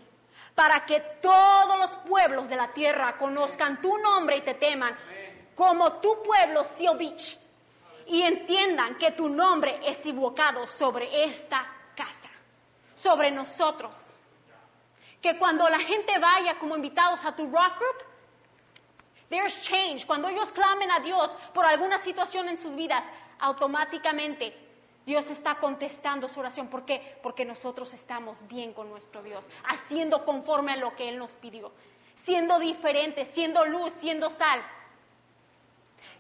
para 0.54 0.84
que 0.86 1.00
todos 1.20 1.78
los 1.78 1.90
pueblos 2.08 2.48
de 2.48 2.56
la 2.56 2.72
tierra 2.72 3.16
conozcan 3.16 3.80
tu 3.80 3.98
nombre 3.98 4.36
y 4.36 4.42
te 4.42 4.54
teman, 4.54 4.96
como 5.54 5.94
tu 5.94 6.22
pueblo, 6.22 6.62
Beach, 6.96 7.38
y 8.06 8.22
entiendan 8.22 8.96
que 8.96 9.12
tu 9.12 9.28
nombre 9.28 9.80
es 9.84 10.04
invocado 10.06 10.66
sobre 10.66 11.24
esta 11.24 11.66
casa, 11.96 12.28
sobre 12.94 13.30
nosotros. 13.30 13.96
Que 15.20 15.38
cuando 15.38 15.68
la 15.68 15.78
gente 15.78 16.18
vaya 16.18 16.58
como 16.58 16.76
invitados 16.76 17.24
a 17.24 17.34
tu 17.34 17.44
rock 17.46 17.78
group, 17.78 18.14
There's 19.28 19.62
change. 19.62 20.06
Cuando 20.06 20.28
ellos 20.28 20.52
clamen 20.52 20.90
a 20.90 21.00
Dios 21.00 21.30
por 21.52 21.66
alguna 21.66 21.98
situación 21.98 22.48
en 22.48 22.56
sus 22.56 22.74
vidas, 22.76 23.04
automáticamente 23.40 24.63
Dios 25.06 25.30
está 25.30 25.56
contestando 25.56 26.28
su 26.28 26.40
oración. 26.40 26.68
¿Por 26.68 26.84
qué? 26.84 27.18
Porque 27.22 27.44
nosotros 27.44 27.92
estamos 27.92 28.38
bien 28.48 28.72
con 28.72 28.88
nuestro 28.88 29.22
Dios, 29.22 29.44
haciendo 29.64 30.24
conforme 30.24 30.72
a 30.72 30.76
lo 30.76 30.96
que 30.96 31.08
Él 31.08 31.18
nos 31.18 31.32
pidió, 31.32 31.72
siendo 32.22 32.58
diferentes, 32.58 33.28
siendo 33.28 33.64
luz, 33.66 33.92
siendo 33.92 34.30
sal. 34.30 34.62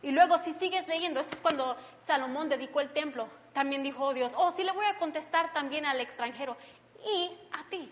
Y 0.02 0.10
luego 0.10 0.36
si 0.38 0.52
sigues 0.54 0.86
leyendo, 0.86 1.20
eso 1.20 1.30
es 1.32 1.40
cuando 1.40 1.76
Salomón 2.06 2.48
dedicó 2.48 2.80
el 2.80 2.92
templo, 2.92 3.26
también 3.54 3.82
dijo 3.82 4.12
Dios, 4.12 4.32
oh, 4.36 4.52
sí 4.52 4.62
le 4.62 4.72
voy 4.72 4.84
a 4.84 4.98
contestar 4.98 5.52
también 5.52 5.86
al 5.86 6.00
extranjero 6.00 6.56
y 7.06 7.30
a 7.52 7.64
ti, 7.70 7.90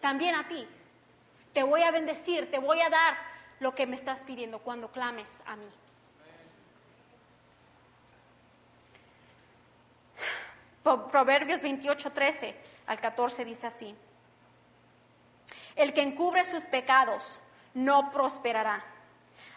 también 0.00 0.34
a 0.34 0.48
ti. 0.48 0.66
Te 1.54 1.62
voy 1.62 1.82
a 1.82 1.90
bendecir, 1.90 2.50
te 2.50 2.58
voy 2.58 2.80
a 2.80 2.90
dar 2.90 3.14
lo 3.60 3.74
que 3.74 3.86
me 3.86 3.96
estás 3.96 4.20
pidiendo 4.20 4.58
cuando 4.58 4.90
clames 4.90 5.28
a 5.46 5.56
mí. 5.56 5.68
Proverbios 10.82 11.62
28, 11.62 12.10
13 12.10 12.56
al 12.86 13.00
14 13.00 13.44
dice 13.44 13.66
así. 13.66 13.94
El 15.76 15.92
que 15.92 16.02
encubre 16.02 16.44
sus 16.44 16.64
pecados 16.64 17.38
no 17.74 18.10
prosperará, 18.10 18.84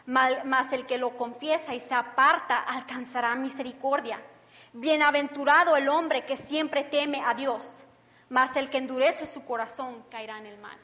mas 0.06 0.72
el 0.72 0.86
que 0.86 0.98
lo 0.98 1.18
confiesa 1.18 1.74
y 1.74 1.80
se 1.80 1.96
aparta 1.96 2.60
alcanzará 2.60 3.36
misericordia. 3.36 4.22
Bienaventurado 4.74 5.76
el 5.76 5.90
hombre 5.90 6.26
que 6.26 6.38
siempre 6.38 6.84
teme 6.84 7.24
a 7.26 7.34
Dios, 7.34 7.84
mas 8.30 8.56
el 8.56 8.70
que 8.70 8.78
endurece 8.78 9.26
su 9.26 9.46
corazón 9.46 10.04
caerá 10.10 10.38
en 10.38 10.46
el 10.46 10.58
mal. 10.60 10.78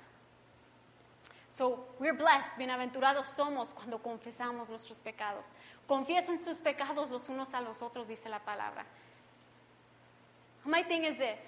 So, 1.56 1.96
we're 2.00 2.18
blessed, 2.18 2.58
bienaventurados 2.58 3.30
somos 3.30 3.70
cuando 3.74 4.02
confesamos 4.02 4.70
nuestros 4.70 4.98
pecados. 5.00 5.46
Confiesen 5.86 6.44
sus 6.44 6.58
pecados 6.58 7.10
los 7.10 7.30
unos 7.30 7.54
a 7.54 7.62
los 7.62 7.82
otros, 7.82 8.08
dice 8.08 8.30
la 8.30 8.40
palabra. 8.40 8.86
My 10.66 10.84
thing 10.84 11.04
is 11.04 11.18
this. 11.18 11.40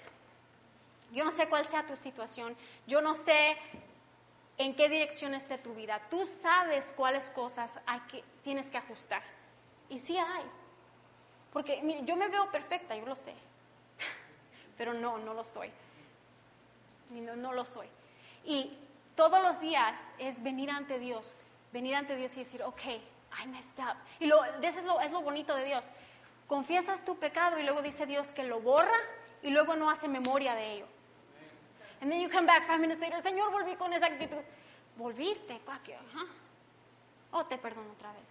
Yo 1.12 1.24
no 1.24 1.30
sé 1.30 1.48
cuál 1.48 1.64
sea 1.66 1.86
tu 1.86 1.96
situación, 1.96 2.56
yo 2.86 3.00
no 3.00 3.14
sé 3.14 3.56
en 4.58 4.74
qué 4.74 4.88
dirección 4.88 5.34
esté 5.34 5.58
tu 5.58 5.74
vida. 5.74 6.00
Tú 6.10 6.26
sabes 6.26 6.84
cuáles 6.96 7.24
cosas 7.26 7.70
hay 7.86 8.00
que, 8.00 8.24
tienes 8.42 8.70
que 8.70 8.78
ajustar. 8.78 9.22
Y 9.88 9.98
sí 9.98 10.16
hay. 10.16 10.44
Porque 11.52 12.02
yo 12.04 12.16
me 12.16 12.28
veo 12.28 12.50
perfecta, 12.50 12.96
yo 12.96 13.06
lo 13.06 13.14
sé. 13.14 13.32
Pero 14.76 14.92
no, 14.92 15.18
no 15.18 15.34
lo 15.34 15.44
soy. 15.44 15.70
No, 17.10 17.36
no 17.36 17.52
lo 17.52 17.64
soy. 17.64 17.86
Y 18.44 18.76
todos 19.14 19.40
los 19.40 19.60
días 19.60 19.98
es 20.18 20.42
venir 20.42 20.70
ante 20.70 20.98
Dios, 20.98 21.36
venir 21.72 21.94
ante 21.94 22.16
Dios 22.16 22.34
y 22.36 22.40
decir, 22.40 22.62
ok, 22.62 22.82
I 23.42 23.46
messed 23.46 23.78
up. 23.84 23.96
Y 24.18 24.26
lo, 24.26 24.44
eso 24.44 24.80
es 24.80 24.84
lo, 24.84 25.00
es 25.00 25.12
lo 25.12 25.22
bonito 25.22 25.54
de 25.54 25.64
Dios. 25.64 25.84
Confiesas 26.46 27.04
tu 27.04 27.16
pecado 27.16 27.58
y 27.58 27.62
luego 27.62 27.82
dice 27.82 28.06
Dios 28.06 28.28
que 28.28 28.44
lo 28.44 28.60
borra 28.60 28.98
y 29.42 29.50
luego 29.50 29.74
no 29.76 29.90
hace 29.90 30.08
memoria 30.08 30.54
de 30.54 30.72
ello. 30.72 30.86
And 32.00 32.10
then 32.10 32.20
you 32.20 32.28
come 32.28 32.46
back 32.46 32.66
five 32.66 32.78
minutes 32.78 33.00
later, 33.00 33.22
Señor, 33.22 33.50
volví 33.50 33.76
con 33.76 33.92
esa 33.92 34.06
actitud. 34.06 34.42
Volviste, 34.96 35.60
oh, 37.32 37.44
te 37.46 37.58
perdono 37.58 37.92
otra 37.92 38.12
vez. 38.12 38.22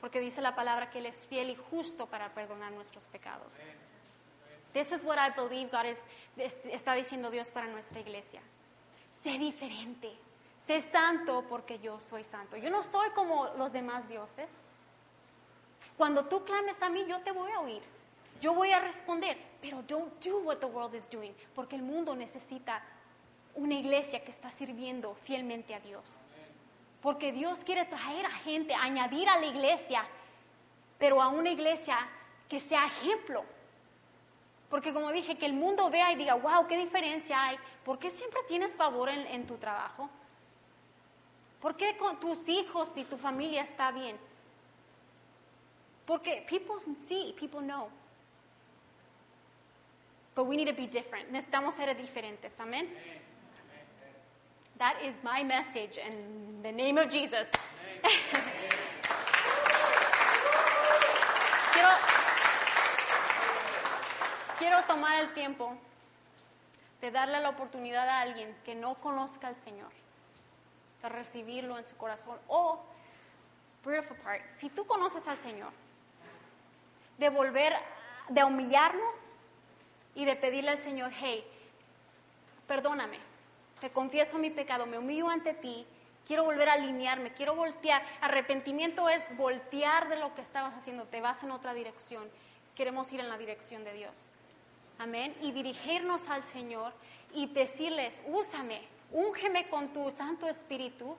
Porque 0.00 0.20
dice 0.20 0.40
la 0.40 0.54
palabra 0.54 0.90
que 0.90 0.98
Él 0.98 1.06
es 1.06 1.26
fiel 1.26 1.50
y 1.50 1.56
justo 1.56 2.06
para 2.06 2.30
perdonar 2.30 2.72
nuestros 2.72 3.06
pecados. 3.08 3.52
This 4.72 4.92
is 4.92 5.02
what 5.02 5.18
I 5.18 5.30
believe 5.34 5.70
God 5.70 5.86
is, 5.86 6.54
está 6.64 6.94
diciendo 6.94 7.30
Dios 7.30 7.48
para 7.48 7.66
nuestra 7.66 8.00
iglesia 8.00 8.40
sé 9.22 9.38
diferente, 9.38 10.10
sé 10.66 10.82
santo 10.90 11.44
porque 11.48 11.78
yo 11.78 12.00
soy 12.00 12.24
santo. 12.24 12.56
Yo 12.56 12.70
no 12.70 12.82
soy 12.82 13.10
como 13.10 13.46
los 13.56 13.72
demás 13.72 14.08
dioses. 14.08 14.48
Cuando 16.00 16.24
tú 16.24 16.42
clames 16.46 16.80
a 16.80 16.88
mí, 16.88 17.04
yo 17.06 17.20
te 17.20 17.30
voy 17.30 17.52
a 17.52 17.60
oír. 17.60 17.82
Yo 18.40 18.54
voy 18.54 18.72
a 18.72 18.80
responder, 18.80 19.36
pero 19.60 19.82
don't 19.82 20.10
do 20.24 20.38
what 20.38 20.56
the 20.56 20.64
world 20.64 20.94
is 20.94 21.06
doing, 21.10 21.34
porque 21.54 21.76
el 21.76 21.82
mundo 21.82 22.16
necesita 22.16 22.82
una 23.54 23.74
iglesia 23.74 24.24
que 24.24 24.30
está 24.30 24.50
sirviendo 24.50 25.14
fielmente 25.16 25.74
a 25.74 25.80
Dios. 25.80 26.18
Porque 27.02 27.32
Dios 27.32 27.62
quiere 27.64 27.84
traer 27.84 28.24
a 28.24 28.30
gente, 28.30 28.72
añadir 28.72 29.28
a 29.28 29.38
la 29.40 29.44
iglesia, 29.44 30.06
pero 30.98 31.20
a 31.20 31.28
una 31.28 31.50
iglesia 31.50 31.98
que 32.48 32.60
sea 32.60 32.86
ejemplo, 32.86 33.44
porque 34.70 34.94
como 34.94 35.12
dije, 35.12 35.36
que 35.36 35.44
el 35.44 35.52
mundo 35.52 35.90
vea 35.90 36.12
y 36.12 36.16
diga, 36.16 36.32
wow, 36.32 36.66
qué 36.66 36.78
diferencia 36.78 37.44
hay. 37.44 37.58
¿Por 37.84 37.98
qué 37.98 38.10
siempre 38.10 38.40
tienes 38.48 38.74
favor 38.74 39.10
en, 39.10 39.46
tu 39.46 39.58
trabajo? 39.58 40.08
¿Por 41.60 41.76
qué 41.76 41.98
con 41.98 42.18
tus 42.18 42.48
hijos 42.48 42.88
y 42.96 43.04
tu 43.04 43.18
familia 43.18 43.60
está 43.60 43.90
bien? 43.90 44.29
Porque 46.10 46.42
people 46.44 46.74
see, 47.06 47.32
people 47.38 47.60
know. 47.60 47.86
But 50.34 50.48
we 50.48 50.56
need 50.56 50.66
to 50.66 50.72
be 50.72 50.88
different. 50.88 51.32
Necesitamos 51.32 51.76
ser 51.76 51.94
diferentes. 51.94 52.50
Amén. 52.58 52.88
That 54.78 54.96
is 55.04 55.14
my 55.22 55.44
message 55.44 55.98
in 55.98 56.62
the 56.64 56.72
name 56.72 56.98
of 56.98 57.08
Jesus. 57.08 57.46
quiero 64.58 64.82
tomar 64.88 65.20
el 65.20 65.32
tiempo 65.32 65.76
de 67.00 67.12
darle 67.12 67.38
la 67.40 67.50
oportunidad 67.50 68.08
a 68.08 68.22
alguien 68.22 68.52
que 68.64 68.74
no 68.74 68.96
conozca 68.96 69.46
al 69.46 69.54
Señor, 69.54 69.92
de 71.02 71.08
recibirlo 71.08 71.78
en 71.78 71.86
su 71.86 71.96
corazón. 71.96 72.36
O, 72.48 72.80
beautiful 73.84 74.16
part, 74.16 74.42
si 74.56 74.70
tú 74.70 74.84
conoces 74.84 75.28
al 75.28 75.38
Señor, 75.38 75.70
de 77.20 77.28
volver, 77.28 77.74
de 78.28 78.42
humillarnos 78.42 79.14
y 80.14 80.24
de 80.24 80.34
pedirle 80.36 80.70
al 80.70 80.78
Señor, 80.78 81.12
hey, 81.20 81.44
perdóname, 82.66 83.18
te 83.78 83.90
confieso 83.90 84.38
mi 84.38 84.50
pecado, 84.50 84.86
me 84.86 84.98
humillo 84.98 85.28
ante 85.28 85.52
ti, 85.54 85.86
quiero 86.26 86.44
volver 86.44 86.70
a 86.70 86.72
alinearme, 86.72 87.32
quiero 87.32 87.54
voltear. 87.54 88.02
Arrepentimiento 88.22 89.08
es 89.08 89.22
voltear 89.36 90.08
de 90.08 90.16
lo 90.16 90.34
que 90.34 90.40
estabas 90.40 90.74
haciendo, 90.74 91.04
te 91.04 91.20
vas 91.20 91.42
en 91.42 91.50
otra 91.50 91.74
dirección. 91.74 92.24
Queremos 92.74 93.12
ir 93.12 93.20
en 93.20 93.28
la 93.28 93.36
dirección 93.36 93.84
de 93.84 93.92
Dios. 93.92 94.30
Amén. 94.98 95.34
Y 95.42 95.52
dirigirnos 95.52 96.26
al 96.28 96.42
Señor 96.42 96.92
y 97.34 97.46
decirles, 97.46 98.22
úsame, 98.26 98.80
úngeme 99.12 99.68
con 99.68 99.92
tu 99.92 100.10
Santo 100.10 100.48
Espíritu. 100.48 101.16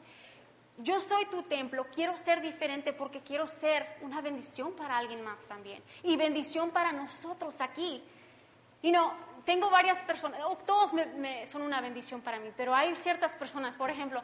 Yo 0.77 0.99
soy 0.99 1.25
tu 1.25 1.43
templo, 1.43 1.85
quiero 1.93 2.15
ser 2.17 2.41
diferente 2.41 2.93
porque 2.93 3.21
quiero 3.21 3.45
ser 3.47 3.97
una 4.01 4.21
bendición 4.21 4.73
para 4.73 4.97
alguien 4.97 5.23
más 5.23 5.39
también. 5.43 5.83
Y 6.03 6.17
bendición 6.17 6.71
para 6.71 6.91
nosotros 6.91 7.55
aquí. 7.59 8.03
Y 8.81 8.91
no, 8.91 9.13
tengo 9.45 9.69
varias 9.69 9.99
personas, 9.99 10.39
todos 10.65 10.91
son 11.49 11.61
una 11.61 11.81
bendición 11.81 12.21
para 12.21 12.39
mí, 12.39 12.51
pero 12.57 12.73
hay 12.73 12.95
ciertas 12.95 13.33
personas, 13.33 13.75
por 13.75 13.89
ejemplo, 13.89 14.21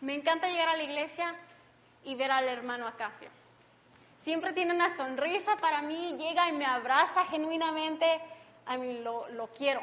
me 0.00 0.14
encanta 0.14 0.48
llegar 0.48 0.68
a 0.68 0.76
la 0.76 0.82
iglesia 0.82 1.34
y 2.04 2.14
ver 2.14 2.30
al 2.30 2.48
hermano 2.48 2.86
Acacio. 2.86 3.28
Siempre 4.22 4.52
tiene 4.52 4.74
una 4.74 4.94
sonrisa 4.94 5.56
para 5.56 5.82
mí, 5.82 6.16
llega 6.16 6.48
y 6.48 6.52
me 6.52 6.64
abraza 6.64 7.24
genuinamente 7.26 8.20
a 8.66 8.76
mí 8.76 9.00
lo, 9.00 9.50
quiero. 9.56 9.82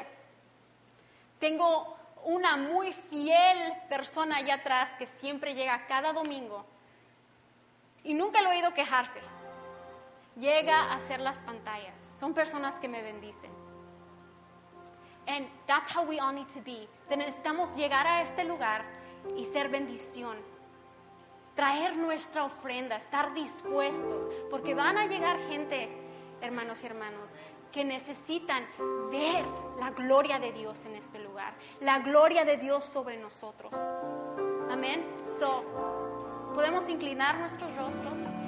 Tengo 1.38 1.96
una 2.24 2.56
muy 2.56 2.92
fiel 2.92 3.72
persona 3.88 4.36
allá 4.36 4.54
atrás 4.54 4.90
que 4.98 5.06
siempre 5.06 5.54
llega 5.54 5.86
cada 5.86 6.12
domingo 6.12 6.64
y 8.04 8.14
nunca 8.14 8.42
lo 8.42 8.50
he 8.50 8.56
oído 8.56 8.74
quejarse. 8.74 9.20
Llega 10.36 10.76
a 10.76 10.94
hacer 10.94 11.20
las 11.20 11.38
pantallas. 11.38 11.94
Son 12.18 12.34
personas 12.34 12.74
que 12.76 12.88
me 12.88 13.02
bendicen. 13.02 13.50
And 15.26 15.46
that's 15.66 15.94
how 15.94 16.04
we 16.04 16.18
all 16.18 16.34
need 16.34 16.48
to 16.48 16.60
be. 16.62 16.88
Necesitamos 17.14 17.74
llegar 17.76 18.06
a 18.06 18.22
este 18.22 18.44
lugar 18.44 18.84
y 19.36 19.44
ser 19.44 19.68
bendición. 19.68 20.36
Traer 21.54 21.96
nuestra 21.96 22.44
ofrenda, 22.44 22.96
estar 22.96 23.34
dispuestos, 23.34 24.34
porque 24.50 24.74
van 24.74 24.96
a 24.96 25.06
llegar 25.06 25.38
gente, 25.48 25.90
hermanos 26.40 26.82
y 26.82 26.86
hermanos, 26.86 27.30
que 27.72 27.84
necesitan 27.84 28.64
ver 29.10 29.44
la 29.78 29.90
gloria 29.90 30.38
de 30.38 30.52
Dios 30.52 30.84
en 30.84 30.94
este 30.94 31.18
lugar, 31.18 31.54
la 31.80 32.00
gloria 32.00 32.44
de 32.44 32.58
Dios 32.58 32.84
sobre 32.84 33.16
nosotros. 33.16 33.72
Amén. 34.70 35.04
So, 35.38 35.64
podemos 36.54 36.88
inclinar 36.88 37.38
nuestros 37.38 37.74
rostros. 37.76 38.41